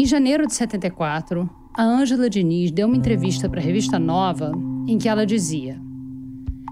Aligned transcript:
Em 0.00 0.06
janeiro 0.06 0.46
de 0.46 0.54
74, 0.54 1.46
a 1.74 1.82
Ângela 1.84 2.30
Diniz 2.30 2.70
deu 2.70 2.86
uma 2.86 2.96
entrevista 2.96 3.50
para 3.50 3.60
a 3.60 3.62
revista 3.62 3.98
Nova 3.98 4.50
em 4.88 4.96
que 4.96 5.06
ela 5.06 5.26
dizia: 5.26 5.78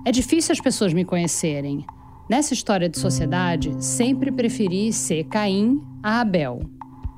É 0.02 0.10
difícil 0.10 0.54
as 0.54 0.62
pessoas 0.62 0.94
me 0.94 1.04
conhecerem. 1.04 1.84
Nessa 2.26 2.54
história 2.54 2.88
de 2.88 2.98
sociedade, 2.98 3.84
sempre 3.84 4.32
preferi 4.32 4.94
ser 4.94 5.24
Caim 5.24 5.78
a 6.02 6.22
Abel. 6.22 6.60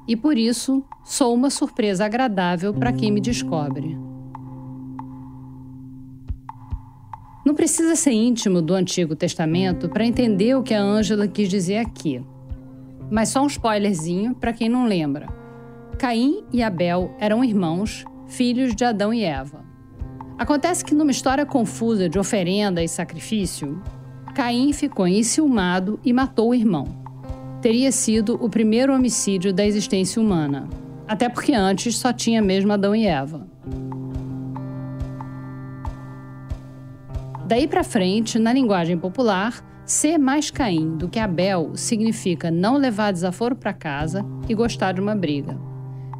E 0.08 0.16
por 0.16 0.36
isso, 0.36 0.82
sou 1.04 1.32
uma 1.32 1.48
surpresa 1.48 2.06
agradável 2.06 2.74
para 2.74 2.92
quem 2.92 3.12
me 3.12 3.20
descobre. 3.20 3.96
Não 7.46 7.54
precisa 7.54 7.94
ser 7.94 8.10
íntimo 8.10 8.60
do 8.60 8.74
Antigo 8.74 9.14
Testamento 9.14 9.88
para 9.88 10.04
entender 10.04 10.56
o 10.56 10.62
que 10.64 10.74
a 10.74 10.82
Ângela 10.82 11.28
quis 11.28 11.48
dizer 11.48 11.76
aqui. 11.76 12.20
Mas 13.08 13.28
só 13.28 13.44
um 13.44 13.46
spoilerzinho 13.46 14.34
para 14.34 14.52
quem 14.52 14.68
não 14.68 14.86
lembra. 14.86 15.38
Caim 16.00 16.44
e 16.50 16.62
Abel 16.62 17.14
eram 17.18 17.44
irmãos, 17.44 18.06
filhos 18.26 18.74
de 18.74 18.86
Adão 18.86 19.12
e 19.12 19.22
Eva. 19.22 19.62
Acontece 20.38 20.82
que 20.82 20.94
numa 20.94 21.10
história 21.10 21.44
confusa 21.44 22.08
de 22.08 22.18
oferenda 22.18 22.82
e 22.82 22.88
sacrifício, 22.88 23.82
Caim 24.34 24.72
ficou 24.72 25.06
enciumado 25.06 26.00
e 26.02 26.10
matou 26.10 26.48
o 26.48 26.54
irmão. 26.54 26.86
Teria 27.60 27.92
sido 27.92 28.42
o 28.42 28.48
primeiro 28.48 28.94
homicídio 28.94 29.52
da 29.52 29.62
existência 29.66 30.22
humana, 30.22 30.70
até 31.06 31.28
porque 31.28 31.52
antes 31.52 31.98
só 31.98 32.14
tinha 32.14 32.40
mesmo 32.40 32.72
Adão 32.72 32.96
e 32.96 33.06
Eva. 33.06 33.46
Daí 37.46 37.68
para 37.68 37.84
frente, 37.84 38.38
na 38.38 38.54
linguagem 38.54 38.96
popular, 38.96 39.62
ser 39.84 40.16
mais 40.16 40.50
Caim 40.50 40.96
do 40.96 41.10
que 41.10 41.18
Abel 41.18 41.72
significa 41.74 42.50
não 42.50 42.78
levar 42.78 43.12
desaforo 43.12 43.54
para 43.54 43.74
casa 43.74 44.24
e 44.48 44.54
gostar 44.54 44.92
de 44.92 45.00
uma 45.02 45.14
briga. 45.14 45.68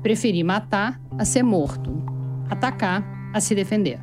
Preferir 0.03 0.45
matar 0.45 1.01
a 1.19 1.25
ser 1.25 1.43
morto, 1.43 2.03
atacar 2.49 3.05
a 3.33 3.41
se 3.41 3.55
defender. 3.55 4.01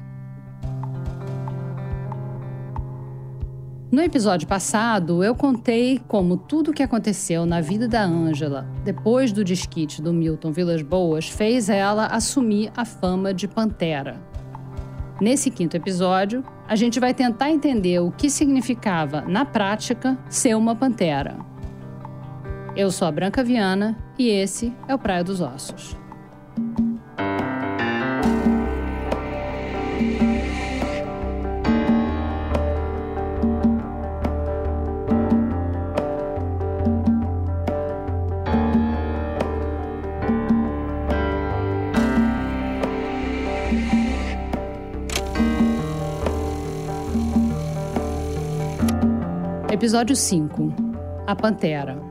No 3.89 4.01
episódio 4.01 4.45
passado, 4.47 5.23
eu 5.23 5.33
contei 5.33 6.01
como 6.09 6.35
tudo 6.35 6.71
o 6.71 6.73
que 6.73 6.83
aconteceu 6.83 7.45
na 7.45 7.61
vida 7.61 7.87
da 7.87 8.03
Ângela 8.03 8.67
depois 8.83 9.31
do 9.31 9.45
desquite 9.45 10.01
do 10.01 10.11
Milton 10.11 10.51
Vilas 10.51 10.81
Boas 10.81 11.29
fez 11.29 11.69
ela 11.69 12.07
assumir 12.07 12.69
a 12.75 12.83
fama 12.83 13.33
de 13.33 13.47
Pantera. 13.47 14.21
Nesse 15.21 15.49
quinto 15.49 15.75
episódio, 15.77 16.43
a 16.67 16.75
gente 16.75 16.99
vai 16.99 17.13
tentar 17.13 17.49
entender 17.49 17.99
o 17.99 18.11
que 18.11 18.29
significava, 18.29 19.21
na 19.21 19.45
prática, 19.45 20.17
ser 20.29 20.55
uma 20.55 20.75
pantera. 20.75 21.37
Eu 22.77 22.91
sou 22.91 23.07
a 23.07 23.11
Branca 23.11 23.43
Viana 23.43 23.97
e 24.19 24.29
esse 24.29 24.71
é 24.87 24.93
o 24.93 24.99
Praia 24.99 25.23
dos 25.23 25.41
Ossos. 25.41 25.97
Episódio 49.71 50.15
5 50.15 50.75
A 51.25 51.35
Pantera. 51.35 52.06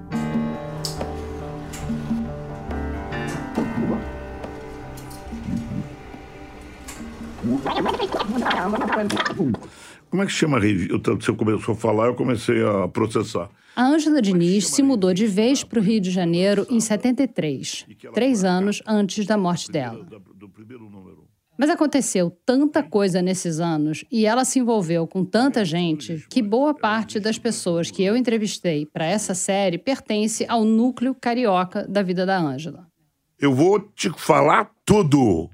Como 10.11 10.23
é 10.23 10.27
que 10.27 10.33
chama 10.33 10.59
a 10.59 10.61
revista? 10.61 11.15
Você 11.15 11.33
começou 11.33 11.75
a 11.75 11.77
falar, 11.77 12.07
eu 12.07 12.15
comecei 12.15 12.65
a 12.65 12.89
processar. 12.89 13.49
A 13.75 13.85
Ângela 13.85 14.23
Diniz 14.23 14.69
se 14.69 14.83
mudou 14.83 15.13
de 15.13 15.27
vez 15.27 15.63
para 15.63 15.79
o 15.79 15.83
Rio 15.83 16.01
de 16.01 16.11
Janeiro 16.11 16.67
em 16.71 16.81
73, 16.81 17.87
três 18.15 18.43
anos 18.43 18.83
antes 18.87 19.27
da 19.27 19.37
morte 19.37 19.71
dela. 19.71 20.07
Mas 21.59 21.71
aconteceu 21.71 22.31
tanta 22.45 22.83
coisa 22.83 23.23
nesses 23.23 23.61
anos 23.61 24.05
e 24.11 24.27
ela 24.27 24.45
se 24.45 24.59
envolveu 24.59 25.07
com 25.07 25.25
tanta 25.25 25.65
gente 25.65 26.27
que 26.31 26.43
boa 26.43 26.75
parte 26.75 27.19
das 27.19 27.39
pessoas 27.39 27.91
que 27.91 28.03
eu 28.03 28.17
entrevistei 28.17 28.85
para 28.87 29.07
essa 29.07 29.35
série 29.35 29.79
pertence 29.79 30.45
ao 30.48 30.65
núcleo 30.65 31.15
carioca 31.15 31.87
da 31.89 32.03
vida 32.03 32.27
da 32.27 32.39
Ângela. 32.39 32.87
Eu 33.39 33.55
vou 33.55 33.81
te 33.81 34.11
falar 34.11 34.71
tudo. 34.85 35.51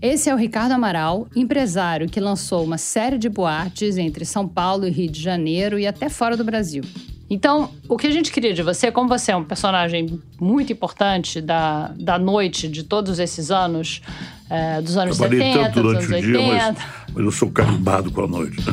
Esse 0.00 0.30
é 0.30 0.34
o 0.34 0.36
Ricardo 0.36 0.70
Amaral, 0.72 1.26
empresário 1.34 2.08
que 2.08 2.20
lançou 2.20 2.64
uma 2.64 2.78
série 2.78 3.18
de 3.18 3.28
boates 3.28 3.98
entre 3.98 4.24
São 4.24 4.46
Paulo 4.46 4.86
e 4.86 4.90
Rio 4.90 5.10
de 5.10 5.20
Janeiro 5.20 5.76
e 5.76 5.88
até 5.88 6.08
fora 6.08 6.36
do 6.36 6.44
Brasil. 6.44 6.84
Então, 7.28 7.70
o 7.88 7.96
que 7.96 8.06
a 8.06 8.10
gente 8.12 8.30
queria 8.30 8.54
de 8.54 8.62
você, 8.62 8.92
como 8.92 9.08
você 9.08 9.32
é 9.32 9.36
um 9.36 9.42
personagem 9.42 10.20
muito 10.40 10.72
importante 10.72 11.40
da, 11.40 11.88
da 11.98 12.16
noite 12.16 12.68
de 12.68 12.84
todos 12.84 13.18
esses 13.18 13.50
anos, 13.50 14.00
é, 14.48 14.80
dos 14.80 14.96
anos 14.96 15.18
Trabalhei 15.18 15.52
70, 15.52 15.64
tanto 15.64 15.82
dos 15.82 15.82
durante 15.82 16.06
anos 16.06 16.24
o 16.24 16.26
dia, 16.30 16.38
80. 16.38 16.54
mas, 16.54 16.76
mas 17.14 17.24
eu 17.24 17.32
sou 17.32 17.50
carimbado 17.50 18.12
com 18.12 18.22
a 18.22 18.28
noite. 18.28 18.56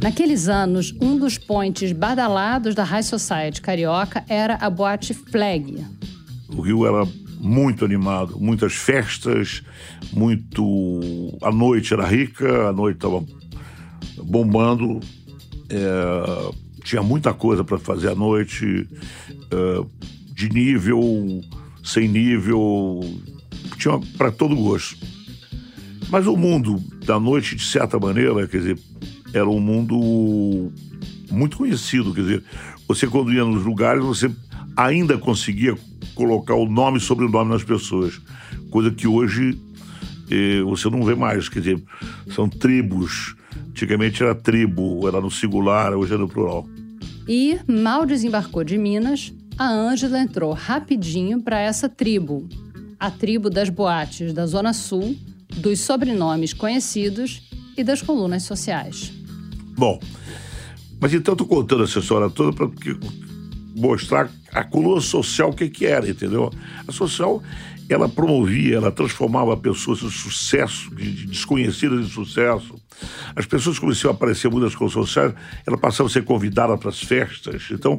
Naqueles 0.00 0.48
anos, 0.48 0.94
um 1.02 1.18
dos 1.18 1.38
points 1.38 1.90
badalados 1.90 2.74
da 2.74 2.84
High 2.84 3.02
Society 3.02 3.60
carioca 3.60 4.24
era 4.28 4.54
a 4.60 4.70
boate 4.70 5.12
Flag. 5.12 5.84
O 6.56 6.60
Rio 6.60 6.86
era 6.86 7.06
muito 7.42 7.84
animado, 7.84 8.38
muitas 8.38 8.74
festas, 8.74 9.64
muito. 10.12 11.36
A 11.42 11.50
noite 11.50 11.92
era 11.92 12.06
rica, 12.06 12.68
a 12.68 12.72
noite 12.72 12.98
estava 12.98 13.24
bombando, 14.22 15.00
é, 15.68 16.52
tinha 16.84 17.02
muita 17.02 17.34
coisa 17.34 17.64
para 17.64 17.78
fazer 17.78 18.10
à 18.10 18.14
noite, 18.14 18.88
é, 19.50 19.84
de 20.32 20.48
nível, 20.50 21.40
sem 21.82 22.06
nível, 22.06 23.00
tinha 23.76 23.98
para 24.16 24.30
todo 24.30 24.54
gosto. 24.54 24.96
Mas 26.10 26.28
o 26.28 26.36
mundo 26.36 26.80
da 27.04 27.18
noite, 27.18 27.56
de 27.56 27.64
certa 27.64 27.98
maneira, 27.98 28.46
quer 28.46 28.58
dizer, 28.58 28.78
era 29.34 29.48
um 29.48 29.60
mundo 29.60 30.70
muito 31.28 31.56
conhecido, 31.56 32.14
quer 32.14 32.20
dizer, 32.20 32.44
você 32.86 33.08
quando 33.08 33.32
ia 33.32 33.44
nos 33.44 33.64
lugares, 33.64 34.04
você 34.04 34.30
ainda 34.76 35.18
conseguia 35.18 35.76
colocar 36.14 36.54
o 36.54 36.66
nome 36.68 36.98
e 36.98 37.00
sobrenome 37.00 37.50
nas 37.50 37.64
pessoas, 37.64 38.20
coisa 38.70 38.90
que 38.90 39.06
hoje 39.06 39.58
eh, 40.30 40.62
você 40.62 40.88
não 40.88 41.02
vê 41.02 41.14
mais, 41.14 41.48
quer 41.48 41.60
dizer, 41.60 41.82
são 42.28 42.48
tribos. 42.48 43.34
Antigamente 43.68 44.22
era 44.22 44.34
tribo, 44.34 45.06
era 45.08 45.20
no 45.20 45.30
singular, 45.30 45.94
hoje 45.94 46.14
é 46.14 46.16
no 46.16 46.28
plural. 46.28 46.66
E, 47.28 47.58
mal 47.66 48.04
desembarcou 48.04 48.64
de 48.64 48.76
Minas, 48.76 49.32
a 49.58 49.68
Ângela 49.70 50.18
entrou 50.18 50.52
rapidinho 50.52 51.40
para 51.40 51.58
essa 51.58 51.88
tribo. 51.88 52.48
A 52.98 53.10
tribo 53.10 53.50
das 53.50 53.68
boates 53.68 54.32
da 54.32 54.46
Zona 54.46 54.72
Sul, 54.72 55.16
dos 55.56 55.80
sobrenomes 55.80 56.52
conhecidos 56.52 57.42
e 57.76 57.82
das 57.84 58.02
colunas 58.02 58.42
sociais. 58.44 59.12
Bom, 59.76 59.98
mas 61.00 61.12
então 61.12 61.32
eu 61.32 61.36
tô 61.36 61.46
contando 61.46 61.84
essa 61.84 61.98
história 61.98 62.30
toda 62.30 62.52
para 62.52 62.68
mostrar 63.74 64.30
a 64.52 64.62
coluna 64.64 65.00
social 65.00 65.50
o 65.50 65.54
que 65.54 65.68
que 65.68 65.86
era, 65.86 66.08
entendeu? 66.08 66.50
A 66.86 66.92
social, 66.92 67.42
ela 67.88 68.08
promovia, 68.08 68.76
ela 68.76 68.90
transformava 68.90 69.56
pessoas 69.56 70.02
em 70.02 70.10
sucesso, 70.10 70.94
de, 70.94 71.10
de 71.12 71.26
desconhecidas 71.26 72.00
em 72.00 72.08
sucesso. 72.08 72.74
As 73.34 73.46
pessoas 73.46 73.78
começaram 73.78 74.10
a 74.10 74.14
aparecer 74.14 74.50
muito 74.50 74.64
nas 74.64 74.74
colunas 74.74 74.92
sociais, 74.92 75.34
elas 75.66 75.80
passavam 75.80 76.06
a 76.06 76.10
ser 76.10 76.24
convidadas 76.24 76.78
para 76.78 76.90
as 76.90 77.00
festas. 77.00 77.68
Então, 77.70 77.98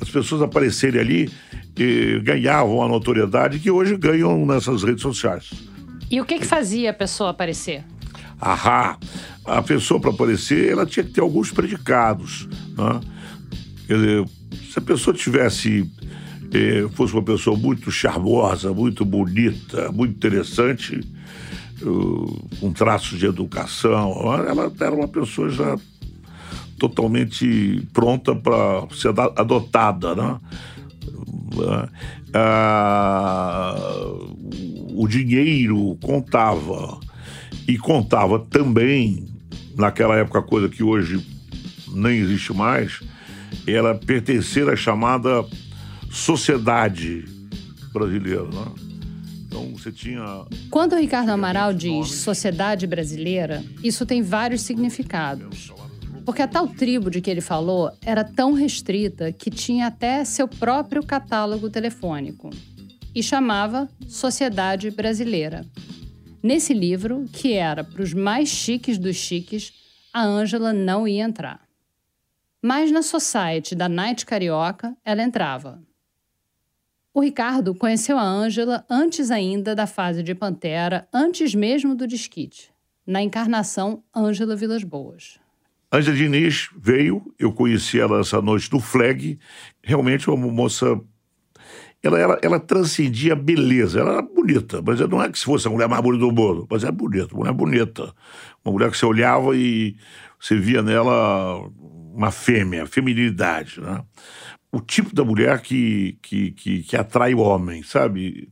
as 0.00 0.08
pessoas 0.08 0.42
aparecerem 0.42 1.00
ali 1.00 1.30
e 1.76 2.20
ganhavam 2.22 2.82
a 2.82 2.88
notoriedade 2.88 3.58
que 3.58 3.70
hoje 3.70 3.96
ganham 3.96 4.44
nessas 4.44 4.82
redes 4.82 5.02
sociais. 5.02 5.50
E 6.10 6.20
o 6.20 6.24
que, 6.24 6.38
que 6.38 6.46
fazia 6.46 6.90
a 6.90 6.94
pessoa 6.94 7.30
aparecer? 7.30 7.84
Ahá! 8.40 8.98
A 9.44 9.62
pessoa, 9.62 10.00
para 10.00 10.10
aparecer, 10.10 10.70
ela 10.70 10.86
tinha 10.86 11.04
que 11.04 11.10
ter 11.10 11.20
alguns 11.20 11.50
predicados. 11.50 12.48
Né? 12.76 13.00
Quer 13.86 13.94
dizer, 13.94 14.24
se 14.70 14.78
a 14.78 14.82
pessoa 14.82 15.14
tivesse. 15.16 15.90
eh, 16.54 16.86
fosse 16.94 17.14
uma 17.14 17.22
pessoa 17.22 17.56
muito 17.56 17.90
charmosa, 17.90 18.72
muito 18.74 19.04
bonita, 19.04 19.90
muito 19.90 20.14
interessante, 20.14 21.00
com 22.60 22.72
traços 22.72 23.18
de 23.18 23.26
educação, 23.26 24.12
ela 24.46 24.70
era 24.78 24.94
uma 24.94 25.08
pessoa 25.08 25.48
já 25.48 25.76
totalmente 26.78 27.86
pronta 27.92 28.34
para 28.34 28.86
ser 28.94 29.08
ada- 29.08 29.32
adotada, 29.36 30.14
né? 30.14 30.40
Ah, 32.34 33.76
o 34.94 35.06
dinheiro 35.08 35.96
contava 36.02 36.98
e 37.68 37.76
contava 37.78 38.38
também 38.38 39.26
naquela 39.76 40.16
época 40.16 40.42
coisa 40.42 40.68
que 40.68 40.82
hoje 40.82 41.24
nem 41.94 42.18
existe 42.18 42.52
mais 42.52 43.00
era 43.66 43.94
pertencer 43.94 44.68
à 44.68 44.76
chamada 44.76 45.44
sociedade 46.10 47.24
brasileira. 47.92 48.44
Né? 48.44 48.72
Então 49.46 49.70
você 49.72 49.92
tinha. 49.92 50.46
Quando 50.70 50.94
o 50.94 50.98
Ricardo 50.98 51.30
Amaral 51.30 51.72
diz 51.72 52.10
sociedade 52.12 52.86
brasileira, 52.86 53.62
isso 53.82 54.06
tem 54.06 54.22
vários 54.22 54.62
significados. 54.62 55.72
Porque 56.24 56.40
a 56.40 56.48
tal 56.48 56.68
tribo 56.68 57.10
de 57.10 57.20
que 57.20 57.30
ele 57.30 57.40
falou 57.40 57.90
era 58.00 58.22
tão 58.22 58.52
restrita 58.52 59.32
que 59.32 59.50
tinha 59.50 59.88
até 59.88 60.24
seu 60.24 60.46
próprio 60.46 61.02
catálogo 61.02 61.68
telefônico 61.68 62.50
e 63.14 63.22
chamava 63.22 63.88
Sociedade 64.08 64.90
Brasileira. 64.90 65.66
Nesse 66.42 66.72
livro, 66.72 67.26
que 67.32 67.52
era 67.52 67.84
para 67.84 68.02
os 68.02 68.14
mais 68.14 68.48
chiques 68.48 68.98
dos 68.98 69.16
chiques, 69.16 69.72
a 70.12 70.24
Ângela 70.24 70.72
não 70.72 71.06
ia 71.06 71.24
entrar. 71.24 71.60
Mas 72.64 72.92
na 72.92 73.02
Society 73.02 73.74
da 73.74 73.88
Night 73.88 74.24
Carioca, 74.24 74.96
ela 75.04 75.20
entrava. 75.20 75.82
O 77.12 77.20
Ricardo 77.20 77.74
conheceu 77.74 78.16
a 78.16 78.22
Ângela 78.22 78.86
antes 78.88 79.32
ainda 79.32 79.74
da 79.74 79.84
fase 79.84 80.22
de 80.22 80.32
Pantera, 80.32 81.08
antes 81.12 81.56
mesmo 81.56 81.94
do 81.96 82.06
disquite, 82.06 82.72
na 83.04 83.20
encarnação 83.20 84.04
Ângela 84.14 84.54
Vilas 84.54 84.84
Boas. 84.84 85.40
Ângela 85.92 86.16
Diniz 86.16 86.70
veio, 86.78 87.34
eu 87.36 87.52
conheci 87.52 87.98
ela 87.98 88.20
essa 88.20 88.40
noite 88.40 88.72
no 88.72 88.78
Flag, 88.78 89.38
realmente 89.82 90.30
uma 90.30 90.46
moça 90.46 90.98
ela, 92.02 92.18
ela, 92.18 92.38
ela 92.42 92.60
transcendia 92.60 93.32
a 93.32 93.36
beleza. 93.36 94.00
Ela 94.00 94.12
era 94.14 94.22
bonita, 94.22 94.82
mas 94.84 94.98
não 95.00 95.22
é 95.22 95.30
que 95.30 95.38
se 95.38 95.44
fosse 95.44 95.68
a 95.68 95.70
mulher 95.70 95.88
mais 95.88 96.02
bonita 96.02 96.24
do 96.24 96.32
mundo, 96.32 96.66
mas 96.70 96.82
é 96.82 96.90
bonita, 96.90 97.34
uma 97.34 97.40
mulher 97.40 97.52
bonita. 97.52 98.14
Uma 98.64 98.72
mulher 98.72 98.90
que 98.90 98.96
você 98.96 99.06
olhava 99.06 99.56
e 99.56 99.96
você 100.40 100.56
via 100.56 100.82
nela 100.82 101.70
uma 102.14 102.30
fêmea, 102.30 102.86
feminilidade, 102.86 103.80
né? 103.80 104.02
O 104.70 104.80
tipo 104.80 105.14
da 105.14 105.24
mulher 105.24 105.60
que, 105.60 106.18
que, 106.22 106.52
que, 106.52 106.82
que 106.82 106.96
atrai 106.96 107.34
o 107.34 107.40
homem, 107.40 107.82
sabe? 107.82 108.50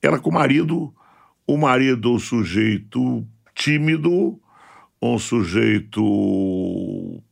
Ela 0.00 0.18
com 0.18 0.30
o 0.30 0.34
marido, 0.34 0.94
o 1.46 1.56
marido, 1.56 2.14
o 2.14 2.20
sujeito 2.20 3.26
tímido, 3.54 4.40
um 5.02 5.18
sujeito 5.18 7.22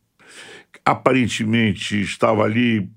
aparentemente 0.84 2.00
estava 2.00 2.42
ali 2.42 2.90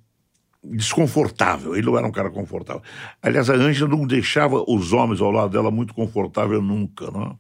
desconfortável. 0.64 1.76
Ele 1.76 1.86
não 1.86 1.98
era 1.98 2.08
um 2.08 2.12
cara 2.12 2.30
confortável. 2.30 2.82
Aliás, 3.22 3.50
a 3.50 3.54
Ângela 3.54 3.90
não 3.90 4.06
deixava 4.06 4.64
os 4.68 4.94
homens 4.94 5.22
ao 5.22 5.32
lado 5.32 5.52
dela 5.52 5.72
muito 5.72 5.94
confortável 5.94 6.62
nunca, 6.62 7.10
não? 7.12 7.38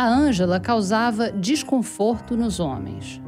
A 0.00 0.08
Ângela 0.08 0.58
causava 0.58 1.30
desconforto 1.30 2.34
nos 2.34 2.58
homens. 2.58 3.20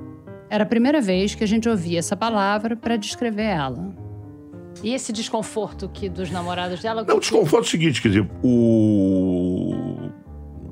Era 0.48 0.64
a 0.64 0.66
primeira 0.66 1.02
vez 1.02 1.34
que 1.34 1.44
a 1.44 1.46
gente 1.46 1.68
ouvia 1.68 1.98
essa 1.98 2.16
palavra 2.16 2.74
para 2.74 2.96
descrever 2.96 3.42
ela. 3.42 3.94
E 4.82 4.94
esse 4.94 5.12
desconforto 5.12 5.86
que 5.90 6.08
dos 6.08 6.30
namorados 6.30 6.80
dela. 6.80 7.04
Não, 7.06 7.18
o 7.18 7.20
desconforto 7.20 7.64
é 7.64 7.68
o 7.68 7.70
seguinte, 7.70 8.00
quer 8.00 8.08
dizer, 8.08 8.30
o. 8.42 10.10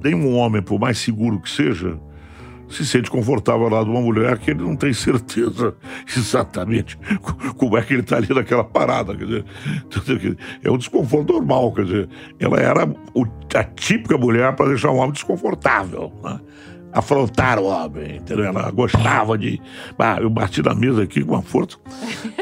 Nenhum 0.02 0.38
homem, 0.38 0.62
por 0.62 0.80
mais 0.80 0.96
seguro 0.96 1.38
que 1.38 1.50
seja, 1.50 2.00
se 2.70 2.86
sente 2.86 3.10
confortável 3.10 3.68
lado 3.68 3.86
de 3.86 3.90
uma 3.90 4.00
mulher 4.00 4.38
que 4.38 4.52
ele 4.52 4.62
não 4.62 4.76
tem 4.76 4.92
certeza 4.92 5.74
exatamente 6.16 6.96
como 7.56 7.76
é 7.76 7.82
que 7.82 7.92
ele 7.92 8.02
está 8.02 8.16
ali 8.16 8.32
naquela 8.32 8.64
parada. 8.64 9.14
Quer 9.16 9.24
dizer, 9.24 10.38
é 10.62 10.70
um 10.70 10.78
desconforto 10.78 11.32
normal. 11.32 11.72
Quer 11.72 11.84
dizer, 11.84 12.08
ela 12.38 12.58
era 12.58 12.84
a 12.84 13.64
típica 13.64 14.16
mulher 14.16 14.54
para 14.54 14.68
deixar 14.68 14.90
um 14.90 14.98
homem 14.98 15.12
desconfortável. 15.12 16.12
Né? 16.22 16.40
Afrontar 16.92 17.58
o 17.58 17.66
homem, 17.66 18.16
entendeu? 18.16 18.46
Ela 18.46 18.70
gostava 18.70 19.38
de. 19.38 19.60
Ah, 19.98 20.18
eu 20.20 20.28
bati 20.28 20.60
na 20.62 20.74
mesa 20.74 21.02
aqui 21.02 21.24
com 21.24 21.34
uma 21.34 21.42
força. 21.42 21.76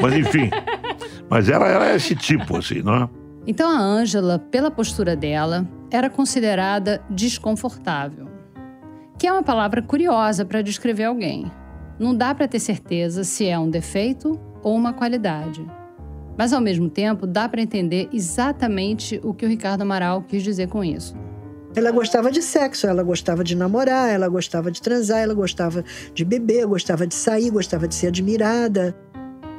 Mas 0.01 0.13
enfim. 0.15 0.49
mas 1.29 1.49
ela 1.49 1.67
era 1.67 1.95
esse 1.95 2.15
tipo, 2.15 2.57
assim, 2.57 2.81
não 2.81 2.95
é? 2.95 3.09
Então 3.45 3.69
a 3.69 3.79
Ângela, 3.79 4.39
pela 4.39 4.71
postura 4.71 5.15
dela, 5.15 5.67
era 5.91 6.09
considerada 6.09 7.01
desconfortável 7.09 8.28
que 9.19 9.27
é 9.27 9.33
uma 9.33 9.43
palavra 9.43 9.81
curiosa 9.81 10.45
para 10.45 10.61
descrever 10.61 11.03
alguém. 11.03 11.51
Não 11.99 12.15
dá 12.15 12.33
para 12.33 12.47
ter 12.47 12.59
certeza 12.59 13.25
se 13.25 13.45
é 13.45 13.59
um 13.59 13.69
defeito 13.69 14.39
ou 14.63 14.73
uma 14.73 14.93
qualidade. 14.93 15.69
Mas 16.37 16.53
ao 16.53 16.61
mesmo 16.61 16.89
tempo 16.89 17.27
dá 17.27 17.49
para 17.49 17.61
entender 17.61 18.07
exatamente 18.13 19.19
o 19.21 19.33
que 19.33 19.45
o 19.45 19.49
Ricardo 19.49 19.81
Amaral 19.81 20.21
quis 20.21 20.41
dizer 20.41 20.69
com 20.69 20.81
isso. 20.81 21.17
Ela 21.75 21.91
gostava 21.91 22.31
de 22.31 22.41
sexo, 22.41 22.87
ela 22.87 23.03
gostava 23.03 23.43
de 23.43 23.55
namorar, 23.55 24.09
ela 24.09 24.29
gostava 24.29 24.71
de 24.71 24.81
transar, 24.81 25.19
ela 25.19 25.33
gostava 25.33 25.83
de 26.13 26.23
beber, 26.23 26.65
gostava 26.65 27.05
de 27.05 27.13
sair, 27.13 27.49
gostava 27.49 27.89
de 27.89 27.95
ser 27.95 28.07
admirada. 28.07 28.95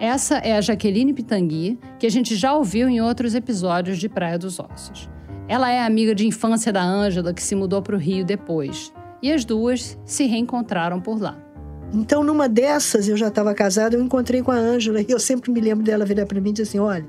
Essa 0.00 0.38
é 0.38 0.56
a 0.56 0.60
Jaqueline 0.62 1.12
Pitangui, 1.12 1.78
que 1.98 2.06
a 2.06 2.10
gente 2.10 2.34
já 2.34 2.54
ouviu 2.54 2.88
em 2.88 3.02
outros 3.02 3.34
episódios 3.34 3.98
de 3.98 4.08
Praia 4.08 4.38
dos 4.38 4.58
Ossos. 4.58 5.10
Ela 5.46 5.70
é 5.70 5.84
amiga 5.84 6.14
de 6.14 6.26
infância 6.26 6.72
da 6.72 6.82
Ângela, 6.82 7.34
que 7.34 7.42
se 7.42 7.54
mudou 7.54 7.82
para 7.82 7.94
o 7.94 7.98
Rio 7.98 8.24
depois 8.24 8.90
e 9.22 9.32
as 9.32 9.44
duas 9.44 9.98
se 10.04 10.26
reencontraram 10.26 11.00
por 11.00 11.20
lá. 11.20 11.38
Então, 11.92 12.22
numa 12.22 12.48
dessas, 12.48 13.08
eu 13.08 13.16
já 13.16 13.28
estava 13.28 13.52
casada, 13.52 13.96
eu 13.96 14.02
encontrei 14.02 14.42
com 14.42 14.52
a 14.52 14.56
Ângela 14.56 15.00
e 15.00 15.06
eu 15.08 15.18
sempre 15.18 15.50
me 15.50 15.60
lembro 15.60 15.84
dela 15.84 16.04
virar 16.04 16.24
para 16.24 16.40
mim 16.40 16.50
e 16.50 16.52
dizer 16.52 16.68
assim: 16.68 16.78
olha, 16.78 17.06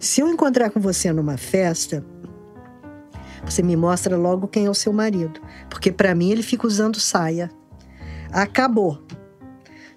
se 0.00 0.20
eu 0.20 0.28
encontrar 0.28 0.70
com 0.70 0.80
você 0.80 1.12
numa 1.12 1.36
festa, 1.36 2.04
você 3.44 3.62
me 3.62 3.76
mostra 3.76 4.16
logo 4.16 4.48
quem 4.48 4.66
é 4.66 4.70
o 4.70 4.74
seu 4.74 4.92
marido, 4.92 5.40
porque 5.70 5.92
para 5.92 6.14
mim 6.14 6.30
ele 6.30 6.42
fica 6.42 6.66
usando 6.66 6.98
saia. 6.98 7.50
Acabou. 8.32 9.00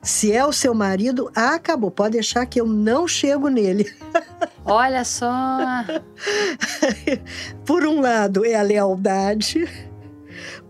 Se 0.03 0.31
é 0.31 0.45
o 0.45 0.53
seu 0.53 0.73
marido, 0.73 1.29
acabou. 1.35 1.89
Pode 1.89 2.13
deixar 2.13 2.45
que 2.45 2.61
eu 2.61 2.67
não 2.67 3.07
chego 3.07 3.49
nele. 3.49 3.91
Olha 4.63 5.03
só. 5.03 5.57
Por 7.65 7.83
um 7.85 7.99
lado 7.99 8.45
é 8.45 8.55
a 8.55 8.61
lealdade 8.61 9.67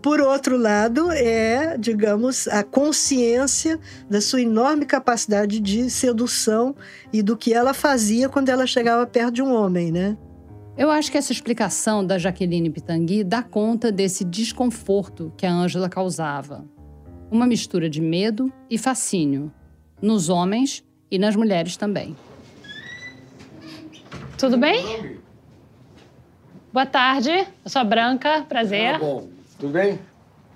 por 0.02 0.20
outro 0.20 0.56
lado, 0.56 1.10
é, 1.10 1.76
digamos, 1.78 2.48
a 2.48 2.62
consciência 2.62 3.78
da 4.08 4.20
sua 4.20 4.42
enorme 4.42 4.86
capacidade 4.86 5.60
de 5.60 5.90
sedução 5.90 6.74
e 7.12 7.22
do 7.22 7.36
que 7.36 7.52
ela 7.52 7.74
fazia 7.74 8.28
quando 8.28 8.48
ela 8.48 8.66
chegava 8.66 9.06
perto 9.06 9.32
de 9.34 9.42
um 9.42 9.52
homem, 9.52 9.90
né? 9.92 10.16
Eu 10.76 10.90
acho 10.90 11.10
que 11.10 11.18
essa 11.18 11.32
explicação 11.32 12.06
da 12.06 12.18
Jaqueline 12.18 12.70
Pitangui 12.70 13.24
dá 13.24 13.42
conta 13.42 13.90
desse 13.90 14.24
desconforto 14.24 15.32
que 15.36 15.44
a 15.44 15.52
Ângela 15.52 15.88
causava. 15.88 16.64
Uma 17.30 17.46
mistura 17.46 17.90
de 17.90 18.00
medo 18.00 18.52
e 18.70 18.78
fascínio, 18.78 19.52
nos 20.00 20.28
homens 20.28 20.84
e 21.10 21.18
nas 21.18 21.34
mulheres 21.34 21.76
também. 21.76 22.16
Tudo 24.38 24.56
bem? 24.56 25.18
Boa 26.72 26.86
tarde, 26.86 27.30
eu 27.30 27.70
sou 27.70 27.82
a 27.82 27.84
Branca, 27.84 28.46
prazer. 28.48 28.92
Tá 28.92 28.98
bom. 29.00 29.37
Tudo 29.58 29.72
bem? 29.72 29.98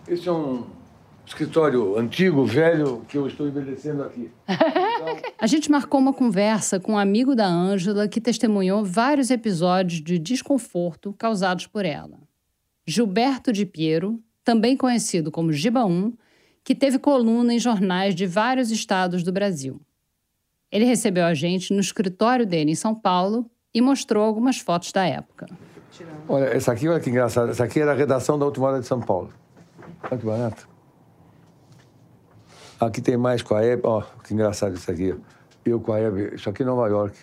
Esse 0.07 0.29
é 0.29 0.33
um 0.33 0.65
escritório 1.27 1.99
antigo, 1.99 2.45
velho, 2.45 3.05
que 3.09 3.19
eu 3.19 3.27
estou 3.27 3.49
envelhecendo 3.49 4.05
aqui. 4.05 4.31
A 5.39 5.47
gente 5.49 5.69
marcou 5.71 5.99
uma 5.99 6.13
conversa 6.13 6.79
com 6.79 6.93
um 6.93 6.99
amigo 6.99 7.35
da 7.35 7.47
Ângela 7.47 8.07
que 8.07 8.21
testemunhou 8.21 8.85
vários 8.85 9.31
episódios 9.31 10.01
de 10.01 10.21
desconforto 10.21 11.13
causados 11.19 11.67
por 11.67 11.85
ela. 11.85 12.17
Gilberto 12.87 13.53
de 13.53 13.67
Piero, 13.67 14.23
também 14.45 14.77
conhecido 14.77 15.33
como 15.33 15.53
Giba 15.53 15.85
1, 15.85 16.13
que 16.63 16.75
teve 16.75 16.97
coluna 16.97 17.53
em 17.53 17.59
jornais 17.59 18.15
de 18.15 18.25
vários 18.25 18.71
estados 18.71 19.25
do 19.25 19.33
Brasil. 19.33 19.81
Ele 20.71 20.85
recebeu 20.85 21.25
a 21.25 21.35
gente 21.35 21.73
no 21.75 21.81
escritório 21.81 22.47
dele 22.47 22.71
em 22.71 22.77
São 22.77 22.95
Paulo 22.95 23.51
e 23.75 23.81
mostrou 23.81 24.25
algumas 24.25 24.59
fotos 24.59 24.93
da 24.93 25.05
época. 25.05 25.49
Olha, 26.29 26.45
essa 26.45 26.73
aqui, 26.73 26.89
olha 26.89 27.01
que 27.01 27.11
engraçado. 27.11 27.51
Essa 27.51 27.65
aqui 27.65 27.81
era 27.81 27.93
a 27.93 27.95
redação 27.95 28.39
da 28.39 28.45
Última 28.45 28.69
Hora 28.69 28.81
de 28.81 28.87
São 28.87 29.01
Paulo. 29.01 29.31
Olha 30.05 30.19
que 30.19 30.27
barato. 30.27 30.69
Aqui 32.81 33.01
tem 33.01 33.17
mais 33.17 33.43
com 33.43 33.55
a 33.55 33.65
Hebe. 33.65 33.83
Ó, 33.85 34.03
que 34.25 34.35
engraçado 34.35 34.75
isso 34.75 34.91
aqui. 34.91 35.15
Eu 35.65 35.81
com 35.81 35.93
a 35.93 36.01
Hebe. 36.01 36.35
Isso 36.35 36.49
aqui 36.49 36.63
é 36.63 36.67
Nova 36.67 36.89
York. 36.89 37.17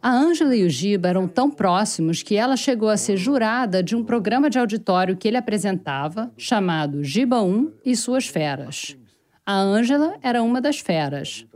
A 0.00 0.12
Ângela 0.12 0.54
e 0.54 0.64
o 0.64 0.70
Giba 0.70 1.08
eram 1.08 1.26
tão 1.26 1.50
próximos 1.50 2.22
que 2.22 2.36
ela 2.36 2.56
chegou 2.56 2.88
a 2.88 2.96
ser 2.96 3.16
jurada 3.16 3.82
de 3.82 3.96
um 3.96 4.04
programa 4.04 4.48
de 4.48 4.58
auditório 4.58 5.16
que 5.16 5.26
ele 5.26 5.36
apresentava, 5.36 6.30
chamado 6.38 7.02
Giba 7.02 7.42
1 7.42 7.72
e 7.84 7.96
Suas 7.96 8.28
Feras. 8.28 8.96
A 9.44 9.58
Ângela 9.58 10.14
era 10.22 10.42
uma 10.42 10.60
das 10.60 10.78
feras. 10.78 11.46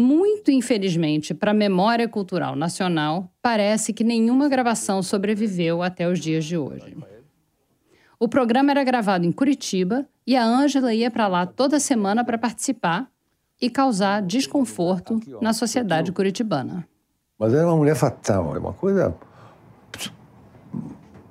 Muito 0.00 0.52
infelizmente 0.52 1.34
para 1.34 1.50
a 1.50 1.54
memória 1.54 2.06
cultural 2.06 2.54
nacional, 2.54 3.32
parece 3.42 3.92
que 3.92 4.04
nenhuma 4.04 4.48
gravação 4.48 5.02
sobreviveu 5.02 5.82
até 5.82 6.08
os 6.08 6.20
dias 6.20 6.44
de 6.44 6.56
hoje. 6.56 6.96
O 8.16 8.28
programa 8.28 8.70
era 8.70 8.84
gravado 8.84 9.26
em 9.26 9.32
Curitiba 9.32 10.06
e 10.24 10.36
a 10.36 10.44
Ângela 10.44 10.94
ia 10.94 11.10
para 11.10 11.26
lá 11.26 11.46
toda 11.46 11.80
semana 11.80 12.24
para 12.24 12.38
participar 12.38 13.10
e 13.60 13.68
causar 13.68 14.22
desconforto 14.22 15.18
na 15.42 15.52
sociedade 15.52 16.12
curitibana. 16.12 16.86
Mas 17.36 17.52
era 17.52 17.66
uma 17.66 17.76
mulher 17.76 17.96
fatal, 17.96 18.54
é 18.54 18.60
uma 18.60 18.72
coisa 18.72 19.12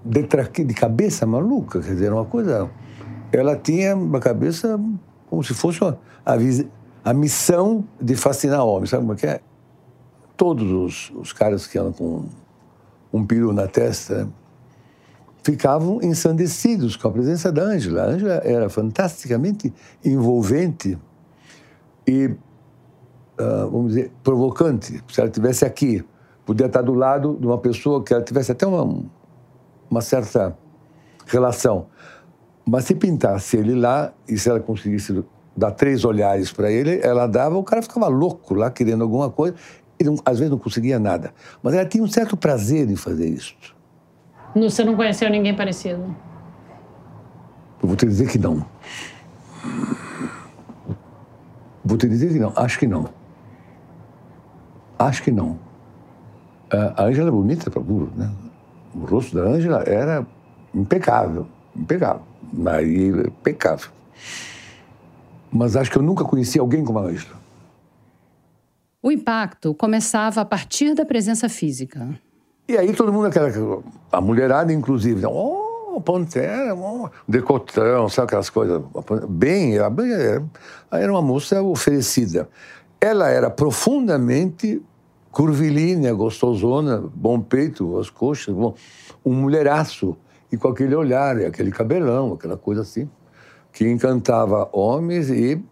de, 0.04 0.24
de 0.66 0.74
cabeça 0.74 1.26
maluca, 1.26 1.80
quer 1.80 1.94
dizer, 1.94 2.12
uma 2.12 2.26
coisa. 2.26 2.70
Ela 3.32 3.56
tinha 3.56 3.96
uma 3.96 4.20
cabeça 4.20 4.78
como 5.30 5.42
se 5.42 5.54
fosse 5.54 5.82
uma, 5.82 5.98
a, 6.26 6.36
a 7.08 7.14
missão 7.14 7.86
de 8.02 8.18
fascinar 8.18 8.66
homens. 8.66 8.90
Sabe 8.90 9.04
como 9.04 9.14
é 9.14 9.16
que 9.16 9.26
é? 9.26 9.40
Todos 10.36 10.70
os, 10.70 11.10
os 11.16 11.32
caras 11.32 11.66
que 11.66 11.80
andam 11.80 11.94
com 11.94 12.26
um 13.14 13.26
peru 13.26 13.54
na 13.54 13.66
testa 13.66 14.28
ficavam 15.42 16.02
ensandecidos 16.04 16.98
com 16.98 17.08
a 17.08 17.12
presença 17.12 17.50
da 17.50 17.62
Ângela. 17.62 18.02
A 18.02 18.06
Ângela 18.08 18.34
era 18.44 18.68
fantasticamente 18.68 19.74
envolvente 20.04 20.98
e, 22.06 22.26
uh, 22.26 23.72
vamos 23.72 23.94
dizer, 23.94 24.12
provocante. 24.22 25.02
Se 25.08 25.22
ela 25.22 25.30
estivesse 25.30 25.64
aqui, 25.64 26.04
podia 26.46 26.66
estar 26.66 26.82
do 26.82 26.94
lado 26.94 27.38
de 27.40 27.48
uma 27.48 27.58
pessoa 27.58 28.04
que 28.04 28.14
ela 28.14 28.22
tivesse 28.22 28.52
até 28.52 28.68
uma, 28.68 29.06
uma 29.90 30.02
certa 30.02 30.58
relação. 31.26 31.88
Mas 32.66 32.84
se 32.84 32.96
pintasse 32.96 33.56
ele 33.56 33.76
lá 33.76 34.12
e 34.28 34.38
se 34.38 34.50
ela 34.50 34.60
conseguisse 34.60 35.24
dar 35.58 35.72
três 35.72 36.06
olhares 36.06 36.52
para 36.52 36.72
ele, 36.72 37.00
ela 37.02 37.26
dava, 37.26 37.58
o 37.58 37.64
cara 37.64 37.82
ficava 37.82 38.08
louco 38.08 38.54
lá 38.54 38.70
querendo 38.70 39.02
alguma 39.04 39.32
coisa 39.32 39.56
e 40.00 40.04
não, 40.04 40.16
às 40.24 40.38
vezes 40.38 40.52
não 40.52 40.60
conseguia 40.60 41.00
nada. 41.00 41.34
Mas 41.64 41.74
ela 41.74 41.86
tinha 41.86 42.04
um 42.04 42.08
certo 42.08 42.38
prazer 42.38 42.88
em 42.88 42.96
fazer 42.96 43.28
isso. 43.28 43.56
Você 44.56 44.84
não 44.84 44.96
conheceu 44.96 45.30
ninguém 45.30 45.56
parecido? 45.56 46.16
Eu 47.82 47.88
vou 47.88 47.96
te 47.96 48.06
dizer 48.06 48.30
que 48.30 48.38
não. 48.38 48.64
Vou 51.84 51.98
te 51.98 52.08
dizer 52.08 52.32
que 52.32 52.40
não. 52.40 52.54
Acho 52.56 52.78
que 52.78 52.86
não. 52.86 53.10
Acho 55.00 55.24
que 55.24 55.32
não. 55.32 55.60
A 56.70 57.04
Ângela 57.04 57.30
é 57.30 57.32
bonita 57.32 57.72
para 57.72 57.82
burro, 57.82 58.12
né? 58.16 58.32
O 58.94 59.06
rosto 59.06 59.36
da 59.36 59.44
Ângela 59.44 59.84
era 59.88 60.26
impecável, 60.74 61.48
impecável. 61.76 62.22
Maria, 62.54 63.28
impecável. 63.28 63.90
Mas 65.58 65.76
acho 65.76 65.90
que 65.90 65.98
eu 65.98 66.04
nunca 66.04 66.24
conheci 66.24 66.60
alguém 66.60 66.84
como 66.84 67.00
a 67.00 67.04
Ângela. 67.04 67.36
O 69.02 69.12
impacto 69.12 69.74
começava 69.74 70.42
a 70.42 70.46
partir 70.46 70.94
da 70.94 71.04
presença 71.04 71.50
física. 71.50 72.08
E 72.68 72.78
aí 72.78 72.94
todo 72.94 73.12
mundo, 73.12 73.26
aquela, 73.26 73.82
a 74.12 74.22
mulherada 74.22 74.72
inclusive, 74.72 75.26
oh, 75.26 76.00
Pantera, 76.02 76.76
oh, 76.76 77.10
decotão, 77.28 78.08
sabe 78.08 78.28
aquelas 78.28 78.50
coisas, 78.50 78.82
bem, 79.30 79.76
era 80.92 81.12
uma 81.12 81.22
moça 81.22 81.62
oferecida. 81.62 82.48
Ela 83.02 83.30
era 83.30 83.50
profundamente 83.50 84.82
curvilínea, 85.32 86.14
gostosona, 86.14 87.04
bom 87.16 87.40
peito, 87.40 87.98
as 87.98 88.10
coxas, 88.10 88.54
bom, 88.54 88.76
um 89.26 89.34
mulheraço, 89.34 90.16
e 90.52 90.58
com 90.58 90.68
aquele 90.68 90.96
olhar, 90.96 91.38
aquele 91.38 91.72
cabelão, 91.72 92.34
aquela 92.34 92.58
coisa 92.58 92.82
assim, 92.82 93.10
que 93.78 93.88
encantava 93.88 94.68
homens 94.74 95.30
e 95.30 95.64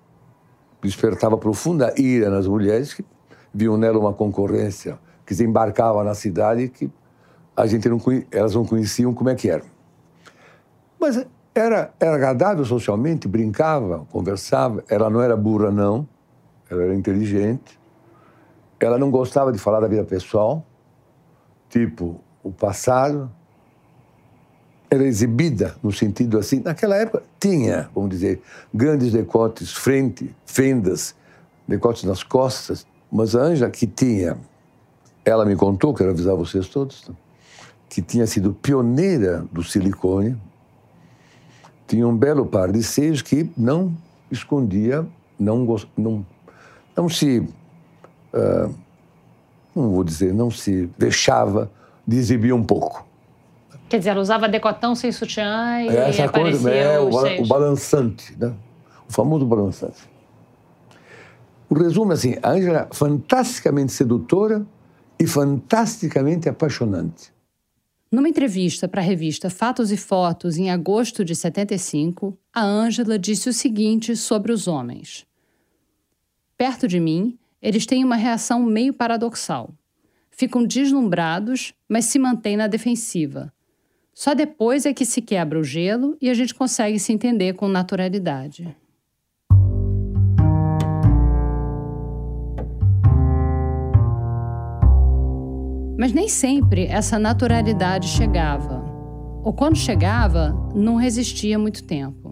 despertava 0.79 1.35
profunda 1.39 1.91
ira 1.97 2.29
nas 2.29 2.45
mulheres 2.45 2.93
que 2.93 3.03
viam 3.51 3.77
nela 3.77 3.97
uma 3.97 4.13
concorrência 4.13 4.99
que 5.25 5.33
se 5.33 5.43
embarcava 5.43 6.03
na 6.03 6.13
cidade 6.13 6.69
que 6.69 6.91
a 7.57 7.65
gente 7.65 7.89
não 7.89 7.99
elas 8.29 8.53
não 8.53 8.63
conheciam 8.63 9.11
como 9.11 9.31
é 9.31 9.33
que 9.33 9.49
era. 9.49 9.63
Mas 10.99 11.25
era, 11.55 11.95
era 11.99 12.13
agradável 12.13 12.63
socialmente, 12.63 13.27
brincava, 13.27 14.05
conversava. 14.11 14.83
Ela 14.87 15.09
não 15.09 15.19
era 15.19 15.35
burra, 15.35 15.71
não. 15.71 16.07
Ela 16.69 16.83
era 16.83 16.93
inteligente. 16.93 17.79
Ela 18.79 18.99
não 18.99 19.09
gostava 19.09 19.51
de 19.51 19.57
falar 19.57 19.79
da 19.79 19.87
vida 19.87 20.03
pessoal, 20.03 20.63
tipo 21.69 22.21
o 22.43 22.51
passado. 22.51 23.31
Era 24.95 25.03
exibida 25.03 25.75
no 25.83 25.91
sentido 25.91 26.37
assim. 26.37 26.61
Naquela 26.63 26.95
época 26.95 27.23
tinha, 27.39 27.89
vamos 27.93 28.11
dizer, 28.11 28.41
grandes 28.73 29.11
decotes, 29.11 29.73
frente, 29.73 30.33
fendas, 30.45 31.15
decotes 31.67 32.03
nas 32.03 32.23
costas. 32.23 32.87
Mas 33.11 33.35
a 33.35 33.41
Anja, 33.41 33.69
que 33.69 33.85
tinha 33.85 34.37
ela 35.25 35.43
me 35.43 35.55
contou, 35.55 35.93
quero 35.93 36.11
avisar 36.11 36.35
vocês 36.35 36.67
todos, 36.67 37.09
que 37.89 38.01
tinha 38.01 38.27
sido 38.27 38.53
pioneira 38.53 39.43
do 39.51 39.63
silicone, 39.63 40.37
tinha 41.87 42.07
um 42.07 42.15
belo 42.15 42.45
par 42.45 42.71
de 42.71 42.83
seios 42.83 43.23
que 43.23 43.49
não 43.57 43.95
escondia, 44.31 45.05
não, 45.37 45.65
não, 45.97 46.25
não 46.95 47.09
se. 47.09 47.39
Uh, 47.39 48.73
não 49.75 49.89
vou 49.91 50.03
dizer, 50.03 50.33
não 50.33 50.49
se 50.49 50.89
vexava 50.97 51.69
de 52.07 52.17
exibir 52.17 52.53
um 52.53 52.63
pouco. 52.63 53.04
Quer 53.87 53.99
dizer, 53.99 54.11
ela 54.11 54.21
usava 54.21 54.47
decotão 54.49 54.95
sem 54.95 55.11
sutiã 55.11 55.81
e 55.81 55.89
é 55.89 56.09
Essa 56.09 56.27
coisa, 56.27 56.71
é, 56.71 56.99
o, 56.99 57.09
o 57.09 57.47
balançante, 57.47 58.35
né? 58.37 58.53
o 59.07 59.13
famoso 59.13 59.45
balançante. 59.45 60.09
O 61.69 61.75
resumo 61.75 62.11
é 62.11 62.15
assim, 62.15 62.35
a 62.41 62.51
Ângela 62.51 62.87
fantasticamente 62.91 63.91
sedutora, 63.91 64.65
e 65.19 65.25
fantasticamente 65.25 66.49
apaixonante. 66.49 67.33
Numa 68.11 68.29
entrevista 68.29 68.87
para 68.87 69.01
a 69.01 69.03
revista 69.03 69.49
Fatos 69.49 69.91
e 69.91 69.97
Fotos 69.97 70.57
em 70.57 70.69
agosto 70.69 71.25
de 71.25 71.35
75, 71.35 72.37
a 72.53 72.63
Ângela 72.63 73.17
disse 73.17 73.49
o 73.49 73.53
seguinte 73.53 74.15
sobre 74.15 74.51
os 74.51 74.67
homens: 74.67 75.25
Perto 76.57 76.87
de 76.87 76.99
mim, 76.99 77.37
eles 77.61 77.85
têm 77.85 78.03
uma 78.03 78.15
reação 78.15 78.63
meio 78.63 78.93
paradoxal. 78.93 79.73
Ficam 80.29 80.65
deslumbrados, 80.65 81.73
mas 81.87 82.05
se 82.05 82.19
mantêm 82.19 82.57
na 82.57 82.67
defensiva. 82.67 83.51
Só 84.17 84.33
depois 84.33 84.85
é 84.85 84.93
que 84.93 85.05
se 85.05 85.21
quebra 85.21 85.59
o 85.59 85.63
gelo 85.63 86.17
e 86.21 86.29
a 86.29 86.33
gente 86.33 86.55
consegue 86.55 86.97
se 86.97 87.11
entender 87.11 87.53
com 87.53 87.67
naturalidade. 87.67 88.73
Mas 95.99 96.13
nem 96.13 96.29
sempre 96.29 96.85
essa 96.85 97.19
naturalidade 97.19 98.07
chegava. 98.07 98.85
Ou 99.43 99.51
quando 99.51 99.75
chegava, 99.75 100.55
não 100.73 100.95
resistia 100.95 101.59
muito 101.59 101.83
tempo. 101.83 102.24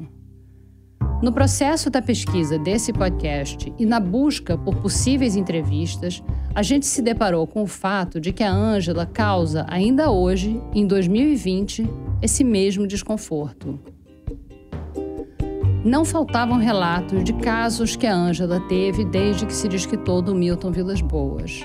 No 1.24 1.32
processo 1.32 1.90
da 1.90 2.02
pesquisa 2.02 2.60
desse 2.60 2.92
podcast 2.92 3.74
e 3.80 3.86
na 3.86 3.98
busca 3.98 4.58
por 4.58 4.76
possíveis 4.76 5.38
entrevistas, 5.38 6.22
a 6.54 6.62
gente 6.62 6.86
se 6.86 7.02
deparou 7.02 7.48
com 7.48 7.64
o 7.64 7.66
fato 7.66 8.20
de 8.20 8.34
que 8.34 8.44
a 8.44 8.52
Ângela 8.52 9.06
causa 9.06 9.66
ainda 9.70 10.12
hoje, 10.12 10.62
em 10.74 10.86
2020, 10.86 11.90
esse 12.22 12.44
mesmo 12.44 12.86
desconforto. 12.86 13.80
Não 15.86 16.04
faltavam 16.04 16.58
relatos 16.58 17.24
de 17.24 17.32
casos 17.32 17.96
que 17.96 18.06
a 18.06 18.14
Ângela 18.14 18.60
teve 18.68 19.06
desde 19.06 19.46
que 19.46 19.54
se 19.54 19.70
desquitou 19.70 20.22
do 20.22 20.36
Milton 20.36 20.74
Vilas 20.74 21.00
Boas. 21.00 21.62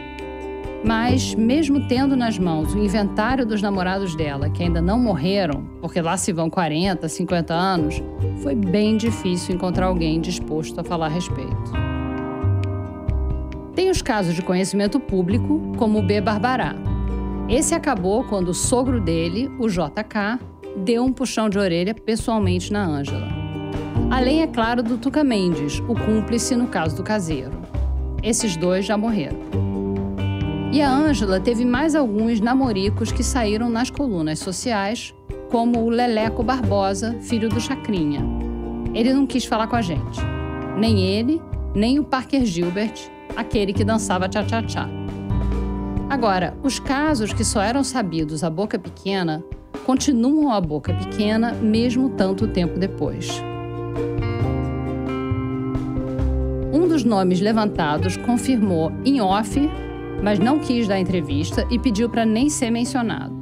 Mas, 0.84 1.34
mesmo 1.34 1.86
tendo 1.88 2.16
nas 2.16 2.38
mãos 2.38 2.72
o 2.72 2.78
inventário 2.78 3.44
dos 3.44 3.60
namorados 3.60 4.14
dela, 4.14 4.48
que 4.48 4.62
ainda 4.62 4.80
não 4.80 4.98
morreram, 4.98 5.64
porque 5.80 6.00
lá 6.00 6.16
se 6.16 6.32
vão 6.32 6.48
40, 6.48 7.08
50 7.08 7.52
anos, 7.52 8.02
foi 8.42 8.54
bem 8.54 8.96
difícil 8.96 9.54
encontrar 9.54 9.86
alguém 9.86 10.20
disposto 10.20 10.80
a 10.80 10.84
falar 10.84 11.06
a 11.06 11.10
respeito. 11.10 11.72
Tem 13.74 13.90
os 13.90 14.02
casos 14.02 14.34
de 14.34 14.42
conhecimento 14.42 15.00
público, 15.00 15.72
como 15.76 15.98
o 15.98 16.02
B. 16.02 16.20
Barbará. 16.20 16.74
Esse 17.48 17.74
acabou 17.74 18.24
quando 18.24 18.48
o 18.48 18.54
sogro 18.54 19.00
dele, 19.00 19.50
o 19.58 19.68
JK, 19.68 20.38
deu 20.76 21.04
um 21.04 21.12
puxão 21.12 21.48
de 21.48 21.58
orelha 21.58 21.94
pessoalmente 21.94 22.72
na 22.72 22.84
Ângela. 22.84 23.26
Além, 24.10 24.42
é 24.42 24.46
claro, 24.46 24.82
do 24.82 24.96
Tuca 24.96 25.24
Mendes, 25.24 25.80
o 25.88 25.94
cúmplice 25.94 26.54
no 26.54 26.68
caso 26.68 26.96
do 26.96 27.02
caseiro. 27.02 27.52
Esses 28.22 28.56
dois 28.56 28.84
já 28.84 28.96
morreram. 28.96 29.67
E 30.70 30.82
a 30.82 30.92
Ângela 30.92 31.40
teve 31.40 31.64
mais 31.64 31.94
alguns 31.94 32.40
namoricos 32.40 33.10
que 33.10 33.22
saíram 33.22 33.70
nas 33.70 33.88
colunas 33.88 34.38
sociais, 34.38 35.14
como 35.50 35.82
o 35.82 35.88
Leleco 35.88 36.42
Barbosa, 36.42 37.16
filho 37.22 37.48
do 37.48 37.58
Chacrinha. 37.58 38.22
Ele 38.94 39.14
não 39.14 39.26
quis 39.26 39.46
falar 39.46 39.66
com 39.66 39.76
a 39.76 39.82
gente. 39.82 40.20
Nem 40.76 41.00
ele, 41.00 41.40
nem 41.74 41.98
o 41.98 42.04
Parker 42.04 42.44
Gilbert, 42.44 43.10
aquele 43.34 43.72
que 43.72 43.82
dançava 43.82 44.28
tchá-tchá-tchá. 44.28 44.86
Agora, 46.10 46.54
os 46.62 46.78
casos 46.78 47.32
que 47.32 47.44
só 47.44 47.62
eram 47.62 47.82
sabidos 47.82 48.44
à 48.44 48.50
boca 48.50 48.78
pequena 48.78 49.42
continuam 49.86 50.52
à 50.52 50.60
boca 50.60 50.92
pequena 50.92 51.52
mesmo 51.52 52.10
tanto 52.10 52.46
tempo 52.46 52.78
depois. 52.78 53.42
Um 56.72 56.86
dos 56.86 57.04
nomes 57.04 57.40
levantados 57.40 58.18
confirmou 58.18 58.92
em 59.04 59.20
off 59.20 59.58
mas 60.22 60.38
não 60.38 60.58
quis 60.58 60.86
dar 60.88 60.98
entrevista 60.98 61.66
e 61.70 61.78
pediu 61.78 62.08
para 62.08 62.24
nem 62.24 62.48
ser 62.48 62.70
mencionado. 62.70 63.36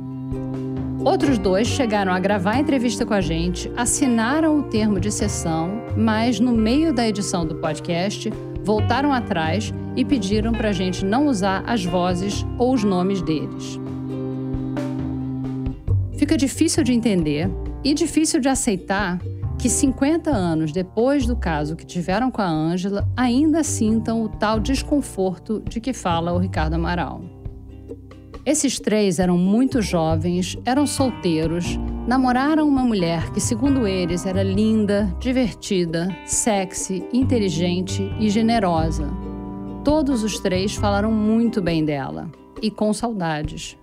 Outros 1.04 1.38
dois 1.38 1.68
chegaram 1.68 2.12
a 2.12 2.18
gravar 2.18 2.56
a 2.56 2.58
entrevista 2.58 3.06
com 3.06 3.14
a 3.14 3.20
gente, 3.20 3.70
assinaram 3.76 4.58
o 4.58 4.64
termo 4.64 4.98
de 4.98 5.12
sessão, 5.12 5.80
mas 5.96 6.40
no 6.40 6.52
meio 6.52 6.92
da 6.92 7.06
edição 7.06 7.46
do 7.46 7.54
podcast 7.54 8.32
voltaram 8.64 9.12
atrás 9.12 9.72
e 9.94 10.04
pediram 10.04 10.52
para 10.52 10.70
a 10.70 10.72
gente 10.72 11.04
não 11.04 11.28
usar 11.28 11.62
as 11.64 11.84
vozes 11.84 12.44
ou 12.58 12.74
os 12.74 12.82
nomes 12.82 13.22
deles. 13.22 13.78
Fica 16.16 16.36
difícil 16.36 16.82
de 16.82 16.92
entender 16.92 17.48
e 17.84 17.94
difícil 17.94 18.40
de 18.40 18.48
aceitar 18.48 19.20
que 19.58 19.68
50 19.68 20.30
anos 20.30 20.72
depois 20.72 21.26
do 21.26 21.34
caso 21.34 21.76
que 21.76 21.86
tiveram 21.86 22.30
com 22.30 22.42
a 22.42 22.48
Ângela 22.48 23.08
ainda 23.16 23.64
sintam 23.64 24.22
o 24.22 24.28
tal 24.28 24.60
desconforto 24.60 25.62
de 25.66 25.80
que 25.80 25.92
fala 25.92 26.32
o 26.32 26.38
Ricardo 26.38 26.74
Amaral. 26.74 27.22
Esses 28.44 28.78
três 28.78 29.18
eram 29.18 29.36
muito 29.36 29.82
jovens, 29.82 30.56
eram 30.64 30.86
solteiros, 30.86 31.76
namoraram 32.06 32.68
uma 32.68 32.84
mulher 32.84 33.32
que, 33.32 33.40
segundo 33.40 33.88
eles, 33.88 34.24
era 34.24 34.42
linda, 34.42 35.12
divertida, 35.18 36.08
sexy, 36.24 37.04
inteligente 37.12 38.08
e 38.20 38.30
generosa. 38.30 39.10
Todos 39.82 40.22
os 40.22 40.38
três 40.38 40.76
falaram 40.76 41.10
muito 41.10 41.60
bem 41.60 41.84
dela 41.84 42.30
e 42.62 42.70
com 42.70 42.92
saudades. 42.92 43.76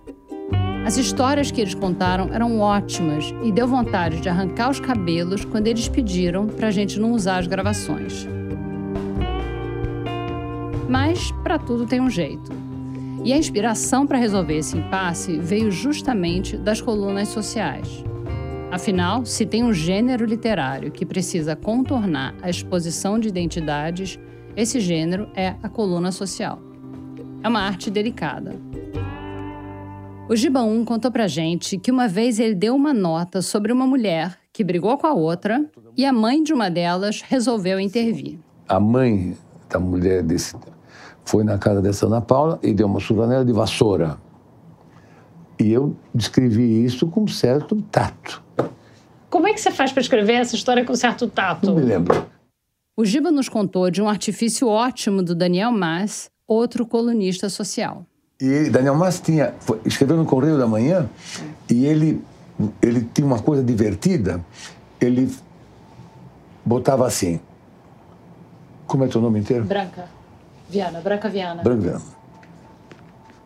As 0.84 0.98
histórias 0.98 1.50
que 1.50 1.62
eles 1.62 1.74
contaram 1.74 2.28
eram 2.30 2.60
ótimas 2.60 3.32
e 3.42 3.50
deu 3.50 3.66
vontade 3.66 4.20
de 4.20 4.28
arrancar 4.28 4.68
os 4.68 4.78
cabelos 4.78 5.42
quando 5.42 5.66
eles 5.66 5.88
pediram 5.88 6.46
para 6.46 6.68
a 6.68 6.70
gente 6.70 7.00
não 7.00 7.12
usar 7.12 7.38
as 7.38 7.46
gravações. 7.46 8.28
Mas 10.86 11.32
para 11.42 11.58
tudo 11.58 11.86
tem 11.86 12.02
um 12.02 12.10
jeito. 12.10 12.52
E 13.24 13.32
a 13.32 13.38
inspiração 13.38 14.06
para 14.06 14.18
resolver 14.18 14.58
esse 14.58 14.76
impasse 14.76 15.38
veio 15.38 15.70
justamente 15.70 16.58
das 16.58 16.82
colunas 16.82 17.28
sociais. 17.28 18.04
Afinal, 18.70 19.24
se 19.24 19.46
tem 19.46 19.64
um 19.64 19.72
gênero 19.72 20.26
literário 20.26 20.92
que 20.92 21.06
precisa 21.06 21.56
contornar 21.56 22.34
a 22.42 22.50
exposição 22.50 23.18
de 23.18 23.28
identidades, 23.28 24.18
esse 24.54 24.78
gênero 24.80 25.28
é 25.34 25.54
a 25.62 25.68
coluna 25.70 26.12
social. 26.12 26.60
É 27.42 27.48
uma 27.48 27.62
arte 27.62 27.90
delicada. 27.90 28.73
O 30.26 30.34
Gibaum 30.34 30.86
contou 30.86 31.12
pra 31.12 31.28
gente 31.28 31.76
que 31.76 31.90
uma 31.90 32.08
vez 32.08 32.40
ele 32.40 32.54
deu 32.54 32.74
uma 32.74 32.94
nota 32.94 33.42
sobre 33.42 33.70
uma 33.70 33.86
mulher 33.86 34.38
que 34.54 34.64
brigou 34.64 34.96
com 34.96 35.06
a 35.06 35.12
outra 35.12 35.62
e 35.94 36.06
a 36.06 36.14
mãe 36.14 36.42
de 36.42 36.54
uma 36.54 36.70
delas 36.70 37.20
resolveu 37.20 37.78
intervir. 37.78 38.38
A 38.66 38.80
mãe 38.80 39.36
da 39.68 39.78
mulher 39.78 40.22
desse 40.22 40.56
foi 41.26 41.44
na 41.44 41.58
casa 41.58 41.82
dessa 41.82 42.06
Ana 42.06 42.22
Paula 42.22 42.58
e 42.62 42.72
deu 42.72 42.86
uma 42.86 43.00
surra 43.00 43.26
nela 43.26 43.44
de 43.44 43.52
vassoura. 43.52 44.16
E 45.60 45.70
eu 45.70 45.94
descrevi 46.14 46.82
isso 46.82 47.06
com 47.06 47.26
certo 47.26 47.76
tato. 47.82 48.42
Como 49.28 49.46
é 49.46 49.52
que 49.52 49.60
você 49.60 49.70
faz 49.70 49.92
para 49.92 50.00
escrever 50.00 50.34
essa 50.34 50.56
história 50.56 50.86
com 50.86 50.96
certo 50.96 51.28
tato? 51.28 51.66
Não 51.66 51.74
me 51.74 51.82
lembro. 51.82 52.26
O 52.96 53.04
Giba 53.04 53.30
nos 53.30 53.50
contou 53.50 53.90
de 53.90 54.00
um 54.00 54.08
artifício 54.08 54.68
ótimo 54.68 55.22
do 55.22 55.34
Daniel 55.34 55.70
Mas, 55.70 56.30
outro 56.46 56.86
colunista 56.86 57.50
social. 57.50 58.06
E 58.40 58.68
Daniel 58.68 58.96
Mas 58.96 59.20
tinha, 59.20 59.54
foi, 59.60 59.80
escreveu 59.84 60.16
no 60.16 60.24
Correio 60.24 60.58
da 60.58 60.66
Manhã 60.66 61.08
e 61.70 61.86
ele, 61.86 62.24
ele 62.82 63.08
tinha 63.14 63.26
uma 63.26 63.40
coisa 63.40 63.62
divertida. 63.62 64.44
Ele 65.00 65.32
botava 66.64 67.06
assim. 67.06 67.40
Como 68.86 69.04
é 69.04 69.08
teu 69.08 69.20
nome 69.20 69.38
inteiro? 69.38 69.64
Branca. 69.64 70.08
Viana, 70.68 71.00
Branca 71.00 71.28
Viana. 71.28 71.62
Branca 71.62 71.80
Viana. 71.80 72.02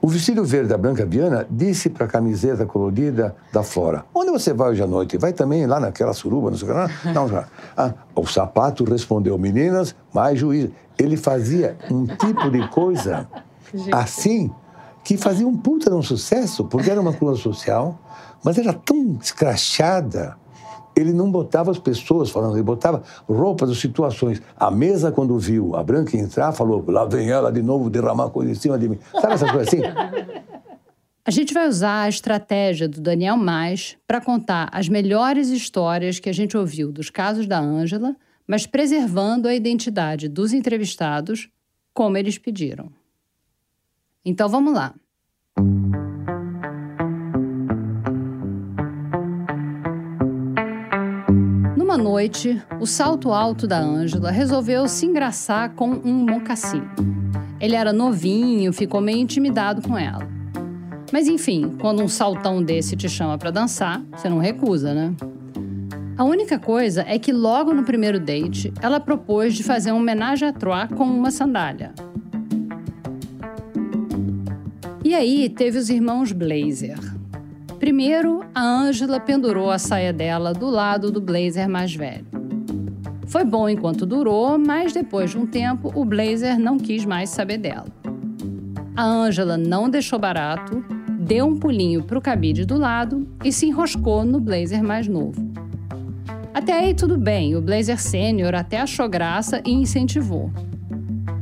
O 0.00 0.08
vestido 0.08 0.44
verde 0.44 0.68
da 0.68 0.78
Branca 0.78 1.04
Viana 1.04 1.46
disse 1.50 1.90
para 1.90 2.06
a 2.06 2.08
camiseta 2.08 2.64
colorida 2.64 3.36
da 3.52 3.62
Flora: 3.62 4.04
Onde 4.14 4.30
você 4.30 4.54
vai 4.54 4.70
hoje 4.70 4.82
à 4.82 4.86
noite? 4.86 5.18
Vai 5.18 5.32
também 5.32 5.66
lá 5.66 5.80
naquela 5.80 6.12
suruba, 6.14 6.50
não 6.50 6.56
sei 6.56 6.68
o 6.68 6.72
que. 6.72 7.08
Não, 7.12 7.28
já. 7.28 7.46
Ah, 7.76 7.92
o 8.14 8.24
sapato 8.26 8.84
respondeu: 8.84 9.36
Meninas, 9.36 9.94
mais 10.14 10.38
juízo. 10.38 10.72
Ele 10.96 11.16
fazia 11.16 11.76
um 11.90 12.06
tipo 12.06 12.50
de 12.50 12.66
coisa 12.68 13.28
assim 13.92 14.50
que 15.08 15.16
fazia 15.16 15.48
um 15.48 15.56
puta 15.56 15.88
de 15.88 15.96
um 15.96 16.02
sucesso, 16.02 16.66
porque 16.66 16.90
era 16.90 17.00
uma 17.00 17.14
coluna 17.14 17.38
social, 17.38 17.98
mas 18.44 18.58
era 18.58 18.74
tão 18.74 19.16
escrachada 19.18 20.36
ele 20.94 21.12
não 21.12 21.30
botava 21.30 21.70
as 21.70 21.78
pessoas 21.78 22.28
falando, 22.28 22.56
ele 22.56 22.62
botava 22.64 23.04
roupas 23.28 23.68
ou 23.68 23.74
situações. 23.74 24.42
A 24.56 24.68
mesa, 24.68 25.12
quando 25.12 25.38
viu 25.38 25.76
a 25.76 25.82
Branca 25.82 26.16
entrar, 26.16 26.50
falou: 26.50 26.84
lá 26.88 27.04
vem 27.04 27.30
ela 27.30 27.52
de 27.52 27.62
novo 27.62 27.88
derramar 27.88 28.30
coisa 28.30 28.50
em 28.50 28.54
cima 28.54 28.76
de 28.76 28.88
mim. 28.88 28.98
Sabe 29.12 29.34
essas 29.34 29.48
coisas 29.48 29.68
assim? 29.68 29.80
A 31.24 31.30
gente 31.30 31.54
vai 31.54 31.68
usar 31.68 32.02
a 32.02 32.08
estratégia 32.08 32.88
do 32.88 33.00
Daniel 33.00 33.36
Mais 33.36 33.96
para 34.08 34.20
contar 34.20 34.68
as 34.72 34.88
melhores 34.88 35.50
histórias 35.50 36.18
que 36.18 36.28
a 36.28 36.34
gente 36.34 36.56
ouviu 36.56 36.90
dos 36.90 37.10
casos 37.10 37.46
da 37.46 37.60
Ângela, 37.60 38.16
mas 38.44 38.66
preservando 38.66 39.46
a 39.46 39.54
identidade 39.54 40.28
dos 40.28 40.52
entrevistados, 40.52 41.48
como 41.94 42.16
eles 42.16 42.38
pediram. 42.38 42.97
Então 44.28 44.48
vamos 44.48 44.74
lá. 44.74 44.94
noite, 51.98 52.62
o 52.80 52.86
salto 52.86 53.32
alto 53.32 53.66
da 53.66 53.78
Ângela 53.78 54.30
resolveu 54.30 54.88
se 54.88 55.04
engraçar 55.04 55.74
com 55.74 55.90
um 55.90 56.24
mocassim. 56.24 56.82
Ele 57.60 57.74
era 57.74 57.92
novinho, 57.92 58.72
ficou 58.72 59.00
meio 59.00 59.18
intimidado 59.18 59.82
com 59.82 59.98
ela. 59.98 60.26
Mas 61.12 61.26
enfim, 61.26 61.76
quando 61.80 62.02
um 62.02 62.08
saltão 62.08 62.62
desse 62.62 62.96
te 62.96 63.08
chama 63.08 63.36
para 63.36 63.50
dançar, 63.50 64.02
você 64.12 64.28
não 64.28 64.38
recusa, 64.38 64.94
né? 64.94 65.14
A 66.16 66.24
única 66.24 66.58
coisa 66.58 67.04
é 67.06 67.18
que 67.18 67.32
logo 67.32 67.72
no 67.72 67.84
primeiro 67.84 68.18
date, 68.18 68.72
ela 68.80 69.00
propôs 69.00 69.54
de 69.54 69.62
fazer 69.62 69.92
um 69.92 69.98
homenagem 69.98 70.48
à 70.48 70.52
trois 70.52 70.88
com 70.90 71.04
uma 71.04 71.30
sandália. 71.30 71.92
E 75.08 75.14
aí 75.14 75.48
teve 75.48 75.78
os 75.78 75.88
irmãos 75.88 76.32
Blazer. 76.32 76.98
Primeiro, 77.78 78.44
a 78.54 78.60
Ângela 78.60 79.18
pendurou 79.18 79.70
a 79.70 79.78
saia 79.78 80.12
dela 80.12 80.52
do 80.52 80.68
lado 80.68 81.10
do 81.10 81.18
blazer 81.18 81.66
mais 81.66 81.94
velho. 81.94 82.26
Foi 83.26 83.42
bom 83.42 83.70
enquanto 83.70 84.04
durou, 84.04 84.58
mas 84.58 84.92
depois 84.92 85.30
de 85.30 85.38
um 85.38 85.46
tempo, 85.46 85.90
o 85.94 86.04
blazer 86.04 86.60
não 86.60 86.76
quis 86.76 87.06
mais 87.06 87.30
saber 87.30 87.56
dela. 87.56 87.86
A 88.94 89.02
Ângela 89.02 89.56
não 89.56 89.88
deixou 89.88 90.18
barato, 90.18 90.84
deu 91.18 91.46
um 91.46 91.58
pulinho 91.58 92.02
para 92.02 92.18
o 92.18 92.20
cabide 92.20 92.66
do 92.66 92.76
lado 92.76 93.26
e 93.42 93.50
se 93.50 93.64
enroscou 93.64 94.26
no 94.26 94.38
blazer 94.38 94.82
mais 94.82 95.08
novo. 95.08 95.40
Até 96.52 96.74
aí 96.74 96.92
tudo 96.92 97.16
bem, 97.16 97.56
o 97.56 97.62
blazer 97.62 97.98
sênior 97.98 98.54
até 98.54 98.78
achou 98.78 99.08
graça 99.08 99.62
e 99.64 99.72
incentivou. 99.72 100.52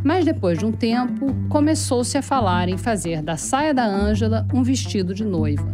Mas 0.07 0.25
depois 0.25 0.57
de 0.57 0.65
um 0.65 0.71
tempo, 0.71 1.35
começou-se 1.49 2.17
a 2.17 2.23
falar 2.23 2.69
em 2.69 2.79
fazer 2.79 3.21
da 3.21 3.37
saia 3.37 3.75
da 3.75 3.85
Ângela 3.85 4.47
um 4.55 4.63
vestido 4.63 5.13
de 5.13 5.25
noiva. 5.25 5.67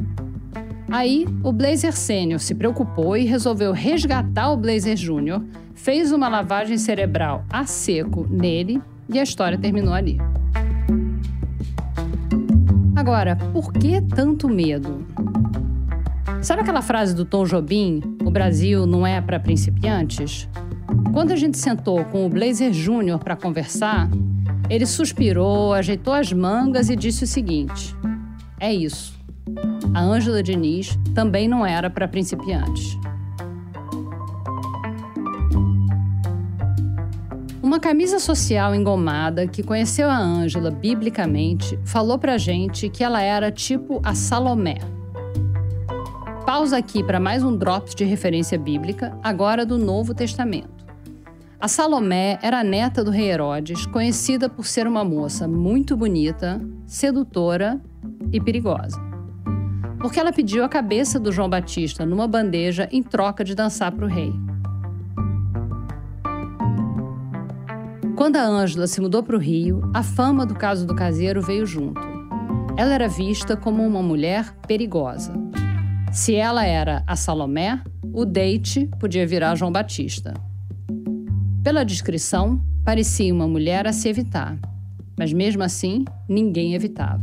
Aí, 0.90 1.26
o 1.44 1.52
Blazer 1.52 1.94
Sênior 1.94 2.40
se 2.40 2.54
preocupou 2.54 3.14
e 3.14 3.26
resolveu 3.26 3.72
resgatar 3.72 4.50
o 4.50 4.56
Blazer 4.56 4.96
Júnior, 4.96 5.44
fez 5.74 6.12
uma 6.12 6.30
lavagem 6.30 6.78
cerebral 6.78 7.44
a 7.50 7.66
seco 7.66 8.26
nele 8.26 8.80
e 9.06 9.18
a 9.20 9.22
história 9.22 9.58
terminou 9.58 9.92
ali. 9.92 10.16
Agora, 12.96 13.36
por 13.36 13.70
que 13.70 14.00
tanto 14.00 14.48
medo? 14.48 15.06
Sabe 16.40 16.62
aquela 16.62 16.80
frase 16.80 17.14
do 17.14 17.26
Tom 17.26 17.44
Jobim, 17.44 18.00
o 18.24 18.30
Brasil 18.30 18.86
não 18.86 19.06
é 19.06 19.20
para 19.20 19.38
principiantes? 19.38 20.48
Quando 21.10 21.32
a 21.32 21.36
gente 21.36 21.56
sentou 21.56 22.04
com 22.04 22.26
o 22.26 22.28
Blazer 22.28 22.72
Júnior 22.72 23.18
para 23.18 23.34
conversar, 23.34 24.10
ele 24.68 24.84
suspirou, 24.86 25.72
ajeitou 25.72 26.12
as 26.12 26.32
mangas 26.32 26.90
e 26.90 26.96
disse 26.96 27.24
o 27.24 27.26
seguinte: 27.26 27.96
É 28.60 28.72
isso 28.72 29.22
a 29.94 30.00
Ângela 30.00 30.42
Diniz 30.42 30.98
também 31.14 31.46
não 31.46 31.66
era 31.66 31.90
para 31.90 32.08
principiantes. 32.08 32.98
Uma 37.62 37.78
camisa 37.78 38.18
social 38.18 38.74
engomada 38.74 39.46
que 39.46 39.62
conheceu 39.62 40.10
a 40.10 40.16
Ângela 40.16 40.70
biblicamente 40.70 41.78
falou 41.84 42.18
pra 42.18 42.38
gente 42.38 42.88
que 42.88 43.04
ela 43.04 43.20
era 43.22 43.50
tipo 43.50 44.00
a 44.02 44.14
Salomé. 44.14 44.78
Pausa 46.44 46.76
aqui 46.76 47.02
para 47.02 47.20
mais 47.20 47.42
um 47.42 47.56
drop 47.56 47.94
de 47.94 48.04
referência 48.04 48.58
bíblica, 48.58 49.16
agora 49.22 49.64
do 49.64 49.78
Novo 49.78 50.12
Testamento. 50.12 50.81
A 51.62 51.68
Salomé 51.68 52.38
era 52.42 52.58
a 52.60 52.64
neta 52.64 53.02
do 53.02 53.10
rei 53.10 53.30
Herodes, 53.30 53.86
conhecida 53.86 54.50
por 54.50 54.66
ser 54.66 54.86
uma 54.86 55.04
moça 55.04 55.48
muito 55.48 55.96
bonita, 55.96 56.60
sedutora 56.86 57.80
e 58.30 58.38
perigosa 58.38 59.12
porque 60.02 60.18
ela 60.18 60.32
pediu 60.32 60.64
a 60.64 60.68
cabeça 60.68 61.18
do 61.20 61.30
João 61.30 61.48
Batista 61.48 62.04
numa 62.04 62.26
bandeja 62.26 62.88
em 62.90 63.04
troca 63.04 63.44
de 63.44 63.54
dançar 63.54 63.92
para 63.92 64.04
o 64.04 64.08
rei. 64.08 64.32
Quando 68.16 68.36
a 68.36 68.44
Ângela 68.44 68.88
se 68.88 69.00
mudou 69.00 69.22
para 69.22 69.36
o 69.36 69.38
Rio, 69.38 69.80
a 69.94 70.02
fama 70.02 70.44
do 70.44 70.56
caso 70.56 70.84
do 70.84 70.94
caseiro 70.94 71.40
veio 71.40 71.64
junto. 71.64 72.00
Ela 72.76 72.94
era 72.94 73.08
vista 73.08 73.56
como 73.56 73.86
uma 73.86 74.02
mulher 74.02 74.52
perigosa. 74.66 75.32
Se 76.10 76.34
ela 76.34 76.66
era 76.66 77.04
a 77.06 77.14
Salomé, 77.14 77.80
o 78.12 78.24
date 78.24 78.90
podia 78.98 79.26
virar 79.26 79.54
João 79.54 79.70
Batista. 79.70 80.34
Pela 81.62 81.84
descrição, 81.84 82.60
parecia 82.84 83.32
uma 83.32 83.46
mulher 83.46 83.86
a 83.86 83.92
se 83.92 84.08
evitar, 84.08 84.58
mas 85.16 85.32
mesmo 85.32 85.62
assim, 85.62 86.04
ninguém 86.28 86.74
evitava. 86.74 87.22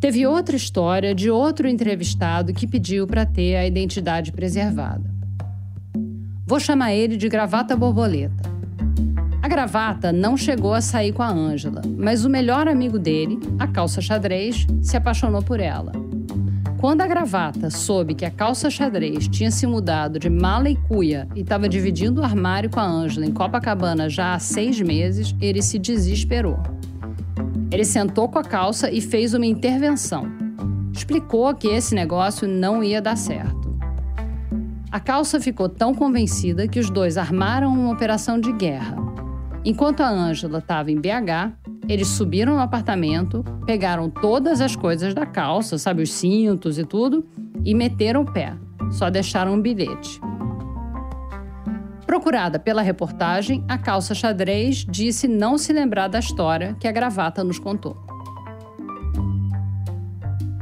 Teve 0.00 0.26
outra 0.26 0.56
história 0.56 1.14
de 1.14 1.30
outro 1.30 1.68
entrevistado 1.68 2.54
que 2.54 2.66
pediu 2.66 3.06
para 3.06 3.26
ter 3.26 3.56
a 3.56 3.66
identidade 3.66 4.32
preservada. 4.32 5.14
Vou 6.46 6.58
chamar 6.58 6.94
ele 6.94 7.16
de 7.16 7.28
Gravata 7.28 7.76
Borboleta. 7.76 8.48
A 9.42 9.48
gravata 9.48 10.12
não 10.12 10.36
chegou 10.36 10.72
a 10.72 10.80
sair 10.80 11.12
com 11.12 11.22
a 11.22 11.28
Ângela, 11.28 11.82
mas 11.98 12.24
o 12.24 12.30
melhor 12.30 12.68
amigo 12.68 12.98
dele, 12.98 13.38
a 13.58 13.66
calça 13.66 14.00
xadrez, 14.00 14.66
se 14.80 14.96
apaixonou 14.96 15.42
por 15.42 15.60
ela. 15.60 16.05
Quando 16.78 17.00
a 17.00 17.06
gravata 17.06 17.70
soube 17.70 18.14
que 18.14 18.24
a 18.24 18.30
calça 18.30 18.68
xadrez 18.68 19.26
tinha 19.28 19.50
se 19.50 19.66
mudado 19.66 20.18
de 20.18 20.28
mala 20.28 20.68
e 20.68 20.76
cuia 20.76 21.26
e 21.34 21.40
estava 21.40 21.68
dividindo 21.68 22.20
o 22.20 22.24
armário 22.24 22.68
com 22.68 22.78
a 22.78 22.86
Ângela 22.86 23.24
em 23.24 23.32
Copacabana 23.32 24.10
já 24.10 24.34
há 24.34 24.38
seis 24.38 24.78
meses, 24.80 25.34
ele 25.40 25.62
se 25.62 25.78
desesperou. 25.78 26.58
Ele 27.70 27.84
sentou 27.84 28.28
com 28.28 28.38
a 28.38 28.44
calça 28.44 28.90
e 28.90 29.00
fez 29.00 29.32
uma 29.32 29.46
intervenção. 29.46 30.26
Explicou 30.92 31.54
que 31.54 31.66
esse 31.68 31.94
negócio 31.94 32.46
não 32.46 32.84
ia 32.84 33.00
dar 33.00 33.16
certo. 33.16 33.74
A 34.90 35.00
calça 35.00 35.40
ficou 35.40 35.68
tão 35.70 35.94
convencida 35.94 36.68
que 36.68 36.78
os 36.78 36.90
dois 36.90 37.16
armaram 37.16 37.72
uma 37.72 37.92
operação 37.92 38.38
de 38.38 38.52
guerra. 38.52 38.96
Enquanto 39.64 40.02
a 40.02 40.08
Ângela 40.08 40.58
estava 40.58 40.90
em 40.90 41.00
BH, 41.00 41.56
eles 41.88 42.08
subiram 42.08 42.54
no 42.54 42.60
apartamento, 42.60 43.44
pegaram 43.64 44.10
todas 44.10 44.60
as 44.60 44.74
coisas 44.74 45.14
da 45.14 45.24
calça, 45.24 45.78
sabe, 45.78 46.02
os 46.02 46.12
cintos 46.12 46.78
e 46.78 46.84
tudo, 46.84 47.24
e 47.64 47.74
meteram 47.74 48.22
o 48.22 48.32
pé. 48.32 48.56
Só 48.90 49.08
deixaram 49.10 49.54
um 49.54 49.60
bilhete. 49.60 50.20
Procurada 52.06 52.58
pela 52.58 52.82
reportagem, 52.82 53.64
a 53.68 53.76
calça 53.76 54.14
xadrez 54.14 54.86
disse 54.88 55.28
não 55.28 55.58
se 55.58 55.72
lembrar 55.72 56.08
da 56.08 56.18
história 56.18 56.74
que 56.78 56.88
a 56.88 56.92
gravata 56.92 57.42
nos 57.42 57.58
contou. 57.58 57.96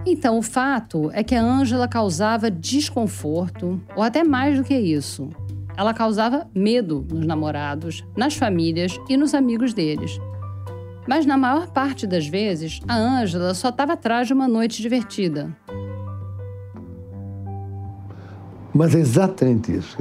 Então, 0.07 0.39
o 0.39 0.43
fato 0.43 1.11
é 1.15 1.25
que 1.25 1.35
a 1.35 1.43
Ângela 1.43 1.89
causava 1.89 2.51
desconforto, 2.51 3.81
ou 3.97 4.03
até 4.03 4.23
mais 4.23 4.59
do 4.59 4.65
que 4.65 4.75
isso. 4.75 5.31
Ela 5.77 5.95
causava 5.95 6.47
medo 6.55 7.07
nos 7.11 7.27
namorados, 7.27 8.05
nas 8.15 8.35
famílias 8.35 8.99
e 9.09 9.17
nos 9.17 9.35
amigos 9.35 9.73
deles. 9.73 10.19
Mas 11.07 11.27
na 11.27 11.37
maior 11.37 11.69
parte 11.69 12.07
das 12.07 12.27
vezes, 12.27 12.81
a 12.89 12.97
Ângela 12.97 13.53
só 13.55 13.69
estava 13.69 13.93
atrás 13.93 14.27
de 14.27 14.33
uma 14.33 14.49
noite 14.49 14.81
divertida. 14.81 15.55
Mas 18.73 18.95
é 18.95 18.99
exatamente 18.99 19.77
isso. 19.77 19.97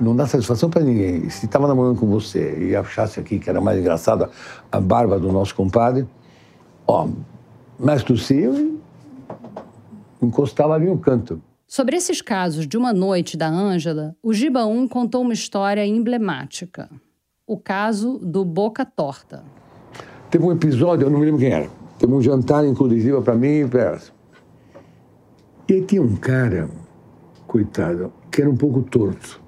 Não 0.00 0.16
dá 0.16 0.26
satisfação 0.26 0.68
para 0.68 0.82
ninguém. 0.82 1.28
Se 1.30 1.46
estava 1.46 1.68
namorando 1.68 1.98
com 1.98 2.06
você 2.06 2.68
e 2.68 2.74
achasse 2.74 3.20
aqui 3.20 3.38
que 3.38 3.48
era 3.48 3.60
mais 3.60 3.78
engraçada 3.78 4.30
a 4.72 4.80
barba 4.80 5.20
do 5.20 5.30
nosso 5.30 5.54
compadre, 5.54 6.08
ó, 6.86 7.08
mais 7.78 8.02
tossiu 8.02 8.56
e 8.56 8.80
encostava 10.20 10.74
ali 10.74 10.86
no 10.86 10.98
canto. 10.98 11.40
Sobre 11.66 11.96
esses 11.96 12.20
casos 12.20 12.66
de 12.66 12.76
uma 12.76 12.92
noite 12.92 13.36
da 13.36 13.48
Ângela, 13.48 14.16
o 14.22 14.32
Giba 14.32 14.64
1 14.64 14.88
contou 14.88 15.22
uma 15.22 15.32
história 15.32 15.86
emblemática. 15.86 16.90
O 17.46 17.58
caso 17.58 18.18
do 18.18 18.44
Boca 18.44 18.84
Torta. 18.84 19.44
Teve 20.34 20.46
um 20.46 20.50
episódio, 20.50 21.06
eu 21.06 21.10
não 21.10 21.20
me 21.20 21.26
lembro 21.26 21.38
quem 21.38 21.52
era. 21.52 21.68
Teve 21.96 22.12
um 22.12 22.20
jantar 22.20 22.66
inclusive 22.66 23.22
para 23.22 23.36
mim 23.36 23.60
e 23.60 23.68
para 23.68 24.00
E 25.68 25.74
aí 25.74 25.82
tinha 25.82 26.02
um 26.02 26.16
cara, 26.16 26.68
coitado, 27.46 28.12
que 28.32 28.42
era 28.42 28.50
um 28.50 28.56
pouco 28.56 28.82
torto. 28.82 29.40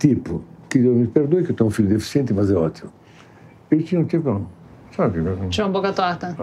Tipo, 0.00 0.42
que 0.68 0.80
Deus 0.80 0.96
me 0.96 1.06
perdoe, 1.06 1.44
que 1.44 1.52
eu 1.52 1.54
tenho 1.54 1.68
um 1.68 1.70
filho 1.70 1.90
deficiente, 1.90 2.34
mas 2.34 2.50
é 2.50 2.56
ótimo. 2.56 2.90
Ele 3.70 3.84
tinha 3.84 4.00
um 4.00 4.04
tipo, 4.04 4.44
sabe? 4.96 5.20
Tinha 5.48 5.64
uma 5.64 5.72
boca 5.72 5.92
torta. 5.92 6.36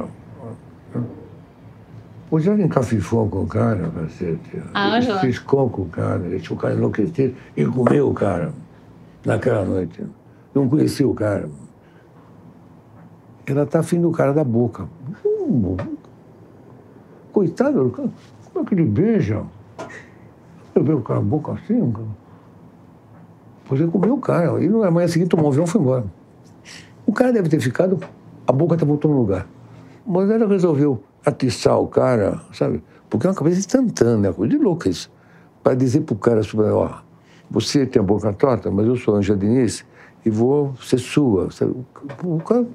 O 2.32 2.40
já 2.40 2.54
encafifou 2.54 3.28
com 3.28 3.42
o 3.42 3.48
cara, 3.48 3.92
cacete. 4.00 4.64
A 4.74 4.96
Ângela? 4.96 5.20
Fiscou 5.20 5.70
com 5.70 5.82
o 5.82 5.90
cara, 5.90 6.20
deixou 6.20 6.56
o 6.56 6.60
cara 6.60 6.74
enlouquecer 6.74 7.36
e 7.58 7.66
comeu 7.66 8.12
o 8.12 8.14
cara 8.14 8.54
naquela 9.26 9.66
noite. 9.66 10.06
Não 10.56 10.70
conhecia 10.70 11.06
o 11.06 11.14
cara 11.14 11.50
ela 13.52 13.64
está 13.64 13.80
afim 13.80 14.00
do 14.00 14.12
cara 14.12 14.34
da 14.34 14.44
boca. 14.44 14.88
Hum, 15.26 15.76
coitado, 17.32 17.92
como 18.54 18.66
é 18.66 18.68
que 18.68 18.76
ele 18.76 18.86
beija? 18.86 19.44
Eu 20.76 20.84
vejo 20.84 20.98
o 20.98 21.02
cara 21.02 21.20
a 21.20 21.24
boca 21.24 21.54
assim. 21.54 21.94
Pois 23.66 23.82
ele 23.82 23.92
comeu 23.92 24.16
o 24.16 24.20
cara. 24.20 24.64
E 24.64 24.68
na 24.68 24.92
manhã 24.92 25.08
seguinte 25.08 25.30
tomou 25.30 25.48
um 25.48 25.50
avião 25.50 25.66
e 25.66 25.68
foi 25.68 25.82
embora. 25.82 26.06
O 27.06 27.12
cara 27.14 27.32
deve 27.32 27.50
ter 27.50 27.60
ficado, 27.60 28.00
a 28.46 28.52
boca 28.52 28.76
está 28.76 28.86
voltando 28.86 29.14
no 29.14 29.22
lugar. 29.22 29.48
Mas 30.06 30.30
ela 30.30 30.48
resolveu 30.48 31.04
atiçar 31.26 31.80
o 31.80 31.88
cara, 31.88 32.42
sabe? 32.54 32.84
Porque 33.10 33.26
é 33.26 33.30
uma 33.30 33.36
cabeça 33.36 33.60
instantânea, 33.60 34.32
coisa 34.32 34.56
de 34.56 34.64
louca 34.64 34.90
isso. 34.90 35.12
Para 35.64 35.76
dizer 35.76 36.02
para 36.02 36.14
o 36.14 36.18
cara, 36.18 36.42
ó, 36.74 37.02
você 37.50 37.86
tem 37.86 38.00
a 38.00 38.04
boca 38.04 38.32
torta, 38.34 38.70
mas 38.70 38.86
eu 38.88 38.96
sou 38.96 39.16
Anja 39.16 39.36
Diniz 39.36 39.86
e 40.26 40.30
vou 40.30 40.76
ser 40.76 41.00
sua. 41.00 41.52
Sabe? 41.52 41.74
O 42.24 42.40
cara 42.40 42.66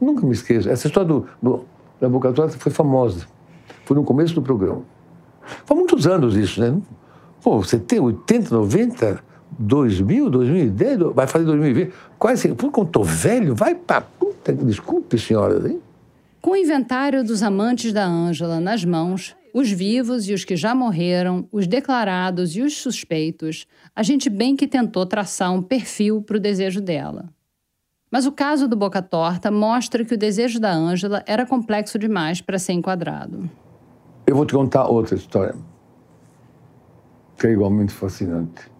Nunca 0.00 0.26
me 0.26 0.32
esqueço. 0.32 0.68
Essa 0.68 0.86
história 0.86 1.08
do, 1.08 1.26
do, 1.42 1.64
torta 2.32 2.58
foi 2.58 2.72
famosa. 2.72 3.26
Foi 3.84 3.96
no 3.96 4.04
começo 4.04 4.34
do 4.34 4.42
programa. 4.42 4.82
Faz 5.64 5.78
muitos 5.78 6.06
anos 6.06 6.36
isso, 6.36 6.60
né? 6.60 6.80
Pô, 7.42 7.58
você 7.58 7.78
tem 7.78 8.00
80, 8.00 8.54
90, 8.54 9.20
2000, 9.58 10.30
2010, 10.30 10.98
vai 11.14 11.26
fazer 11.26 11.44
2020. 11.44 11.92
Quase, 12.18 12.54
por 12.54 12.70
quando 12.70 12.90
tô 12.90 13.02
velho, 13.02 13.54
vai 13.54 13.74
pra 13.74 14.00
puta. 14.00 14.52
Desculpe, 14.52 15.18
senhoras, 15.18 15.64
hein? 15.64 15.80
Com 16.40 16.52
o 16.52 16.56
inventário 16.56 17.22
dos 17.22 17.42
amantes 17.42 17.92
da 17.92 18.06
Ângela 18.06 18.60
nas 18.60 18.84
mãos, 18.84 19.36
os 19.52 19.70
vivos 19.70 20.28
e 20.28 20.32
os 20.32 20.44
que 20.44 20.56
já 20.56 20.74
morreram, 20.74 21.46
os 21.52 21.66
declarados 21.66 22.56
e 22.56 22.62
os 22.62 22.76
suspeitos, 22.76 23.66
a 23.94 24.02
gente 24.02 24.30
bem 24.30 24.56
que 24.56 24.66
tentou 24.66 25.04
traçar 25.04 25.52
um 25.52 25.60
perfil 25.60 26.22
para 26.22 26.36
o 26.36 26.40
desejo 26.40 26.80
dela. 26.80 27.28
Mas 28.10 28.26
o 28.26 28.32
caso 28.32 28.66
do 28.66 28.74
Boca 28.74 29.00
Torta 29.00 29.50
mostra 29.50 30.04
que 30.04 30.14
o 30.14 30.18
desejo 30.18 30.58
da 30.58 30.72
Ângela 30.72 31.22
era 31.26 31.46
complexo 31.46 31.98
demais 31.98 32.40
para 32.40 32.58
ser 32.58 32.72
enquadrado. 32.72 33.48
Eu 34.26 34.34
vou 34.34 34.44
te 34.44 34.52
contar 34.52 34.86
outra 34.86 35.14
história, 35.14 35.54
que 37.38 37.46
é 37.46 37.52
igualmente 37.52 37.92
fascinante. 37.92 38.70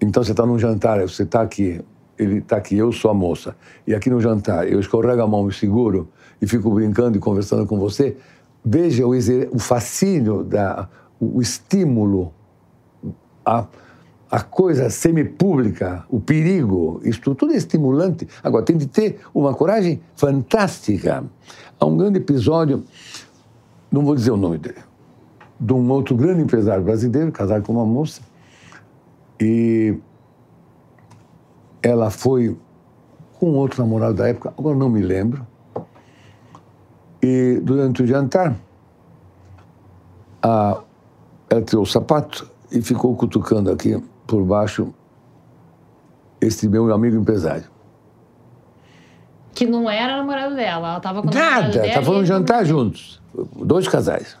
Então 0.00 0.22
você 0.22 0.32
está 0.32 0.44
num 0.44 0.58
jantar, 0.58 1.00
você 1.00 1.22
está 1.22 1.40
aqui, 1.40 1.80
ele 2.18 2.38
está 2.38 2.56
aqui, 2.56 2.76
eu 2.76 2.92
sou 2.92 3.10
a 3.10 3.14
moça, 3.14 3.56
e 3.86 3.94
aqui 3.94 4.10
no 4.10 4.20
jantar 4.20 4.70
eu 4.70 4.80
escorrego 4.80 5.22
a 5.22 5.26
mão 5.26 5.48
e 5.48 5.52
seguro 5.52 6.10
e 6.40 6.46
fico 6.46 6.70
brincando 6.70 7.16
e 7.16 7.20
conversando 7.20 7.66
com 7.66 7.78
você. 7.78 8.16
Veja 8.62 9.06
o, 9.06 9.12
o 9.52 9.58
fascínio, 9.58 10.44
da, 10.44 10.88
o 11.18 11.40
estímulo, 11.40 12.34
a 13.44 13.66
a 14.30 14.40
coisa 14.40 14.88
semipública, 14.90 16.04
o 16.08 16.20
perigo, 16.20 17.00
isto 17.02 17.34
tudo 17.34 17.52
é 17.52 17.56
estimulante. 17.56 18.28
Agora, 18.44 18.64
tem 18.64 18.76
de 18.76 18.86
ter 18.86 19.20
uma 19.34 19.52
coragem 19.52 20.00
fantástica. 20.14 21.24
Há 21.78 21.86
um 21.86 21.96
grande 21.96 22.18
episódio, 22.18 22.84
não 23.90 24.04
vou 24.04 24.14
dizer 24.14 24.30
o 24.30 24.36
nome 24.36 24.58
dele, 24.58 24.78
de 25.58 25.72
um 25.72 25.90
outro 25.90 26.14
grande 26.14 26.42
empresário 26.42 26.84
brasileiro, 26.84 27.32
casado 27.32 27.64
com 27.64 27.72
uma 27.72 27.84
moça, 27.84 28.20
e 29.40 29.98
ela 31.82 32.08
foi 32.10 32.56
com 33.40 33.54
outro 33.54 33.82
namorado 33.82 34.14
da 34.14 34.28
época, 34.28 34.54
agora 34.56 34.76
não 34.76 34.88
me 34.88 35.00
lembro, 35.00 35.44
e 37.20 37.58
durante 37.62 38.02
o 38.02 38.06
jantar, 38.06 38.54
a, 40.40 40.82
ela 41.48 41.62
tirou 41.62 41.82
o 41.82 41.86
sapato 41.86 42.48
e 42.70 42.80
ficou 42.80 43.16
cutucando 43.16 43.70
aqui 43.70 44.00
por 44.30 44.44
baixo 44.44 44.94
esse 46.40 46.68
meu 46.68 46.94
amigo 46.94 47.16
empresário. 47.16 47.68
Que 49.52 49.66
não 49.66 49.90
era 49.90 50.16
namorado 50.18 50.54
dela, 50.54 50.88
ela 50.88 50.96
estava 50.98 51.20
com 51.20 51.28
o 51.28 51.34
Nada, 51.34 51.84
estava 51.84 52.12
num 52.12 52.24
jantar 52.24 52.64
juntos, 52.64 53.20
dois 53.56 53.88
casais. 53.88 54.38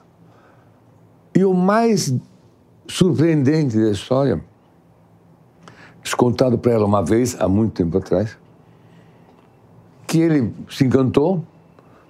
E 1.34 1.44
o 1.44 1.52
mais 1.52 2.14
surpreendente 2.86 3.76
da 3.76 3.90
história, 3.90 4.42
contado 6.16 6.56
para 6.56 6.72
ela 6.72 6.86
uma 6.86 7.04
vez, 7.04 7.36
há 7.40 7.48
muito 7.48 7.72
tempo 7.72 7.98
atrás, 7.98 8.38
que 10.06 10.20
ele 10.20 10.54
se 10.68 10.84
encantou, 10.84 11.44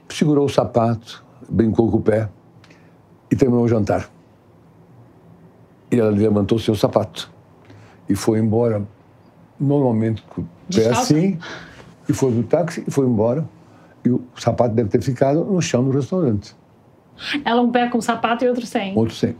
segurou 0.09 0.45
o 0.45 0.49
sapato, 0.49 1.25
brincou 1.49 1.91
com 1.91 1.97
o 1.97 2.03
pé 2.03 2.29
e 3.31 3.37
terminou 3.37 3.65
o 3.65 3.69
jantar. 3.69 4.11
E 5.91 5.99
ela 5.99 6.11
levantou 6.11 6.59
seu 6.59 6.75
sapato 6.75 7.40
e 8.11 8.15
foi 8.17 8.39
embora, 8.39 8.83
normalmente 9.59 10.23
com 10.29 10.43
o 10.43 10.49
pé 10.75 10.89
assim, 10.91 11.39
e 12.09 12.13
foi 12.13 12.33
pro 12.33 12.43
táxi 12.43 12.85
e 12.87 12.91
foi 12.91 13.07
embora. 13.07 13.49
E 14.05 14.11
o 14.11 14.23
sapato 14.37 14.75
deve 14.75 14.89
ter 14.89 15.01
ficado 15.03 15.45
no 15.45 15.61
chão 15.63 15.85
do 15.85 15.91
restaurante. 15.91 16.57
Ela 17.45 17.61
um 17.61 17.71
pé 17.71 17.89
com 17.89 18.01
sapato 18.01 18.45
e 18.45 18.49
outro 18.49 18.67
sem. 18.67 18.97
Outro 18.97 19.15
sem. 19.15 19.37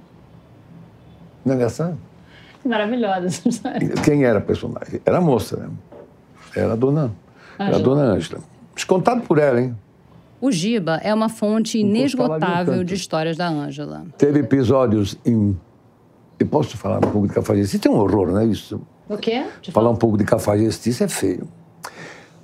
Não 1.45 1.55
é 1.55 1.57
engraçado? 1.57 1.99
Maravilhosa 2.65 3.27
essa 3.27 3.49
história. 3.49 3.89
Quem 4.05 4.25
era 4.25 4.39
a 4.39 4.43
personagem? 4.43 5.01
Era 5.05 5.19
a 5.19 5.21
moça, 5.21 5.57
né? 5.57 5.69
Era 6.55 6.75
a 6.75 6.77
dona, 6.77 7.11
era 7.59 7.77
a 7.77 7.79
dona 7.79 8.03
Ângela. 8.03 8.43
Descontado 8.75 9.23
por 9.23 9.39
ela, 9.39 9.61
hein? 9.61 9.75
O 10.41 10.51
Giba 10.51 11.01
é 11.03 11.13
uma 11.13 11.29
fonte 11.29 11.79
inesgotável 11.79 12.83
de 12.85 12.95
histórias 12.95 13.37
da 13.37 13.49
Ângela. 13.49 14.07
Teve 14.17 14.41
episódios 14.41 15.19
em. 15.25 15.59
Eu 16.41 16.47
posso 16.47 16.77
falar 16.79 16.97
um 16.99 17.11
pouco 17.13 17.29
de 17.29 17.35
cafajestice? 17.35 17.79
Tem 17.79 17.93
um 17.93 17.97
horror, 17.97 18.29
não 18.33 18.39
é 18.41 18.47
isso? 18.47 18.81
O 19.07 19.17
quê? 19.19 19.45
Falar 19.71 19.91
um 19.91 19.97
pouco 19.97 20.17
de 20.17 20.25
cafajestice 20.25 21.05
é 21.05 21.09
feio. 21.09 21.47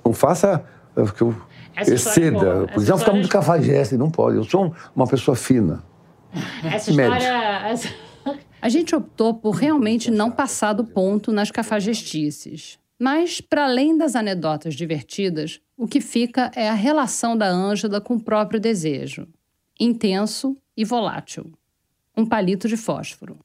Não 0.05 0.13
faça. 0.13 0.63
é, 0.95 1.01
porque 1.03 1.23
eu 1.23 1.35
Essa 1.75 1.95
história 1.95 2.19
é 2.21 2.27
exceda. 2.27 2.67
Porque 2.67 2.79
já 2.79 2.85
ficar 2.85 2.95
história- 2.97 3.13
muito 3.13 3.29
cafajeste, 3.29 3.97
não 3.97 4.11
pode. 4.11 4.37
Eu 4.37 4.43
sou 4.43 4.71
uma 4.95 5.07
pessoa 5.07 5.35
fina. 5.35 5.83
Essa 6.63 6.93
Médio. 6.93 7.27
A 8.61 8.69
gente 8.69 8.95
optou 8.95 9.33
por 9.33 9.51
realmente 9.51 10.11
não 10.11 10.29
passar 10.31 10.73
do 10.73 10.83
ponto 10.83 11.31
nas 11.31 11.49
cafajestices. 11.49 12.77
Mas, 12.99 13.39
para 13.39 13.65
além 13.65 13.95
das 13.97 14.15
anedotas 14.15 14.73
divertidas, 14.73 15.61
o 15.77 15.87
que 15.87 16.01
fica 16.01 16.51
é 16.55 16.67
a 16.67 16.73
relação 16.73 17.37
da 17.37 17.47
Ângela 17.47 18.01
com 18.01 18.15
o 18.15 18.19
próprio 18.19 18.59
desejo. 18.59 19.27
Intenso 19.79 20.57
e 20.75 20.83
volátil. 20.83 21.51
Um 22.15 22.25
palito 22.25 22.67
de 22.67 22.75
fósforo. 22.75 23.37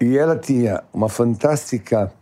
E 0.00 0.16
ela 0.18 0.36
tinha 0.36 0.84
uma 0.92 1.08
fantástica, 1.08 2.12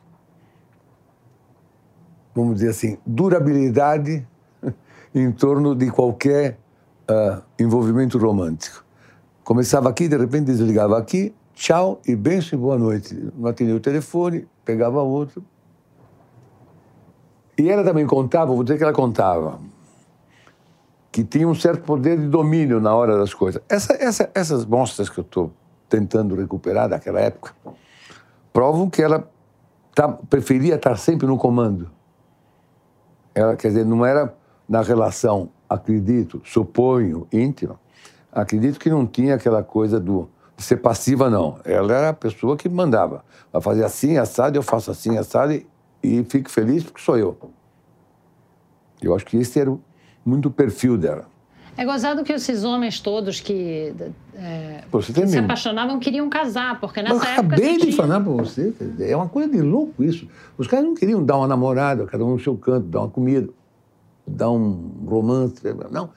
vamos 2.35 2.57
dizer 2.57 2.71
assim, 2.71 2.99
durabilidade 3.05 4.27
em 5.15 5.33
torno 5.33 5.75
de 5.75 5.91
qualquer 5.91 6.59
ah, 7.09 7.43
envolvimento 7.59 8.17
romântico. 8.17 8.85
Começava 9.43 9.89
aqui, 9.89 10.07
de 10.07 10.17
repente 10.17 10.47
desligava 10.47 10.97
aqui, 10.97 11.35
tchau 11.53 12.01
e 12.07 12.15
benção 12.15 12.57
e 12.57 12.63
boa 12.63 12.79
noite. 12.79 13.31
Não 13.37 13.49
atendia 13.49 13.75
o 13.75 13.81
telefone, 13.81 14.47
pegava 14.65 15.03
outro. 15.03 15.45
E 17.59 17.69
ela 17.69 17.83
também 17.83 18.07
contava, 18.07 18.55
vou 18.55 18.63
dizer 18.63 18.79
que 18.79 18.85
ela 18.85 18.93
contava, 18.93 19.61
que 21.11 21.25
tinha 21.25 21.47
um 21.47 21.55
certo 21.55 21.83
poder 21.83 22.19
de 22.19 22.29
domínio 22.29 22.81
na 22.81 22.95
hora 22.95 23.19
das 23.19 23.35
coisas. 23.35 23.61
Essa, 23.69 23.95
essa, 23.95 24.31
essas 24.33 24.65
mostras 24.65 25.09
que 25.09 25.19
eu 25.19 25.23
estou 25.23 25.53
tentando 25.89 26.35
recuperar 26.35 26.89
daquela 26.89 27.21
época 27.21 27.55
provam 28.55 28.89
que 28.89 29.03
ela 29.03 29.29
tá- 29.93 30.09
preferia 30.09 30.77
estar 30.77 30.97
sempre 30.97 31.27
no 31.27 31.37
comando. 31.37 31.91
Ela, 33.35 33.57
quer 33.57 33.69
dizer, 33.69 33.85
não 33.85 34.07
era 34.07 34.33
na 34.69 34.81
relação, 34.81 35.51
acredito, 35.69 36.41
suponho, 36.45 37.27
íntima, 37.33 37.79
acredito 38.33 38.79
que 38.79 38.89
não 38.89 39.05
tinha 39.05 39.35
aquela 39.35 39.65
coisa 39.65 39.99
do, 39.99 40.31
de 40.57 40.63
ser 40.63 40.77
passiva, 40.77 41.29
não. 41.29 41.59
Ela 41.65 41.93
era 41.93 42.09
a 42.11 42.15
pessoa 42.15 42.57
que 42.57 42.69
mandava. 42.69 43.25
Vai 43.53 43.61
fazer 43.61 43.85
assim, 43.85 44.19
assado, 44.19 44.57
eu 44.57 44.63
faço 44.63 44.93
assim, 44.93 45.19
assado, 45.19 45.53
e, 45.53 45.67
e 46.01 46.23
fico 46.25 46.49
feliz 46.49 46.85
porque 46.85 47.03
sou 47.03 47.19
eu. 47.19 47.37
Eu 49.03 49.17
acho 49.17 49.27
que 49.27 49.37
esse 49.37 49.59
era 49.59 49.77
muito 50.25 50.47
o 50.47 50.51
perfil 50.51 50.97
dela. 50.97 51.27
É 51.77 51.85
gozado 51.85 52.23
que 52.23 52.33
esses 52.33 52.63
homens 52.63 53.01
todos 53.01 53.41
que 53.41 53.93
é, 54.35 54.85
Pô, 54.91 55.03
se 55.03 55.13
mesmo. 55.19 55.41
apaixonavam 55.45 55.99
queriam 55.99 56.29
casar, 56.31 56.79
porque 56.81 57.03
Mas 57.03 57.13
nessa 57.15 57.25
eu 57.25 57.31
época. 57.33 57.55
acabei 57.57 57.73
de 57.75 57.81
tinha- 57.87 57.97
falar 57.97 58.21
para 58.21 58.33
você, 58.33 58.73
é 59.01 59.17
uma 59.17 59.29
coisa 59.29 59.51
de 59.51 59.61
louco 59.61 60.03
isso. 60.05 60.29
Os 60.57 60.67
caras 60.69 60.85
não 60.85 60.95
queriam 60.95 61.25
dar 61.25 61.37
uma 61.37 61.49
namorada, 61.49 62.07
cada 62.07 62.25
um 62.25 62.31
no 62.35 62.39
seu 62.41 62.57
canto, 62.57 62.87
dar 62.87 63.01
uma 63.01 63.11
comida, 63.11 63.49
dar 64.27 64.51
um 64.53 64.93
romance. 65.07 65.57
Não. 65.91 66.11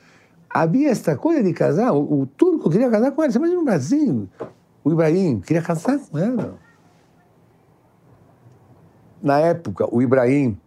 Havia 0.50 0.90
esta 0.90 1.16
coisa 1.18 1.44
de 1.44 1.54
casar. 1.54 1.92
O, 1.94 2.22
o 2.22 2.26
turco 2.26 2.70
queria 2.70 2.90
casar 2.90 3.12
com 3.12 3.22
ela. 3.24 3.32
Você 3.32 3.38
imagina 3.38 3.60
no 3.60 3.66
Brasil. 3.66 4.30
O 4.84 4.92
Ibrahim 4.92 5.40
queria 5.42 5.62
casar 5.62 6.00
com 6.00 6.18
ela. 6.18 6.56
Na 9.22 9.40
época, 9.40 9.88
o 9.94 10.02
Ibrahim 10.02 10.58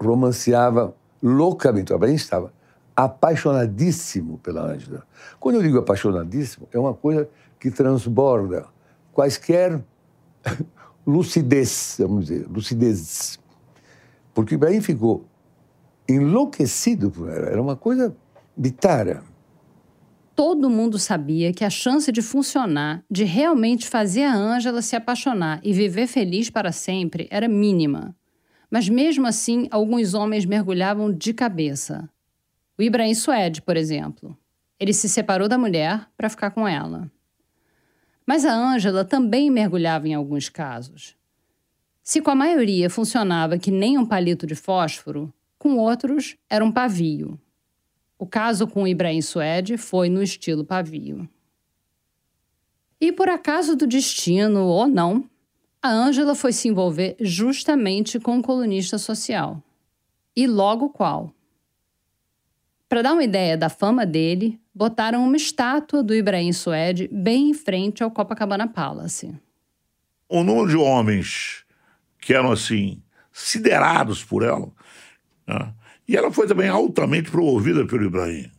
romanceava 0.00 0.94
loucamente. 1.22 1.92
O 1.92 1.96
Ibrahim 1.96 2.14
estava 2.14 2.52
apaixonadíssimo 2.96 4.38
pela 4.38 4.62
Ângela. 4.62 5.04
Quando 5.40 5.56
eu 5.56 5.62
digo 5.62 5.78
apaixonadíssimo, 5.78 6.68
é 6.72 6.78
uma 6.78 6.94
coisa 6.94 7.28
que 7.58 7.70
transborda 7.70 8.66
quaisquer 9.12 9.82
lucidez, 11.06 11.96
vamos 11.98 12.26
dizer, 12.26 12.46
lucidez. 12.48 13.38
Porque 14.32 14.54
Ibrahim 14.54 14.80
ficou 14.80 15.24
enlouquecido 16.08 17.10
por 17.10 17.28
ela. 17.28 17.46
Era 17.46 17.62
uma 17.62 17.76
coisa 17.76 18.14
tara. 18.78 19.22
Todo 20.34 20.68
mundo 20.68 20.98
sabia 20.98 21.52
que 21.52 21.64
a 21.64 21.70
chance 21.70 22.10
de 22.10 22.20
funcionar, 22.20 23.04
de 23.08 23.22
realmente 23.22 23.86
fazer 23.86 24.24
a 24.24 24.34
Ângela 24.34 24.82
se 24.82 24.96
apaixonar 24.96 25.60
e 25.62 25.72
viver 25.72 26.08
feliz 26.08 26.50
para 26.50 26.72
sempre, 26.72 27.28
era 27.30 27.46
mínima. 27.46 28.16
Mas 28.68 28.88
mesmo 28.88 29.26
assim, 29.28 29.68
alguns 29.70 30.12
homens 30.12 30.44
mergulhavam 30.44 31.12
de 31.12 31.32
cabeça. 31.32 32.08
O 32.76 32.82
Ibrahim 32.82 33.14
Suede, 33.14 33.62
por 33.62 33.76
exemplo. 33.76 34.36
Ele 34.78 34.92
se 34.92 35.08
separou 35.08 35.48
da 35.48 35.56
mulher 35.56 36.08
para 36.16 36.28
ficar 36.28 36.50
com 36.50 36.66
ela. 36.66 37.10
Mas 38.26 38.44
a 38.44 38.52
Ângela 38.52 39.04
também 39.04 39.50
mergulhava 39.50 40.08
em 40.08 40.14
alguns 40.14 40.48
casos. 40.48 41.16
Se 42.02 42.20
com 42.20 42.30
a 42.30 42.34
maioria 42.34 42.90
funcionava 42.90 43.58
que 43.58 43.70
nem 43.70 43.96
um 43.96 44.04
palito 44.04 44.46
de 44.46 44.54
fósforo, 44.54 45.32
com 45.58 45.78
outros 45.78 46.36
era 46.50 46.64
um 46.64 46.72
pavio. 46.72 47.40
O 48.18 48.26
caso 48.26 48.66
com 48.66 48.82
o 48.82 48.88
Ibrahim 48.88 49.22
Suede 49.22 49.76
foi 49.76 50.08
no 50.08 50.22
estilo 50.22 50.64
pavio. 50.64 51.28
E 53.00 53.12
por 53.12 53.28
acaso 53.28 53.76
do 53.76 53.86
destino 53.86 54.64
ou 54.64 54.88
não, 54.88 55.28
a 55.82 55.90
Ângela 55.90 56.34
foi 56.34 56.52
se 56.52 56.68
envolver 56.68 57.16
justamente 57.20 58.18
com 58.18 58.36
um 58.36 58.42
colunista 58.42 58.98
social. 58.98 59.62
E 60.34 60.46
logo 60.46 60.88
qual? 60.88 61.34
Para 62.88 63.02
dar 63.02 63.12
uma 63.12 63.24
ideia 63.24 63.56
da 63.56 63.68
fama 63.68 64.04
dele, 64.04 64.60
botaram 64.74 65.24
uma 65.24 65.36
estátua 65.36 66.02
do 66.02 66.14
Ibrahim 66.14 66.52
Suede 66.52 67.08
bem 67.12 67.50
em 67.50 67.54
frente 67.54 68.02
ao 68.02 68.10
Copacabana 68.10 68.68
Palace. 68.68 69.34
o 70.28 70.42
número 70.42 70.68
de 70.68 70.76
homens 70.76 71.64
que 72.18 72.32
eram 72.34 72.50
assim 72.50 73.02
siderados 73.32 74.24
por 74.24 74.42
ela 74.42 74.68
né? 75.46 75.72
e 76.08 76.16
ela 76.16 76.30
foi 76.32 76.46
também 76.46 76.68
altamente 76.68 77.30
promovida 77.30 77.86
pelo 77.86 78.04
Ibrahim 78.04 78.50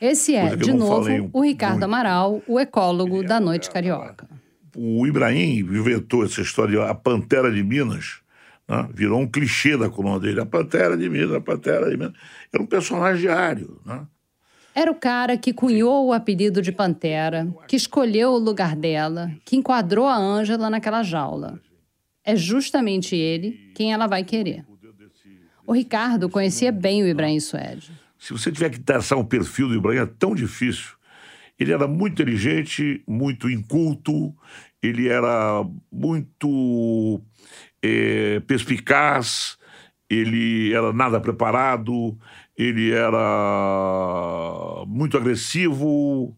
Esse 0.00 0.34
é, 0.34 0.56
de 0.56 0.72
novo, 0.72 1.04
falei 1.04 1.28
o 1.32 1.42
Ricardo 1.42 1.74
muito. 1.74 1.84
Amaral, 1.84 2.42
o 2.46 2.58
ecólogo 2.58 3.22
da 3.22 3.38
Noite 3.38 3.70
Carioca. 3.70 4.28
o 4.76 5.06
Ibrahim 5.06 5.58
inventou 5.58 6.24
essa 6.24 6.40
história 6.40 6.72
de 6.72 6.80
a 6.80 6.94
Pantera 6.94 7.52
de 7.52 7.62
Minas 7.62 8.21
né? 8.68 8.88
virou 8.92 9.20
um 9.20 9.26
clichê 9.26 9.76
da 9.76 9.88
coluna 9.88 10.20
dele 10.20 10.40
a 10.40 10.46
Pantera 10.46 10.96
de 10.96 11.08
Minas, 11.08 11.32
a 11.32 11.40
Pantera 11.40 11.90
de 11.90 11.96
Minas 11.96 12.12
era 12.52 12.62
um 12.62 12.66
personagem 12.66 13.22
diário 13.22 13.80
né? 13.84 14.06
Era 14.74 14.90
o 14.90 14.94
cara 14.94 15.36
que 15.36 15.52
cunhou 15.52 16.06
o 16.06 16.12
apelido 16.14 16.62
de 16.62 16.72
Pantera, 16.72 17.46
que 17.68 17.76
escolheu 17.76 18.30
o 18.30 18.38
lugar 18.38 18.74
dela, 18.74 19.30
que 19.44 19.54
enquadrou 19.54 20.06
a 20.06 20.16
Ângela 20.16 20.70
naquela 20.70 21.02
jaula. 21.02 21.60
É 22.24 22.34
justamente 22.34 23.14
ele 23.14 23.70
quem 23.74 23.92
ela 23.92 24.06
vai 24.06 24.24
querer. 24.24 24.64
O 25.66 25.72
Ricardo 25.72 26.28
conhecia 26.28 26.72
bem 26.72 27.02
o 27.02 27.06
Ibrahim 27.06 27.38
Suede. 27.38 27.92
se 28.18 28.32
você 28.32 28.50
tiver 28.50 28.70
que 28.70 28.80
traçar 28.80 29.18
um 29.18 29.24
perfil 29.24 29.68
do 29.68 29.74
Ibrahim, 29.74 29.98
é 29.98 30.06
tão 30.06 30.34
difícil. 30.34 30.94
Ele 31.58 31.72
era 31.72 31.86
muito 31.86 32.14
inteligente, 32.14 33.02
muito 33.06 33.50
inculto, 33.50 34.34
ele 34.82 35.08
era 35.08 35.64
muito 35.90 37.20
eh, 37.82 38.40
perspicaz, 38.46 39.58
ele 40.08 40.72
era 40.72 40.92
nada 40.92 41.20
preparado, 41.20 42.16
ele 42.56 42.92
era 42.92 44.84
muito 44.86 45.16
agressivo. 45.16 46.36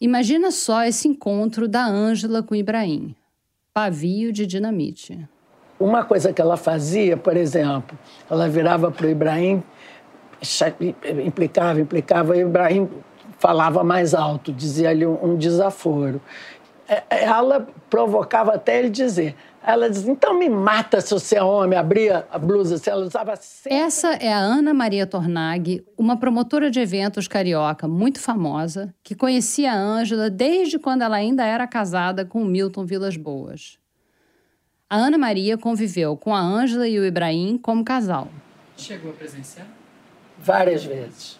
Imagina 0.00 0.50
só 0.50 0.84
esse 0.84 1.06
encontro 1.06 1.68
da 1.68 1.86
Ângela 1.86 2.42
com 2.42 2.54
o 2.54 2.56
Ibrahim. 2.56 3.14
Pavio 3.72 4.32
de 4.32 4.44
dinamite. 4.46 5.28
Uma 5.78 6.04
coisa 6.04 6.32
que 6.32 6.40
ela 6.40 6.56
fazia, 6.56 7.16
por 7.16 7.36
exemplo, 7.36 7.98
ela 8.28 8.48
virava 8.48 8.90
para 8.90 9.06
o 9.06 9.10
Ibrahim, 9.10 9.62
implicava, 11.24 11.80
implicava, 11.80 12.36
e 12.36 12.44
o 12.44 12.48
Ibrahim 12.48 12.88
falava 13.38 13.82
mais 13.82 14.14
alto, 14.14 14.52
dizia-lhe 14.52 15.06
um 15.06 15.36
desaforo. 15.36 16.20
É, 16.88 17.24
Ela 17.24 17.66
provocava 17.88 18.54
até 18.54 18.78
ele 18.78 18.90
dizer. 18.90 19.34
Ela 19.64 19.88
dizia, 19.88 20.10
então 20.10 20.36
me 20.36 20.48
mata 20.48 21.00
se 21.00 21.14
você 21.14 21.36
é 21.36 21.42
homem, 21.42 21.78
abria 21.78 22.26
a 22.32 22.38
blusa, 22.38 22.78
se 22.78 22.90
ela 22.90 23.04
usava 23.04 23.36
sempre. 23.36 23.78
Essa 23.78 24.14
é 24.14 24.32
a 24.32 24.38
Ana 24.38 24.74
Maria 24.74 25.06
Tornag, 25.06 25.84
uma 25.96 26.16
promotora 26.16 26.68
de 26.68 26.80
eventos 26.80 27.28
carioca 27.28 27.86
muito 27.86 28.18
famosa, 28.18 28.92
que 29.04 29.14
conhecia 29.14 29.72
a 29.72 29.76
Ângela 29.76 30.28
desde 30.28 30.80
quando 30.80 31.02
ela 31.02 31.14
ainda 31.14 31.44
era 31.44 31.64
casada 31.68 32.24
com 32.24 32.42
o 32.42 32.44
Milton 32.44 32.84
Vilas 32.84 33.16
Boas. 33.16 33.78
A 34.90 34.96
Ana 34.96 35.16
Maria 35.16 35.56
conviveu 35.56 36.16
com 36.16 36.34
a 36.34 36.40
Ângela 36.40 36.88
e 36.88 36.98
o 36.98 37.06
Ibrahim 37.06 37.56
como 37.56 37.84
casal. 37.84 38.28
Chegou 38.76 39.12
a 39.12 39.14
presenciar? 39.14 39.66
Várias 40.38 40.84
vezes. 40.84 41.38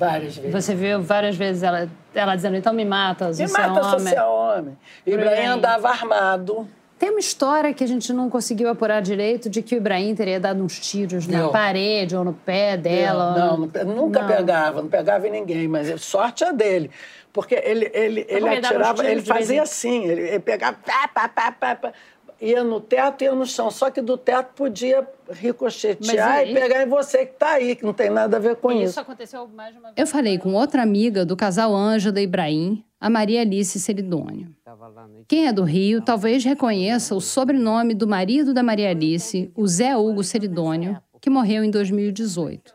Várias 0.00 0.36
vezes. 0.36 0.50
Você 0.52 0.74
viu 0.74 1.02
várias 1.02 1.36
vezes 1.36 1.62
ela, 1.62 1.86
ela 2.14 2.34
dizendo, 2.34 2.56
então 2.56 2.72
me 2.72 2.86
mata, 2.86 3.28
Me 3.28 3.34
você 3.34 3.42
é 3.44 3.48
mata 3.48 3.82
se 3.82 3.88
homem. 3.94 3.98
você 4.00 4.14
é 4.16 4.24
homem. 4.24 4.78
Ibrahim 5.06 5.28
Ibrahim. 5.28 5.46
andava 5.46 5.88
armado. 5.90 6.66
Tem 6.98 7.10
uma 7.10 7.20
história 7.20 7.72
que 7.72 7.84
a 7.84 7.86
gente 7.86 8.12
não 8.12 8.28
conseguiu 8.28 8.68
apurar 8.68 9.00
direito 9.02 9.48
de 9.48 9.62
que 9.62 9.74
o 9.74 9.78
Ibrahim 9.78 10.14
teria 10.14 10.40
dado 10.40 10.62
uns 10.62 10.78
tiros 10.80 11.26
na 11.26 11.38
Não. 11.44 11.50
parede 11.50 12.16
ou 12.16 12.24
no 12.24 12.32
pé 12.32 12.76
dela. 12.78 13.34
Não, 13.38 13.56
não, 13.58 13.94
nunca 13.94 14.20
Não. 14.22 14.28
pegava, 14.28 14.82
não 14.82 14.88
pegava 14.88 15.26
em 15.28 15.30
ninguém, 15.30 15.68
mas 15.68 15.88
é 15.88 15.96
sorte 15.98 16.44
é 16.44 16.52
dele. 16.52 16.90
Porque 17.32 17.54
ele, 17.54 17.90
ele, 17.94 18.26
ele 18.28 18.48
atirava, 18.48 19.06
ele 19.08 19.22
fazia 19.22 19.62
assim, 19.62 20.04
ele, 20.04 20.22
ele 20.22 20.40
pegava, 20.40 20.76
pá, 20.84 21.08
pá, 21.08 21.28
pá, 21.28 21.52
pá, 21.52 21.74
pá, 21.76 21.92
ia 22.40 22.64
no 22.64 22.80
teto 22.80 23.22
e 23.22 23.24
ia 23.24 23.34
no 23.34 23.44
chão. 23.44 23.70
Só 23.70 23.90
que 23.90 24.00
do 24.00 24.16
teto 24.16 24.54
podia 24.54 25.06
ricochetear 25.30 26.46
e 26.46 26.50
e 26.50 26.54
pegar 26.54 26.82
em 26.82 26.88
você 26.88 27.26
que 27.26 27.32
está 27.32 27.52
aí, 27.52 27.76
que 27.76 27.84
não 27.84 27.92
tem 27.92 28.10
nada 28.10 28.36
a 28.36 28.40
ver 28.40 28.56
com 28.56 28.72
isso. 28.72 28.98
aconteceu 28.98 29.46
mais 29.48 29.72
de 29.72 29.78
uma 29.78 29.88
vez. 29.88 29.98
Eu 29.98 30.06
falei 30.06 30.38
com 30.38 30.54
outra 30.54 30.82
amiga 30.82 31.24
do 31.24 31.36
casal 31.36 31.74
Ângela 31.74 32.20
e 32.20 32.24
Ibrahim, 32.24 32.84
a 33.00 33.10
Maria 33.10 33.42
Alice 33.42 33.78
Seridônio. 33.78 34.54
Quem 35.28 35.46
é 35.46 35.52
do 35.52 35.62
Rio 35.62 36.02
talvez 36.02 36.44
reconheça 36.44 37.14
o 37.14 37.20
sobrenome 37.20 37.94
do 37.94 38.06
marido 38.06 38.52
da 38.54 38.62
Maria 38.62 38.90
Alice, 38.90 39.50
o 39.54 39.66
Zé 39.66 39.96
Hugo 39.96 40.22
Seridônio, 40.22 40.98
que 41.20 41.30
morreu 41.30 41.62
em 41.62 41.70
2018. 41.70 42.74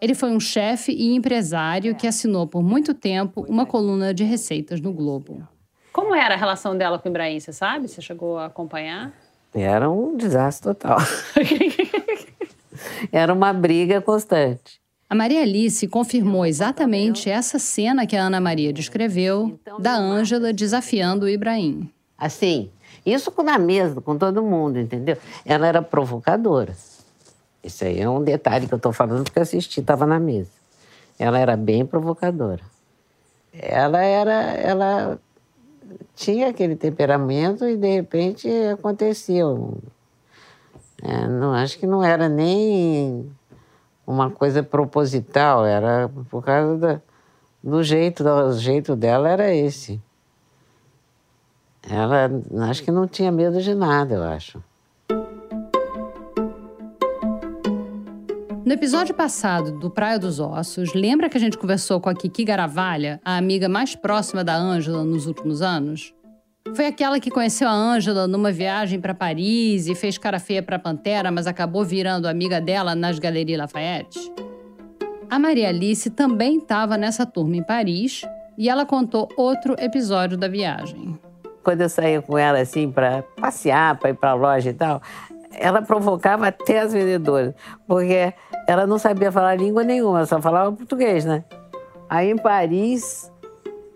Ele 0.00 0.14
foi 0.14 0.30
um 0.30 0.40
chefe 0.40 0.92
e 0.92 1.14
empresário 1.14 1.94
que 1.94 2.06
assinou 2.06 2.46
por 2.46 2.62
muito 2.62 2.94
tempo 2.94 3.44
uma 3.46 3.66
coluna 3.66 4.14
de 4.14 4.24
receitas 4.24 4.80
no 4.80 4.92
Globo. 4.92 5.46
Como 6.00 6.14
era 6.14 6.32
a 6.32 6.36
relação 6.38 6.74
dela 6.74 6.98
com 6.98 7.10
o 7.10 7.12
Ibrahim, 7.12 7.38
você 7.38 7.52
sabe? 7.52 7.86
Você 7.86 8.00
chegou 8.00 8.38
a 8.38 8.46
acompanhar? 8.46 9.12
Era 9.54 9.90
um 9.90 10.16
desastre 10.16 10.72
total. 10.72 10.96
Era 13.12 13.34
uma 13.34 13.52
briga 13.52 14.00
constante. 14.00 14.80
A 15.10 15.14
Maria 15.14 15.42
Alice 15.42 15.86
confirmou 15.88 16.46
exatamente 16.46 17.28
essa 17.28 17.58
cena 17.58 18.06
que 18.06 18.16
a 18.16 18.22
Ana 18.22 18.40
Maria 18.40 18.72
descreveu 18.72 19.60
da 19.78 19.94
Ângela 19.94 20.54
desafiando 20.54 21.26
o 21.26 21.28
Ibrahim. 21.28 21.92
Assim, 22.16 22.70
isso 23.04 23.30
na 23.44 23.58
mesa, 23.58 24.00
com 24.00 24.16
todo 24.16 24.42
mundo, 24.42 24.78
entendeu? 24.78 25.18
Ela 25.44 25.66
era 25.66 25.82
provocadora. 25.82 26.74
Isso 27.62 27.84
aí 27.84 28.00
é 28.00 28.08
um 28.08 28.24
detalhe 28.24 28.66
que 28.66 28.72
eu 28.72 28.78
estou 28.78 28.94
falando 28.94 29.24
porque 29.24 29.38
assisti, 29.38 29.80
estava 29.80 30.06
na 30.06 30.18
mesa. 30.18 30.50
Ela 31.18 31.38
era 31.38 31.58
bem 31.58 31.84
provocadora. 31.84 32.62
Ela 33.52 34.02
era, 34.02 34.32
ela 34.54 35.20
tinha 36.14 36.48
aquele 36.48 36.76
temperamento 36.76 37.66
e 37.66 37.76
de 37.76 37.88
repente 37.94 38.48
acontecia. 38.72 39.46
um- 39.46 39.76
é, 41.02 41.26
não, 41.26 41.52
acho 41.54 41.78
que 41.78 41.86
não 41.86 42.02
era 42.04 42.28
nem 42.28 43.30
uma 44.06 44.30
coisa 44.30 44.62
proposital, 44.62 45.64
era 45.64 46.10
por 46.30 46.44
causa 46.44 46.76
da- 46.76 47.00
do 47.62 47.82
jeito, 47.82 48.22
do 48.24 48.58
jeito 48.58 48.94
dela 48.96 49.28
era 49.28 49.54
esse. 49.54 50.00
Ela 51.88 52.30
acho 52.68 52.82
que 52.82 52.90
não 52.90 53.06
tinha 53.06 53.32
medo 53.32 53.60
de 53.62 53.74
nada, 53.74 54.14
eu 54.14 54.22
acho. 54.22 54.62
No 58.70 58.74
episódio 58.74 59.12
passado 59.12 59.72
do 59.72 59.90
Praia 59.90 60.16
dos 60.16 60.38
Ossos, 60.38 60.94
lembra 60.94 61.28
que 61.28 61.36
a 61.36 61.40
gente 61.40 61.58
conversou 61.58 62.00
com 62.00 62.08
a 62.08 62.14
Kiki 62.14 62.44
Garavalha, 62.44 63.20
a 63.24 63.36
amiga 63.36 63.68
mais 63.68 63.96
próxima 63.96 64.44
da 64.44 64.56
Ângela 64.56 65.02
nos 65.02 65.26
últimos 65.26 65.60
anos? 65.60 66.14
Foi 66.76 66.86
aquela 66.86 67.18
que 67.18 67.32
conheceu 67.32 67.66
a 67.66 67.72
Ângela 67.72 68.28
numa 68.28 68.52
viagem 68.52 69.00
para 69.00 69.12
Paris 69.12 69.88
e 69.88 69.94
fez 69.96 70.16
cara 70.16 70.38
feia 70.38 70.62
para 70.62 70.78
Pantera, 70.78 71.32
mas 71.32 71.48
acabou 71.48 71.84
virando 71.84 72.28
amiga 72.28 72.60
dela 72.60 72.94
nas 72.94 73.18
Galeries 73.18 73.58
Lafayette? 73.58 74.32
A 75.28 75.36
Maria 75.36 75.68
Alice 75.68 76.08
também 76.08 76.58
estava 76.58 76.96
nessa 76.96 77.26
turma 77.26 77.56
em 77.56 77.64
Paris 77.64 78.22
e 78.56 78.68
ela 78.68 78.86
contou 78.86 79.28
outro 79.36 79.74
episódio 79.80 80.38
da 80.38 80.46
viagem. 80.46 81.18
Quando 81.64 81.80
eu 81.80 81.88
saía 81.88 82.22
com 82.22 82.38
ela 82.38 82.60
assim 82.60 82.88
para 82.88 83.24
passear, 83.36 83.98
para 83.98 84.10
ir 84.10 84.14
para 84.14 84.30
a 84.30 84.34
loja 84.34 84.70
e 84.70 84.74
tal, 84.74 85.02
ela 85.52 85.82
provocava 85.82 86.48
até 86.48 86.80
as 86.80 86.92
vendedoras, 86.92 87.54
porque 87.86 88.32
ela 88.66 88.86
não 88.86 88.98
sabia 88.98 89.32
falar 89.32 89.56
língua 89.56 89.82
nenhuma, 89.82 90.26
só 90.26 90.40
falava 90.40 90.72
português, 90.72 91.24
né? 91.24 91.44
Aí 92.08 92.30
em 92.30 92.36
Paris, 92.36 93.30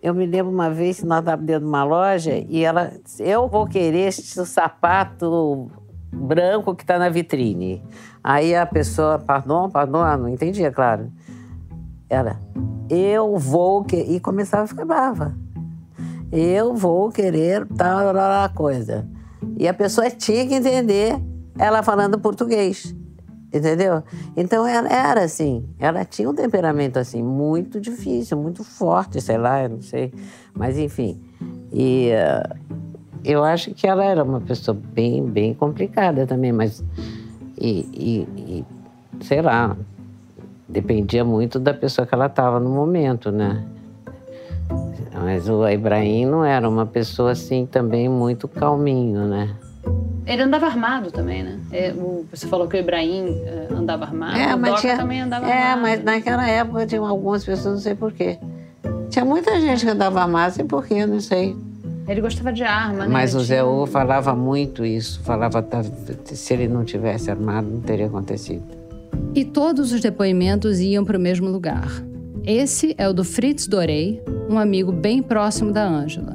eu 0.02 0.14
me 0.14 0.26
lembro 0.26 0.52
uma 0.52 0.70
vez 0.70 1.00
que 1.00 1.06
nós 1.06 1.20
estávamos 1.20 1.46
dentro 1.46 1.62
de 1.62 1.68
uma 1.68 1.84
loja 1.84 2.44
e 2.48 2.64
ela, 2.64 2.92
eu 3.18 3.48
vou 3.48 3.66
querer 3.66 4.08
este 4.08 4.44
sapato 4.46 5.70
branco 6.12 6.74
que 6.74 6.82
está 6.82 6.98
na 6.98 7.08
vitrine. 7.08 7.82
Aí 8.22 8.54
a 8.54 8.66
pessoa, 8.66 9.18
perdão, 9.18 9.68
perdão, 9.70 10.16
não 10.16 10.28
entendia, 10.28 10.70
claro. 10.70 11.10
Ela, 12.08 12.38
eu 12.88 13.36
vou 13.36 13.82
que 13.82 13.96
e 13.96 14.20
começava 14.20 14.64
a 14.64 14.66
ficar 14.66 14.84
brava 14.84 15.34
eu 16.36 16.74
vou 16.74 17.12
querer 17.12 17.64
tal, 17.76 18.12
tal, 18.12 18.14
tal 18.14 18.50
coisa. 18.50 19.06
E 19.56 19.68
a 19.68 19.74
pessoa 19.74 20.10
tinha 20.10 20.44
que 20.46 20.54
entender 20.54 21.16
ela 21.58 21.82
falando 21.82 22.18
português, 22.18 22.94
entendeu? 23.52 24.02
Então 24.36 24.66
ela 24.66 24.88
era 24.88 25.22
assim, 25.24 25.64
ela 25.78 26.04
tinha 26.04 26.28
um 26.28 26.34
temperamento 26.34 26.98
assim 26.98 27.22
muito 27.22 27.80
difícil, 27.80 28.36
muito 28.36 28.64
forte, 28.64 29.20
sei 29.20 29.38
lá, 29.38 29.62
eu 29.62 29.68
não 29.70 29.82
sei, 29.82 30.12
mas 30.54 30.78
enfim. 30.78 31.20
E 31.72 32.08
eh, 32.10 32.42
eu 33.24 33.42
acho 33.44 33.72
que 33.74 33.86
ela 33.86 34.04
era 34.04 34.22
uma 34.22 34.40
pessoa 34.40 34.76
bem, 34.92 35.24
bem 35.24 35.54
complicada 35.54 36.26
também, 36.26 36.52
mas 36.52 36.82
e, 37.56 37.88
e- 37.92 38.28
e, 38.36 38.64
sei 39.24 39.40
lá, 39.40 39.76
dependia 40.68 41.24
muito 41.24 41.58
da 41.60 41.72
pessoa 41.72 42.06
que 42.06 42.14
ela 42.14 42.26
estava 42.26 42.58
no 42.58 42.70
momento, 42.70 43.30
né? 43.30 43.64
Mas 45.22 45.48
o 45.48 45.66
Ibrahim 45.68 46.26
não 46.26 46.44
era 46.44 46.68
uma 46.68 46.84
pessoa 46.84 47.30
assim 47.30 47.64
também 47.66 48.08
muito 48.08 48.48
calminho, 48.48 49.26
né? 49.28 49.54
Ele 50.26 50.42
andava 50.42 50.66
armado 50.66 51.10
também, 51.10 51.42
né? 51.42 51.58
É, 51.70 51.92
o- 51.92 52.24
você 52.32 52.46
falou 52.46 52.66
que 52.66 52.76
o 52.76 52.80
Ibrahim 52.80 53.42
eh, 53.44 53.68
andava 53.72 54.04
armado. 54.04 54.38
é, 54.38 54.54
o 54.54 54.58
mas 54.58 54.70
Doca 54.70 54.80
tinha, 54.80 54.96
também 54.96 55.20
andava 55.20 55.46
é, 55.46 55.62
armado. 55.62 55.82
mas 55.82 56.02
naquela 56.04 56.48
época 56.48 56.86
tinha 56.86 57.00
algumas 57.02 57.44
pessoas, 57.44 57.74
não 57.74 57.80
sei 57.80 57.94
porquê. 57.94 58.38
Tinha 59.10 59.24
muita 59.24 59.60
gente 59.60 59.84
que 59.84 59.90
andava 59.90 60.22
armada, 60.22 60.50
sei 60.52 60.64
porquê, 60.64 61.04
não 61.04 61.20
sei. 61.20 61.54
Ele 62.08 62.20
gostava 62.22 62.52
de 62.52 62.62
arma, 62.62 63.04
né? 63.04 63.08
Mas 63.12 63.32
Ele 63.34 63.42
o 63.42 63.44
Zé 63.44 63.60
tinha- 63.62 63.86
falava 63.86 64.34
muito 64.34 64.84
isso, 64.84 65.20
falava 65.22 65.62
tá, 65.62 65.82
se 66.24 66.54
ele 66.54 66.68
não 66.68 66.84
tivesse 66.84 67.30
armado, 67.30 67.68
não 67.70 67.80
teria 67.80 68.06
acontecido. 68.06 68.62
E 69.34 69.44
todos 69.44 69.92
os 69.92 70.00
depoimentos 70.00 70.80
iam 70.80 71.04
para 71.04 71.16
o 71.18 71.20
mesmo 71.20 71.48
lugar. 71.50 71.88
Esse 72.46 72.94
é 72.98 73.08
o 73.08 73.12
do 73.12 73.24
Fritz 73.24 73.66
Dorey, 73.66 74.22
um 74.50 74.58
amigo 74.58 74.90
bem 74.92 75.22
próximo 75.22 75.70
da 75.72 75.86
Ângela. 75.86 76.33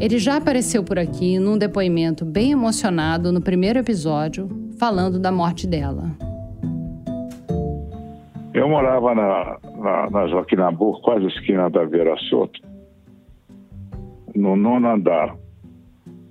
Ele 0.00 0.16
já 0.16 0.36
apareceu 0.36 0.84
por 0.84 0.96
aqui 0.96 1.40
num 1.40 1.58
depoimento 1.58 2.24
bem 2.24 2.52
emocionado 2.52 3.32
no 3.32 3.40
primeiro 3.40 3.80
episódio, 3.80 4.48
falando 4.78 5.18
da 5.18 5.32
morte 5.32 5.66
dela. 5.66 6.04
Eu 8.54 8.68
morava 8.68 9.12
na, 9.12 9.58
na, 9.76 10.10
na 10.10 10.26
Joaquim 10.28 10.54
Nabuco, 10.54 11.02
quase 11.02 11.26
esquina 11.26 11.68
da 11.68 11.84
Vera 11.84 12.16
Soto, 12.30 12.60
no 14.36 14.54
nono 14.54 14.88
andar. 14.88 15.36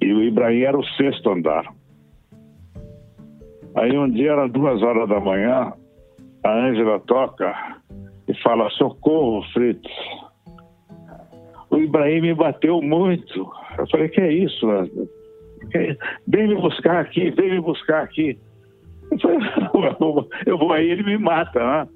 E 0.02 0.14
o 0.14 0.24
Ibrahim 0.24 0.62
era 0.62 0.78
o 0.78 0.86
sexto 0.96 1.30
andar. 1.30 1.66
Aí 3.76 3.98
um 3.98 4.10
dia, 4.10 4.32
era 4.32 4.48
duas 4.48 4.82
horas 4.82 5.10
da 5.10 5.20
manhã, 5.20 5.74
a 6.42 6.68
Ângela 6.70 7.02
toca 7.02 7.54
e 8.30 8.34
fala, 8.42 8.70
socorro, 8.72 9.44
Fritz. 9.52 9.90
O 11.78 11.82
Ibrahim 11.84 12.22
me 12.22 12.34
bateu 12.34 12.82
muito. 12.82 13.50
Eu 13.78 13.88
falei, 13.90 14.10
que 14.10 14.20
é? 14.22 14.28
Que 14.28 14.30
é 14.30 14.34
isso? 14.34 14.68
Vem 16.28 16.48
me 16.48 16.56
buscar 16.56 17.00
aqui, 17.02 17.30
vem 17.32 17.52
me 17.52 17.60
buscar 17.62 18.04
aqui. 18.04 18.38
Eu 19.12 19.20
falei, 19.20 19.40
eu 20.46 20.58
vou- 20.58 20.74
aí, 20.74 20.90
ele 20.90 21.04
me 21.04 21.18
mata, 21.18 21.60
né? 21.60 21.88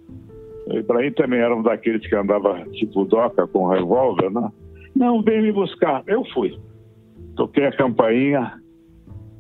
O 0.68 0.78
Ibrahim 0.78 1.12
também 1.14 1.40
era 1.40 1.56
um 1.56 1.62
daqueles 1.64 2.06
que 2.08 2.16
andava 2.16 2.64
tipo 2.72 3.04
doca 3.06 3.48
com 3.48 3.68
revólver, 3.68 4.30
né? 4.32 4.50
Não, 4.96 5.22
vem 5.22 5.42
me 5.42 5.52
buscar. 5.52 6.04
Eu 6.08 6.24
fui. 6.34 6.58
Toquei 7.36 7.66
a 7.66 7.72
campainha, 7.76 8.54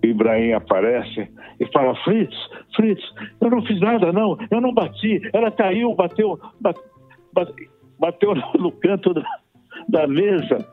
Ibrahim 0.03 0.53
aparece 0.53 1.29
e 1.59 1.65
fala, 1.71 1.93
Fritz, 2.03 2.35
Fritz, 2.75 3.01
eu 3.39 3.49
não 3.49 3.61
fiz 3.65 3.79
nada, 3.79 4.11
não, 4.11 4.37
eu 4.49 4.59
não 4.61 4.73
bati, 4.73 5.21
ela 5.33 5.51
caiu, 5.51 5.93
bateu, 5.93 6.39
bate- 6.59 6.81
bate- 7.33 7.69
bateu 7.99 8.33
no 8.59 8.71
canto 8.71 9.13
da, 9.13 9.23
da 9.87 10.07
mesa. 10.07 10.65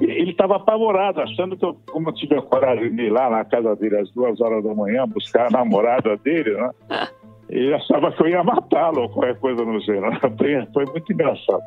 Ele 0.00 0.30
estava 0.30 0.56
apavorado, 0.56 1.20
achando 1.20 1.56
que 1.56 1.64
eu, 1.64 1.76
como 1.90 2.08
eu 2.08 2.14
tive 2.14 2.34
a 2.34 2.42
coragem 2.42 2.94
de 2.94 3.02
ir 3.02 3.10
lá 3.10 3.28
na 3.28 3.44
casa 3.44 3.76
dele 3.76 3.98
às 3.98 4.10
duas 4.12 4.40
horas 4.40 4.64
da 4.64 4.74
manhã 4.74 5.06
buscar 5.06 5.48
a 5.48 5.50
namorada 5.50 6.16
dele, 6.16 6.54
né? 6.54 6.70
Ele 7.50 7.74
achava 7.74 8.12
que 8.12 8.22
eu 8.22 8.28
ia 8.28 8.44
matá-lo 8.44 9.02
ou 9.02 9.08
qualquer 9.08 9.36
coisa 9.40 9.64
no 9.64 9.80
gênero. 9.80 10.12
Foi, 10.38 10.66
foi 10.72 10.84
muito 10.86 11.12
engraçado. 11.12 11.60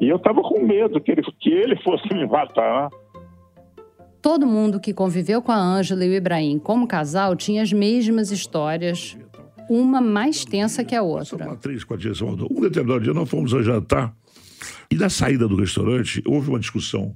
E 0.00 0.08
eu 0.08 0.16
estava 0.18 0.40
com 0.40 0.60
medo 0.60 1.00
que 1.00 1.10
ele, 1.10 1.22
que 1.40 1.50
ele 1.50 1.74
fosse 1.82 2.14
me 2.14 2.26
matar, 2.26 2.84
né? 2.84 2.88
Todo 4.22 4.46
mundo 4.46 4.78
que 4.78 4.92
conviveu 4.92 5.42
com 5.42 5.50
a 5.50 5.56
Ângela 5.56 6.04
e 6.04 6.10
o 6.10 6.14
Ibrahim 6.14 6.58
como 6.58 6.86
casal 6.86 7.34
tinha 7.34 7.62
as 7.62 7.72
mesmas 7.72 8.30
histórias, 8.30 9.18
uma 9.68 10.00
mais 10.00 10.44
tensa 10.44 10.84
que 10.84 10.94
a 10.94 11.02
outra. 11.02 11.46
matriz 11.46 11.82
com 11.82 11.94
a. 11.94 11.96
Um 11.96 12.60
determinado 12.60 13.00
dia 13.00 13.14
nós 13.14 13.28
fomos 13.28 13.52
a 13.54 13.62
jantar 13.62 14.14
e 14.90 14.94
na 14.94 15.08
saída 15.08 15.46
do 15.48 15.56
restaurante 15.56 16.22
houve 16.26 16.50
uma 16.50 16.60
discussão 16.60 17.14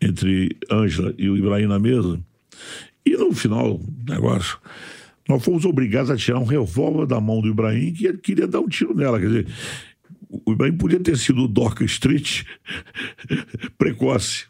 entre 0.00 0.56
Ângela 0.70 1.14
e 1.18 1.28
o 1.28 1.36
Ibrahim 1.36 1.66
na 1.66 1.78
mesa 1.78 2.18
E 3.04 3.16
no 3.16 3.32
final 3.32 3.78
do 3.78 4.12
negócio, 4.12 4.58
nós 5.28 5.44
fomos 5.44 5.64
obrigados 5.64 6.10
a 6.10 6.16
tirar 6.16 6.38
um 6.38 6.44
revólver 6.44 7.06
da 7.06 7.20
mão 7.20 7.40
do 7.40 7.48
Ibrahim 7.48 7.92
que 7.92 8.06
ele 8.06 8.18
queria 8.18 8.46
dar 8.46 8.60
um 8.60 8.68
tiro 8.68 8.94
nela. 8.94 9.20
Quer 9.20 9.26
dizer, 9.26 9.46
o 10.28 10.52
Ibrahim 10.52 10.76
podia 10.76 11.00
ter 11.00 11.16
sido 11.16 11.44
o 11.44 11.48
Dorca 11.48 11.84
Street 11.84 12.44
precoce. 13.78 14.46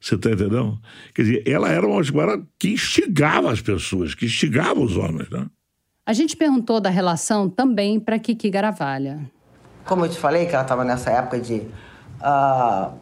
Você 0.00 0.14
está 0.14 0.30
entendendo? 0.30 0.80
Quer 1.14 1.22
dizer, 1.22 1.42
ela 1.46 1.68
era 1.68 1.86
uma 1.86 2.00
esguara 2.00 2.42
que 2.58 2.70
instigava 2.70 3.52
as 3.52 3.60
pessoas, 3.60 4.14
que 4.14 4.26
instigava 4.26 4.80
os 4.80 4.96
homens, 4.96 5.28
né? 5.28 5.46
A 6.06 6.12
gente 6.12 6.36
perguntou 6.36 6.80
da 6.80 6.90
relação 6.90 7.48
também 7.48 8.00
para 8.00 8.18
Kiki 8.18 8.50
Garavalha. 8.50 9.30
Como 9.84 10.04
eu 10.04 10.08
te 10.08 10.18
falei 10.18 10.46
que 10.46 10.54
ela 10.54 10.62
estava 10.62 10.84
nessa 10.84 11.10
época 11.10 11.40
de 11.40 11.68
uh, 12.20 12.92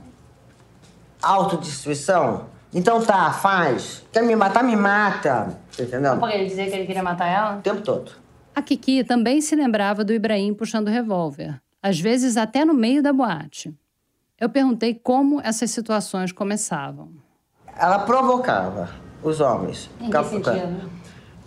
autodestruição, 1.22 2.46
então 2.72 3.00
tá, 3.02 3.32
faz. 3.32 4.04
Quer 4.12 4.22
me 4.22 4.36
matar, 4.36 4.62
me 4.62 4.76
mata. 4.76 5.58
Tá 5.76 5.82
entendendo? 5.82 6.18
Porque 6.18 6.34
ele 6.34 6.46
dizia 6.46 6.66
que 6.66 6.76
ele 6.76 6.86
queria 6.86 7.02
matar 7.02 7.26
ela? 7.26 7.56
O 7.58 7.62
tempo 7.62 7.80
todo. 7.82 8.12
A 8.54 8.62
Kiki 8.62 9.04
também 9.04 9.40
se 9.40 9.54
lembrava 9.54 10.04
do 10.04 10.12
Ibrahim 10.12 10.52
puxando 10.52 10.88
o 10.88 10.90
revólver, 10.90 11.60
às 11.82 12.00
vezes 12.00 12.36
até 12.36 12.64
no 12.64 12.74
meio 12.74 13.02
da 13.02 13.12
boate. 13.12 13.72
Eu 14.40 14.48
perguntei 14.48 14.94
como 14.94 15.40
essas 15.40 15.70
situações 15.70 16.32
começavam. 16.32 17.10
Ela 17.76 18.00
provocava 18.00 18.90
os 19.22 19.40
homens. 19.40 19.90
Em 20.00 20.10
que 20.10 20.24
sentido? 20.24 20.90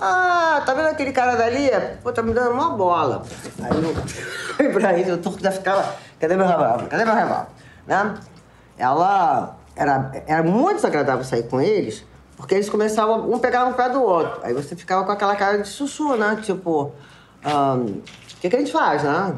Ah, 0.03 0.63
tá 0.65 0.73
vendo 0.73 0.87
aquele 0.87 1.11
cara 1.11 1.35
dali? 1.35 1.69
Pô, 2.01 2.11
tá 2.11 2.23
me 2.23 2.33
dando 2.33 2.53
uma 2.53 2.71
bola. 2.71 3.21
Aí 3.61 3.69
o 4.59 4.63
Ibrahim, 4.63 5.11
o 5.11 5.17
turco 5.19 5.39
já 5.39 5.51
ficava, 5.51 5.95
cadê 6.19 6.35
meu 6.35 6.47
revólver? 6.47 6.87
Cadê 6.87 7.05
meu 7.05 7.13
revólver? 7.13 7.47
Né? 7.85 8.15
Ela 8.79 9.55
era, 9.75 10.11
era 10.25 10.41
muito 10.41 10.77
desagradável 10.77 11.23
sair 11.23 11.43
com 11.43 11.61
eles, 11.61 12.03
porque 12.35 12.55
eles 12.55 12.67
começavam, 12.67 13.31
um 13.31 13.37
pegava 13.37 13.69
um 13.69 13.73
pé 13.73 13.89
do 13.89 14.01
outro. 14.01 14.39
Aí 14.43 14.53
você 14.53 14.75
ficava 14.75 15.05
com 15.05 15.11
aquela 15.11 15.35
cara 15.35 15.59
de 15.59 15.67
sussu, 15.67 16.15
né? 16.15 16.39
Tipo, 16.41 16.91
o 17.45 18.01
que, 18.39 18.49
que 18.49 18.55
a 18.55 18.59
gente 18.59 18.71
faz, 18.71 19.03
né? 19.03 19.35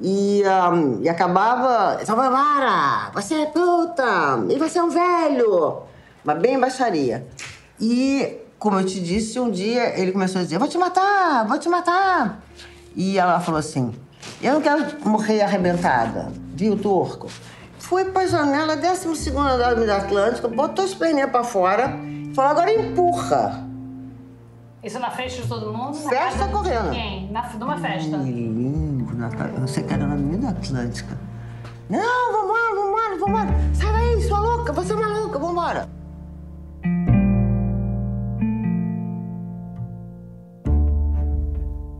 E, 0.00 0.42
um, 0.72 1.00
e 1.00 1.08
acabava, 1.08 2.04
Salvamara, 2.04 3.12
você 3.14 3.34
é 3.34 3.46
puta, 3.46 4.44
e 4.50 4.58
você 4.58 4.80
é 4.80 4.82
um 4.82 4.90
velho. 4.90 5.82
Mas 6.24 6.38
bem 6.40 6.58
baixaria. 6.58 7.26
E, 7.80 8.40
como 8.66 8.80
eu 8.80 8.84
te 8.84 8.98
disse, 8.98 9.38
um 9.38 9.48
dia 9.48 9.96
ele 9.96 10.10
começou 10.10 10.40
a 10.40 10.42
dizer, 10.44 10.58
vou 10.58 10.66
te 10.66 10.76
matar, 10.76 11.46
vou 11.46 11.56
te 11.56 11.68
matar. 11.68 12.42
E 12.96 13.16
ela 13.16 13.38
falou 13.38 13.60
assim, 13.60 13.94
eu 14.42 14.54
não 14.54 14.60
quero 14.60 14.84
morrer 15.08 15.40
arrebentada, 15.40 16.32
viu, 16.52 16.76
turco? 16.76 17.28
Foi 17.78 18.06
pra 18.06 18.26
janela, 18.26 18.76
12 18.76 19.30
andar 19.30 19.76
da 19.76 19.98
Atlântica, 19.98 20.48
botou 20.48 20.84
as 20.84 20.92
perninhas 20.92 21.30
pra 21.30 21.44
fora 21.44 21.96
e 22.04 22.34
falou: 22.34 22.50
agora 22.50 22.74
empurra. 22.74 23.64
Isso 24.82 24.98
na 24.98 25.12
festa 25.12 25.42
de 25.42 25.48
todo 25.48 25.72
mundo? 25.72 25.94
Festa 26.08 26.48
correndo. 26.48 26.90
Quem? 26.90 27.30
Na, 27.30 27.48
numa 27.50 27.78
festa? 27.78 28.16
Me 28.18 28.32
lembro, 28.32 29.16
eu 29.60 29.68
sei 29.68 29.84
que 29.84 29.94
era 29.94 30.08
na 30.08 30.14
Avenida 30.14 30.48
Atlântica. 30.48 31.16
Não, 31.88 32.32
vambora, 32.32 32.74
vambora, 32.74 33.16
vambora. 33.16 33.74
Sai 33.74 33.92
daí, 33.92 34.22
sua 34.26 34.40
louca, 34.40 34.72
você 34.72 34.92
é 34.92 34.96
maluca, 34.96 35.38
vambora. 35.38 35.95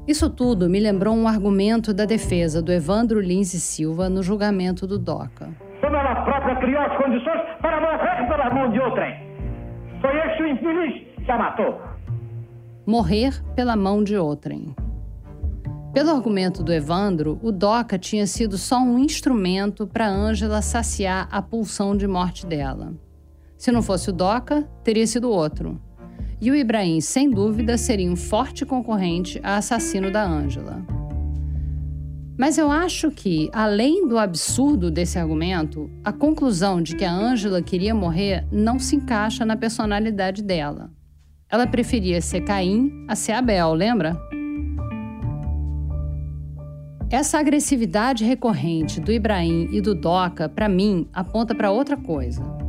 Isso 0.06 0.30
tudo 0.30 0.68
me 0.68 0.80
lembrou 0.80 1.14
um 1.14 1.26
argumento 1.26 1.92
da 1.92 2.04
defesa 2.04 2.62
do 2.62 2.72
Evandro 2.72 3.20
Lins 3.20 3.54
e 3.54 3.60
Silva 3.60 4.08
no 4.08 4.22
julgamento 4.22 4.86
do 4.86 4.98
DOCA 4.98 5.66
quando 5.86 5.98
ela 5.98 6.16
própria 6.22 6.56
criou 6.56 6.80
as 6.80 6.96
condições 6.96 7.42
para 7.60 7.80
morrer 7.80 8.28
pela 8.28 8.52
mão 8.52 8.72
de 8.72 8.80
outrem. 8.80 9.14
Foi 10.00 10.10
esse 10.18 10.42
o 10.42 10.48
infeliz 10.48 11.24
que 11.24 11.30
a 11.30 11.38
matou. 11.38 11.80
Morrer 12.84 13.40
pela 13.54 13.76
mão 13.76 14.02
de 14.02 14.16
outrem. 14.16 14.74
Pelo 15.92 16.10
argumento 16.10 16.64
do 16.64 16.72
Evandro, 16.72 17.38
o 17.40 17.52
DOCA 17.52 17.98
tinha 17.98 18.26
sido 18.26 18.58
só 18.58 18.80
um 18.80 18.98
instrumento 18.98 19.86
para 19.86 20.08
Ângela 20.08 20.60
saciar 20.60 21.28
a 21.30 21.40
pulsão 21.40 21.96
de 21.96 22.08
morte 22.08 22.44
dela. 22.44 22.92
Se 23.56 23.70
não 23.70 23.80
fosse 23.80 24.10
o 24.10 24.12
DOCA, 24.12 24.68
teria 24.82 25.06
sido 25.06 25.30
outro. 25.30 25.80
E 26.40 26.50
o 26.50 26.54
Ibrahim, 26.54 27.00
sem 27.00 27.30
dúvida, 27.30 27.78
seria 27.78 28.10
um 28.10 28.16
forte 28.16 28.66
concorrente 28.66 29.40
a 29.42 29.56
assassino 29.56 30.10
da 30.10 30.22
Ângela. 30.22 30.84
Mas 32.38 32.58
eu 32.58 32.70
acho 32.70 33.10
que, 33.10 33.48
além 33.52 34.06
do 34.06 34.18
absurdo 34.18 34.90
desse 34.90 35.18
argumento, 35.18 35.90
a 36.04 36.12
conclusão 36.12 36.82
de 36.82 36.94
que 36.94 37.04
a 37.04 37.12
Ângela 37.12 37.62
queria 37.62 37.94
morrer 37.94 38.46
não 38.52 38.78
se 38.78 38.96
encaixa 38.96 39.46
na 39.46 39.56
personalidade 39.56 40.42
dela. 40.42 40.90
Ela 41.48 41.66
preferia 41.66 42.20
ser 42.20 42.42
Caim 42.42 42.90
a 43.08 43.14
ser 43.14 43.32
Abel, 43.32 43.72
lembra? 43.72 44.14
Essa 47.08 47.38
agressividade 47.38 48.24
recorrente 48.24 49.00
do 49.00 49.10
Ibrahim 49.10 49.68
e 49.72 49.80
do 49.80 49.94
Doca, 49.94 50.48
para 50.48 50.68
mim, 50.68 51.08
aponta 51.14 51.54
para 51.54 51.70
outra 51.70 51.96
coisa 51.96 52.65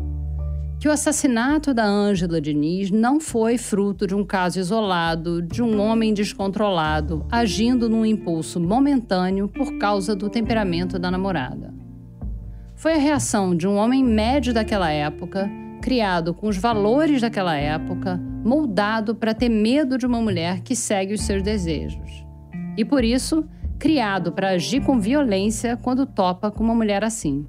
que 0.79 0.87
o 0.87 0.91
assassinato 0.91 1.73
da 1.73 1.85
Ângela 1.85 2.39
Diniz 2.39 2.91
não 2.91 3.19
foi 3.19 3.57
fruto 3.57 4.05
de 4.05 4.13
um 4.13 4.23
caso 4.23 4.59
isolado, 4.59 5.41
de 5.41 5.61
um 5.63 5.79
homem 5.79 6.13
descontrolado, 6.13 7.25
agindo 7.31 7.89
num 7.89 8.05
impulso 8.05 8.59
momentâneo 8.59 9.47
por 9.47 9.77
causa 9.79 10.15
do 10.15 10.29
temperamento 10.29 10.99
da 10.99 11.09
namorada. 11.09 11.73
Foi 12.75 12.93
a 12.93 12.99
reação 12.99 13.55
de 13.55 13.67
um 13.67 13.75
homem 13.75 14.03
médio 14.03 14.53
daquela 14.53 14.91
época, 14.91 15.49
criado 15.81 16.31
com 16.31 16.47
os 16.47 16.57
valores 16.57 17.21
daquela 17.21 17.55
época, 17.55 18.21
moldado 18.43 19.15
para 19.15 19.33
ter 19.33 19.49
medo 19.49 19.97
de 19.97 20.05
uma 20.05 20.21
mulher 20.21 20.61
que 20.61 20.75
segue 20.75 21.15
os 21.15 21.21
seus 21.21 21.41
desejos. 21.41 22.23
E 22.77 22.85
por 22.85 23.03
isso, 23.03 23.43
criado 23.79 24.31
para 24.31 24.49
agir 24.49 24.81
com 24.83 24.99
violência 24.99 25.75
quando 25.75 26.05
topa 26.05 26.51
com 26.51 26.63
uma 26.63 26.75
mulher 26.75 27.03
assim. 27.03 27.47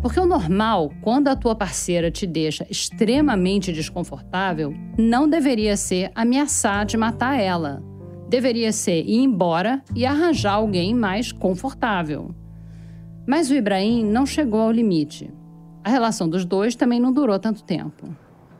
Porque 0.00 0.20
o 0.20 0.26
normal, 0.26 0.92
quando 1.02 1.26
a 1.26 1.34
tua 1.34 1.56
parceira 1.56 2.08
te 2.08 2.24
deixa 2.24 2.64
extremamente 2.70 3.72
desconfortável, 3.72 4.72
não 4.96 5.28
deveria 5.28 5.76
ser 5.76 6.12
ameaçar 6.14 6.86
de 6.86 6.96
matar 6.96 7.38
ela. 7.40 7.82
Deveria 8.28 8.72
ser 8.72 9.02
ir 9.02 9.24
embora 9.24 9.82
e 9.96 10.06
arranjar 10.06 10.54
alguém 10.54 10.94
mais 10.94 11.32
confortável. 11.32 12.32
Mas 13.26 13.50
o 13.50 13.54
Ibrahim 13.54 14.04
não 14.04 14.24
chegou 14.24 14.60
ao 14.60 14.70
limite. 14.70 15.32
A 15.82 15.90
relação 15.90 16.28
dos 16.28 16.44
dois 16.44 16.76
também 16.76 17.00
não 17.00 17.12
durou 17.12 17.38
tanto 17.38 17.64
tempo. 17.64 18.06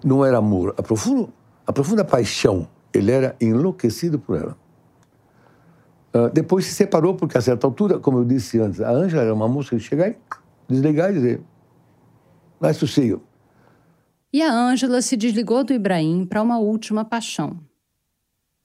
Não 0.05 0.25
era 0.25 0.39
amor, 0.39 0.75
a 0.77 0.83
profunda, 0.83 1.29
a 1.65 1.73
profunda 1.73 2.05
paixão. 2.05 2.67
Ele 2.93 3.13
era 3.13 3.37
enlouquecido 3.41 4.19
por 4.19 4.37
ela. 4.37 4.57
Uh, 6.13 6.31
depois 6.33 6.67
se 6.67 6.75
separou, 6.75 7.15
porque 7.15 7.39
a 7.39 7.41
certa 7.41 7.67
altura, 7.67 7.99
como 7.99 8.19
eu 8.19 8.25
disse 8.25 8.59
antes, 8.59 8.81
a 8.81 8.91
Ângela 8.91 9.23
era 9.23 9.35
uma 9.35 9.47
moça 9.47 9.77
que 9.77 9.79
chegava 9.79 10.11
e 10.11 10.17
desligar 10.69 11.11
e 11.11 11.15
dizer, 11.15 11.41
mais 12.61 12.77
sossego. 12.77 13.23
E 14.33 14.43
a 14.43 14.53
Ângela 14.53 15.01
se 15.01 15.17
desligou 15.17 15.65
do 15.65 15.73
Ibrahim 15.73 16.27
para 16.27 16.43
uma 16.43 16.59
última 16.59 17.05
paixão. 17.05 17.59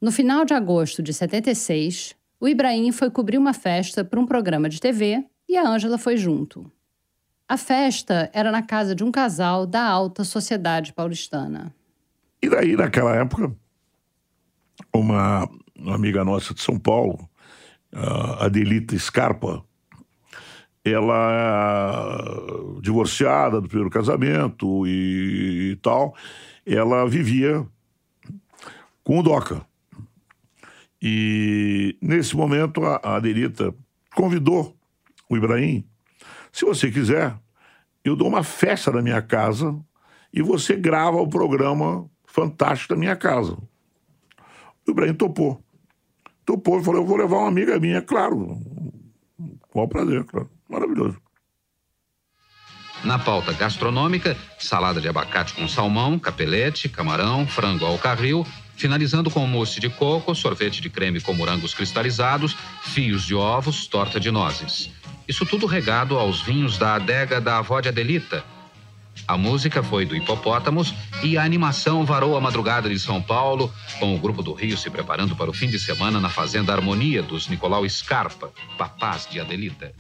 No 0.02 0.12
final 0.12 0.44
de 0.44 0.54
agosto 0.54 1.02
de 1.02 1.14
76, 1.14 2.16
o 2.40 2.48
Ibrahim 2.48 2.92
foi 2.92 3.10
cobrir 3.10 3.38
uma 3.38 3.54
festa 3.54 4.04
para 4.04 4.20
um 4.20 4.26
programa 4.26 4.68
de 4.68 4.82
TV 4.82 5.24
e 5.48 5.56
a 5.56 5.66
Ângela 5.66 5.98
foi 5.98 6.18
junto. 6.18 6.70
A 7.48 7.56
festa 7.56 8.30
era 8.34 8.52
na 8.52 8.62
casa 8.62 8.94
de 8.94 9.04
um 9.04 9.12
casal 9.12 9.66
da 9.66 9.84
alta 9.84 10.26
sociedade 10.26 10.92
paulistana. 10.92 11.74
E 12.42 12.50
daí, 12.50 12.76
naquela 12.76 13.16
época, 13.16 13.56
uma, 14.94 15.50
uma 15.74 15.96
amiga 15.96 16.26
nossa 16.26 16.54
de 16.54 16.62
São 16.62 16.78
Paulo, 16.78 17.30
a 17.94 18.46
Adelita 18.46 18.98
Scarpa, 18.98 19.64
ela 20.86 22.18
divorciada 22.82 23.62
do 23.62 23.68
primeiro 23.68 23.90
casamento 23.90 24.86
e, 24.86 25.72
e 25.72 25.76
tal, 25.78 26.16
ela 26.66 27.08
vivia 27.08 27.66
com 29.04 29.20
o 29.20 29.24
Doca. 29.24 29.66
E 31.02 31.98
nesse 32.02 32.36
momento 32.36 32.84
a, 32.86 33.00
a 33.04 33.16
Adelita 33.16 33.74
convidou 34.16 34.76
o 35.30 35.38
Ibrahim, 35.38 35.86
se 36.52 36.66
você 36.66 36.92
quiser, 36.92 37.38
eu 38.04 38.16
dou 38.16 38.28
uma 38.28 38.44
festa 38.44 38.92
na 38.92 39.02
minha 39.02 39.22
casa 39.22 39.78
e 40.34 40.42
você 40.42 40.76
grava 40.76 41.18
o 41.18 41.28
programa 41.28 42.10
fantástico 42.26 42.94
da 42.94 43.00
minha 43.00 43.16
casa. 43.16 43.58
O 44.88 44.92
Ibrahim 44.92 45.14
topou. 45.14 45.64
Topou 46.46 46.80
e 46.80 46.84
falou: 46.84 47.02
Eu 47.02 47.08
vou 47.08 47.18
levar 47.18 47.38
uma 47.38 47.48
amiga 47.48 47.80
minha, 47.80 48.02
claro. 48.02 48.58
O 49.74 49.88
prazer, 49.88 50.24
claro. 50.26 50.50
Maravilhoso. 50.74 51.18
Na 53.04 53.20
pauta 53.20 53.54
gastronômica, 53.54 54.36
salada 54.58 55.00
de 55.00 55.08
abacate 55.08 55.54
com 55.54 55.68
salmão, 55.68 56.18
capelete, 56.18 56.90
camarão, 56.90 57.46
frango 57.46 57.86
ao 57.86 57.98
carril, 57.98 58.48
finalizando 58.76 59.30
com 59.30 59.46
mousse 59.46 59.80
de 59.80 59.90
coco, 59.90 60.34
sorvete 60.34 60.82
de 60.82 60.90
creme 60.90 61.22
com 61.22 61.34
morangos 61.34 61.74
cristalizados, 61.74 62.56
fios 62.82 63.24
de 63.24 63.36
ovos, 63.36 63.86
torta 63.86 64.20
de 64.20 64.32
nozes. 64.32 64.90
Isso 65.28 65.46
tudo 65.46 65.68
regado 65.68 66.18
aos 66.18 66.42
vinhos 66.42 66.78
da 66.78 66.96
adega 66.96 67.40
da 67.40 67.60
avó 67.60 67.80
de 67.80 67.90
Adelita. 67.90 68.44
A 69.28 69.38
música 69.38 69.84
foi 69.84 70.06
do 70.06 70.16
Hipopótamos 70.16 70.94
e 71.22 71.38
a 71.38 71.44
animação 71.44 72.04
varou 72.04 72.36
a 72.36 72.42
madrugada 72.42 72.90
de 72.90 73.00
São 73.00 73.22
Paulo, 73.22 73.72
com 74.00 74.16
o 74.16 74.20
Grupo 74.20 74.42
do 74.42 74.54
Rio 74.54 74.78
se 74.78 74.90
preparando 74.90 75.36
para 75.36 75.50
o 75.50 75.54
fim 75.54 75.68
de 75.68 75.80
semana 75.80 76.20
na 76.20 76.30
Fazenda 76.30 76.74
Harmonia 76.74 77.22
dos 77.22 77.48
Nicolau 77.48 77.88
Scarpa, 77.88 78.52
papás 78.78 79.28
de 79.30 79.40
Adelita. 79.40 79.94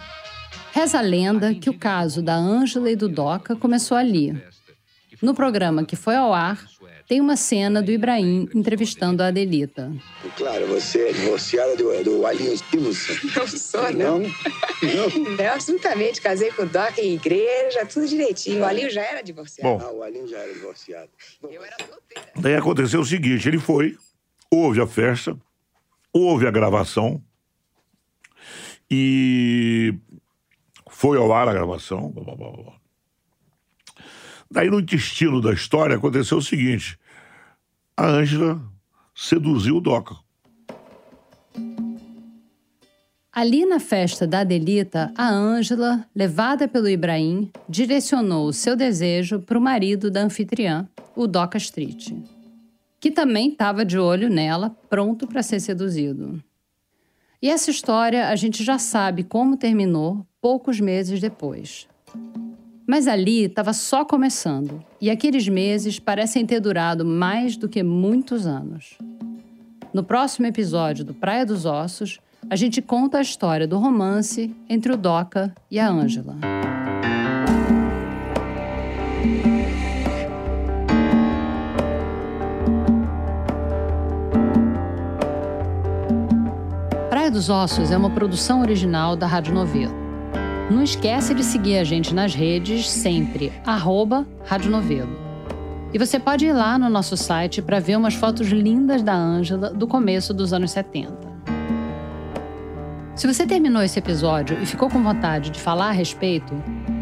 Reza 0.71 0.99
a 0.99 1.01
lenda 1.01 1.53
que 1.53 1.69
o 1.69 1.77
caso 1.77 2.21
da 2.21 2.35
Ângela 2.35 2.89
e 2.89 2.95
do 2.95 3.07
Doca 3.07 3.55
começou 3.55 3.97
ali. 3.97 4.35
No 5.21 5.33
programa 5.33 5.85
que 5.85 5.95
foi 5.95 6.15
ao 6.15 6.33
ar, 6.33 6.65
tem 7.07 7.21
uma 7.21 7.35
cena 7.35 7.81
do 7.81 7.91
Ibrahim 7.91 8.49
entrevistando 8.55 9.21
a 9.21 9.27
Adelita. 9.27 9.91
Claro, 10.37 10.67
você 10.67 11.09
é 11.09 11.13
divorciada 11.13 11.75
do, 11.75 12.03
do 12.03 12.25
Alinho 12.25 12.57
Simonson. 12.57 13.13
Não 13.35 13.47
sou, 13.47 13.93
não. 13.93 14.19
Não? 14.19 14.27
não. 15.37 15.53
absolutamente. 15.53 16.21
Casei 16.21 16.51
com 16.51 16.63
o 16.63 16.65
Doc 16.65 16.97
em 16.97 17.13
igreja, 17.13 17.85
tudo 17.85 18.07
direitinho. 18.07 18.61
O 18.61 18.65
Alinho 18.65 18.89
já 18.89 19.01
era 19.01 19.21
divorciado. 19.21 19.77
Bom. 19.77 19.85
Ah, 19.85 19.91
o 19.91 20.01
Alinho 20.01 20.27
já 20.27 20.39
era 20.39 20.53
divorciado. 20.53 21.09
Eu 21.43 21.63
era 21.63 21.75
solteira. 21.77 22.31
Daí 22.37 22.55
aconteceu 22.55 23.01
o 23.01 23.05
seguinte: 23.05 23.47
ele 23.47 23.59
foi, 23.59 23.97
houve 24.49 24.81
a 24.81 24.87
festa, 24.87 25.37
houve 26.11 26.47
a 26.47 26.51
gravação 26.51 27.21
e 28.89 29.93
foi 31.03 31.17
ao 31.17 31.33
ar 31.33 31.49
a 31.49 31.53
gravação. 31.53 32.09
Blá, 32.11 32.23
blá, 32.33 32.49
blá. 32.49 32.73
Daí, 34.49 34.69
no 34.69 34.79
intestino 34.79 35.41
da 35.41 35.51
história, 35.51 35.97
aconteceu 35.97 36.37
o 36.37 36.41
seguinte: 36.41 36.97
a 37.97 38.07
Ângela 38.07 38.61
seduziu 39.13 39.75
o 39.75 39.81
Doca. 39.81 40.15
Ali 43.33 43.65
na 43.65 43.81
festa 43.81 44.25
da 44.25 44.39
Adelita, 44.39 45.11
a 45.17 45.27
Ângela, 45.29 46.07
levada 46.15 46.69
pelo 46.69 46.87
Ibrahim, 46.87 47.51
direcionou 47.67 48.47
o 48.47 48.53
seu 48.53 48.73
desejo 48.73 49.39
para 49.39 49.57
o 49.57 49.61
marido 49.61 50.09
da 50.09 50.21
anfitriã, 50.21 50.87
o 51.17 51.27
Doca 51.27 51.57
Street, 51.57 52.13
que 53.01 53.11
também 53.11 53.49
estava 53.49 53.83
de 53.83 53.99
olho 53.99 54.29
nela, 54.29 54.73
pronto 54.89 55.27
para 55.27 55.43
ser 55.43 55.59
seduzido. 55.59 56.41
E 57.41 57.49
essa 57.49 57.69
história 57.69 58.29
a 58.29 58.35
gente 58.37 58.63
já 58.63 58.79
sabe 58.79 59.25
como 59.25 59.57
terminou 59.57 60.25
poucos 60.43 60.81
meses 60.81 61.21
depois. 61.21 61.87
Mas 62.85 63.07
ali 63.07 63.45
estava 63.45 63.71
só 63.71 64.03
começando, 64.03 64.83
e 64.99 65.09
aqueles 65.09 65.47
meses 65.47 65.99
parecem 65.99 66.45
ter 66.45 66.59
durado 66.59 67.05
mais 67.05 67.55
do 67.55 67.69
que 67.69 67.81
muitos 67.81 68.45
anos. 68.45 68.97
No 69.93 70.03
próximo 70.03 70.45
episódio 70.45 71.05
do 71.05 71.13
Praia 71.13 71.45
dos 71.45 71.65
Ossos, 71.65 72.19
a 72.49 72.57
gente 72.57 72.81
conta 72.81 73.19
a 73.19 73.21
história 73.21 73.65
do 73.65 73.77
romance 73.77 74.53
entre 74.67 74.91
o 74.91 74.97
Doca 74.97 75.55
e 75.71 75.79
a 75.79 75.89
Ângela. 75.89 76.35
Praia 87.09 87.31
dos 87.31 87.49
Ossos 87.49 87.91
é 87.91 87.97
uma 87.97 88.09
produção 88.09 88.59
original 88.59 89.15
da 89.15 89.25
Rádio 89.25 89.53
Novelo. 89.53 90.02
Não 90.71 90.81
esquece 90.81 91.33
de 91.33 91.43
seguir 91.43 91.77
a 91.77 91.83
gente 91.83 92.13
nas 92.13 92.33
redes, 92.33 92.89
sempre, 92.89 93.51
arroba 93.65 94.25
Rádio 94.45 94.71
Novelo. 94.71 95.23
E 95.93 95.99
você 95.99 96.17
pode 96.17 96.45
ir 96.45 96.53
lá 96.53 96.79
no 96.79 96.89
nosso 96.89 97.15
site 97.17 97.61
para 97.61 97.79
ver 97.79 97.97
umas 97.97 98.15
fotos 98.15 98.47
lindas 98.47 99.03
da 99.03 99.13
Ângela 99.13 99.69
do 99.69 99.85
começo 99.85 100.33
dos 100.33 100.53
anos 100.53 100.71
70. 100.71 101.33
Se 103.15 103.27
você 103.27 103.45
terminou 103.45 103.83
esse 103.83 103.99
episódio 103.99 104.57
e 104.59 104.65
ficou 104.65 104.89
com 104.89 105.03
vontade 105.03 105.51
de 105.51 105.59
falar 105.59 105.89
a 105.89 105.91
respeito, 105.91 106.53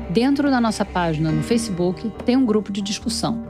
dentro 0.10 0.50
da 0.50 0.60
nossa 0.60 0.84
página 0.84 1.32
no 1.32 1.42
Facebook 1.42 2.12
tem 2.26 2.36
um 2.36 2.46
grupo 2.46 2.72
de 2.72 2.82
discussão. 2.82 3.46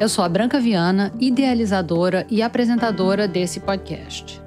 Eu 0.00 0.08
sou 0.08 0.24
a 0.24 0.28
Branca 0.28 0.58
Viana, 0.58 1.12
idealizadora 1.20 2.26
e 2.28 2.42
apresentadora 2.42 3.28
desse 3.28 3.60
podcast. 3.60 4.42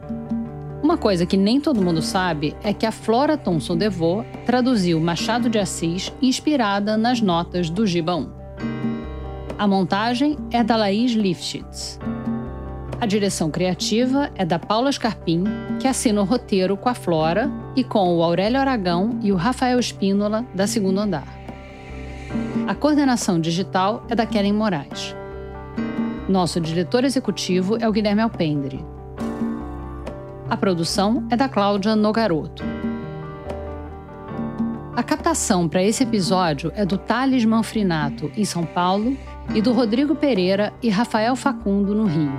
Uma 0.88 0.98
coisa 0.98 1.26
que 1.26 1.36
nem 1.36 1.60
todo 1.60 1.84
mundo 1.84 2.02
sabe 2.02 2.56
é 2.64 2.72
que 2.72 2.86
a 2.86 2.94
Flora 2.94 3.38
Thomson 3.38 3.76
DeVoe 3.76 4.26
traduziu 4.46 5.02
Machado 5.02 5.50
de 5.50 5.60
Assis 5.60 6.14
inspirada 6.22 6.96
nas 6.96 7.20
notas 7.20 7.70
do 7.70 7.86
Giba 7.86 8.16
1. 8.16 8.32
A 9.60 9.68
montagem 9.68 10.38
é 10.50 10.64
da 10.64 10.78
Laís 10.78 11.12
Lifshitz. 11.12 12.00
A 13.02 13.06
direção 13.06 13.52
criativa 13.52 14.32
é 14.34 14.46
da 14.46 14.58
Paula 14.58 14.90
Scarpim, 14.90 15.44
que 15.78 15.90
assina 15.90 16.22
o 16.22 16.24
roteiro 16.24 16.78
com 16.78 16.88
a 16.88 16.94
Flora 16.94 17.52
e 17.76 17.84
com 17.84 18.16
o 18.16 18.24
Aurélio 18.24 18.58
Aragão 18.58 19.20
e 19.22 19.34
o 19.34 19.36
Rafael 19.36 19.78
Espínola, 19.78 20.46
da 20.56 20.66
Segundo 20.68 21.02
Andar. 21.02 21.28
A 22.66 22.74
coordenação 22.74 23.42
digital 23.42 24.06
é 24.10 24.16
da 24.16 24.26
Keren 24.26 24.54
Moraes. 24.54 25.14
Nosso 26.30 26.62
diretor 26.62 27.04
executivo 27.04 27.76
é 27.78 27.90
o 27.90 27.92
Guilherme 27.92 28.22
Alpendre. 28.22 28.97
A 30.50 30.56
produção 30.56 31.28
é 31.30 31.36
da 31.36 31.50
Cláudia 31.50 31.94
Nogaroto. 31.94 32.64
A 34.96 35.04
captação 35.04 35.68
para 35.68 35.84
esse 35.84 36.04
episódio 36.04 36.72
é 36.74 36.86
do 36.86 36.98
Thales 36.98 37.44
Manfrinato, 37.44 38.32
em 38.34 38.46
São 38.46 38.66
Paulo, 38.66 39.18
e 39.54 39.62
do 39.62 39.74
Rodrigo 39.74 40.16
Pereira 40.16 40.72
e 40.82 40.90
Rafael 40.90 41.36
Facundo, 41.36 41.94
no 41.94 42.06
Rio. 42.06 42.32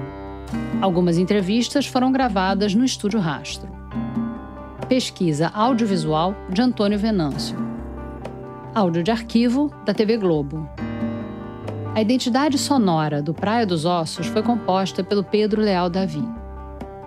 Algumas 0.80 1.18
entrevistas 1.18 1.86
foram 1.86 2.10
gravadas 2.10 2.74
no 2.74 2.82
Estúdio 2.82 3.20
Rastro. 3.20 3.68
Pesquisa 4.88 5.48
audiovisual 5.48 6.34
de 6.48 6.62
Antônio 6.62 6.98
Venâncio. 6.98 7.58
Áudio 8.74 9.02
de 9.02 9.10
arquivo 9.10 9.70
da 9.84 9.92
TV 9.92 10.16
Globo. 10.16 10.66
A 11.94 12.00
identidade 12.00 12.56
sonora 12.56 13.20
do 13.20 13.34
Praia 13.34 13.66
dos 13.66 13.84
Ossos 13.84 14.28
foi 14.28 14.42
composta 14.42 15.04
pelo 15.04 15.22
Pedro 15.22 15.60
Leal 15.60 15.90
Davi. 15.90 16.47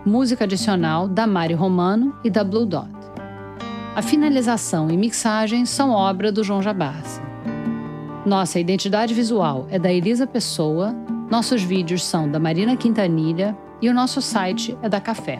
Música 0.06 0.46
adicional 0.46 1.08
da 1.08 1.28
Mari 1.28 1.54
Romano 1.54 2.16
e 2.24 2.30
da 2.32 2.44
Blue 2.44 2.66
Dot. 2.66 2.90
A 3.96 4.02
finalização 4.02 4.90
e 4.90 4.98
mixagem 4.98 5.64
são 5.64 5.92
obra 5.92 6.32
do 6.32 6.44
João 6.44 6.60
Jabassi. 6.60 7.22
Nossa 8.26 8.60
identidade 8.60 9.14
visual 9.14 9.68
é 9.70 9.78
da 9.78 9.94
Elisa 9.94 10.26
Pessoa, 10.26 10.92
nossos 11.30 11.62
vídeos 11.62 12.04
são 12.04 12.28
da 12.28 12.40
Marina 12.40 12.76
Quintanilha 12.76 13.56
e 13.80 13.90
o 13.90 13.94
nosso 13.94 14.24
site 14.24 14.76
é 14.82 14.90
da 14.90 15.00
Café. 15.00 15.40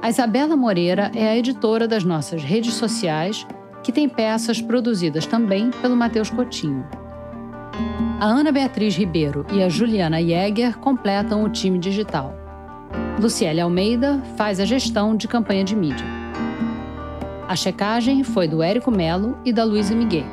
A 0.00 0.08
Isabela 0.08 0.56
Moreira 0.56 1.12
é 1.14 1.28
a 1.28 1.36
editora 1.36 1.86
das 1.86 2.04
nossas 2.04 2.42
redes 2.42 2.72
sociais, 2.72 3.46
que 3.82 3.92
tem 3.92 4.08
peças 4.08 4.62
produzidas 4.62 5.26
também 5.26 5.70
pelo 5.82 5.94
Matheus 5.94 6.30
Coutinho. 6.30 6.86
A 8.18 8.24
Ana 8.24 8.50
Beatriz 8.50 8.96
Ribeiro 8.96 9.44
e 9.52 9.62
a 9.62 9.68
Juliana 9.68 10.22
Jäger 10.22 10.78
completam 10.78 11.44
o 11.44 11.50
time 11.50 11.78
digital. 11.78 12.39
Luciele 13.20 13.60
Almeida 13.60 14.22
faz 14.34 14.58
a 14.58 14.64
gestão 14.64 15.14
de 15.14 15.28
campanha 15.28 15.62
de 15.62 15.76
mídia. 15.76 16.06
A 17.46 17.54
checagem 17.54 18.24
foi 18.24 18.48
do 18.48 18.62
Érico 18.62 18.90
Melo 18.90 19.36
e 19.44 19.52
da 19.52 19.62
Luísa 19.62 19.94
Miguel. 19.94 20.24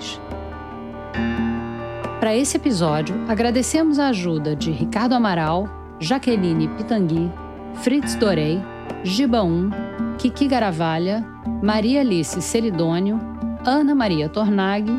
Para 2.22 2.34
esse 2.34 2.56
episódio, 2.56 3.14
agradecemos 3.28 4.00
a 4.00 4.08
ajuda 4.08 4.56
de 4.56 4.72
Ricardo 4.72 5.14
Amaral, 5.14 5.68
Jaqueline 6.00 6.70
Pitangui, 6.70 7.30
Fritz 7.76 8.16
Dorei, 8.16 8.62
Giba 9.04 9.44
1, 9.44 9.70
Kiki 10.18 10.48
Garavalha, 10.48 11.26
Maria 11.62 12.00
Alice 12.00 12.42
Celidônio, 12.42 13.20
Ana 13.66 13.94
Maria 13.94 14.30
Tornag 14.30 14.90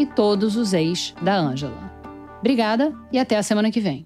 e 0.00 0.04
todos 0.04 0.56
os 0.56 0.72
ex 0.72 1.14
da 1.22 1.38
Ângela. 1.38 1.92
Obrigada 2.40 2.92
e 3.12 3.20
até 3.20 3.36
a 3.36 3.42
semana 3.42 3.70
que 3.70 3.80
vem. 3.80 4.04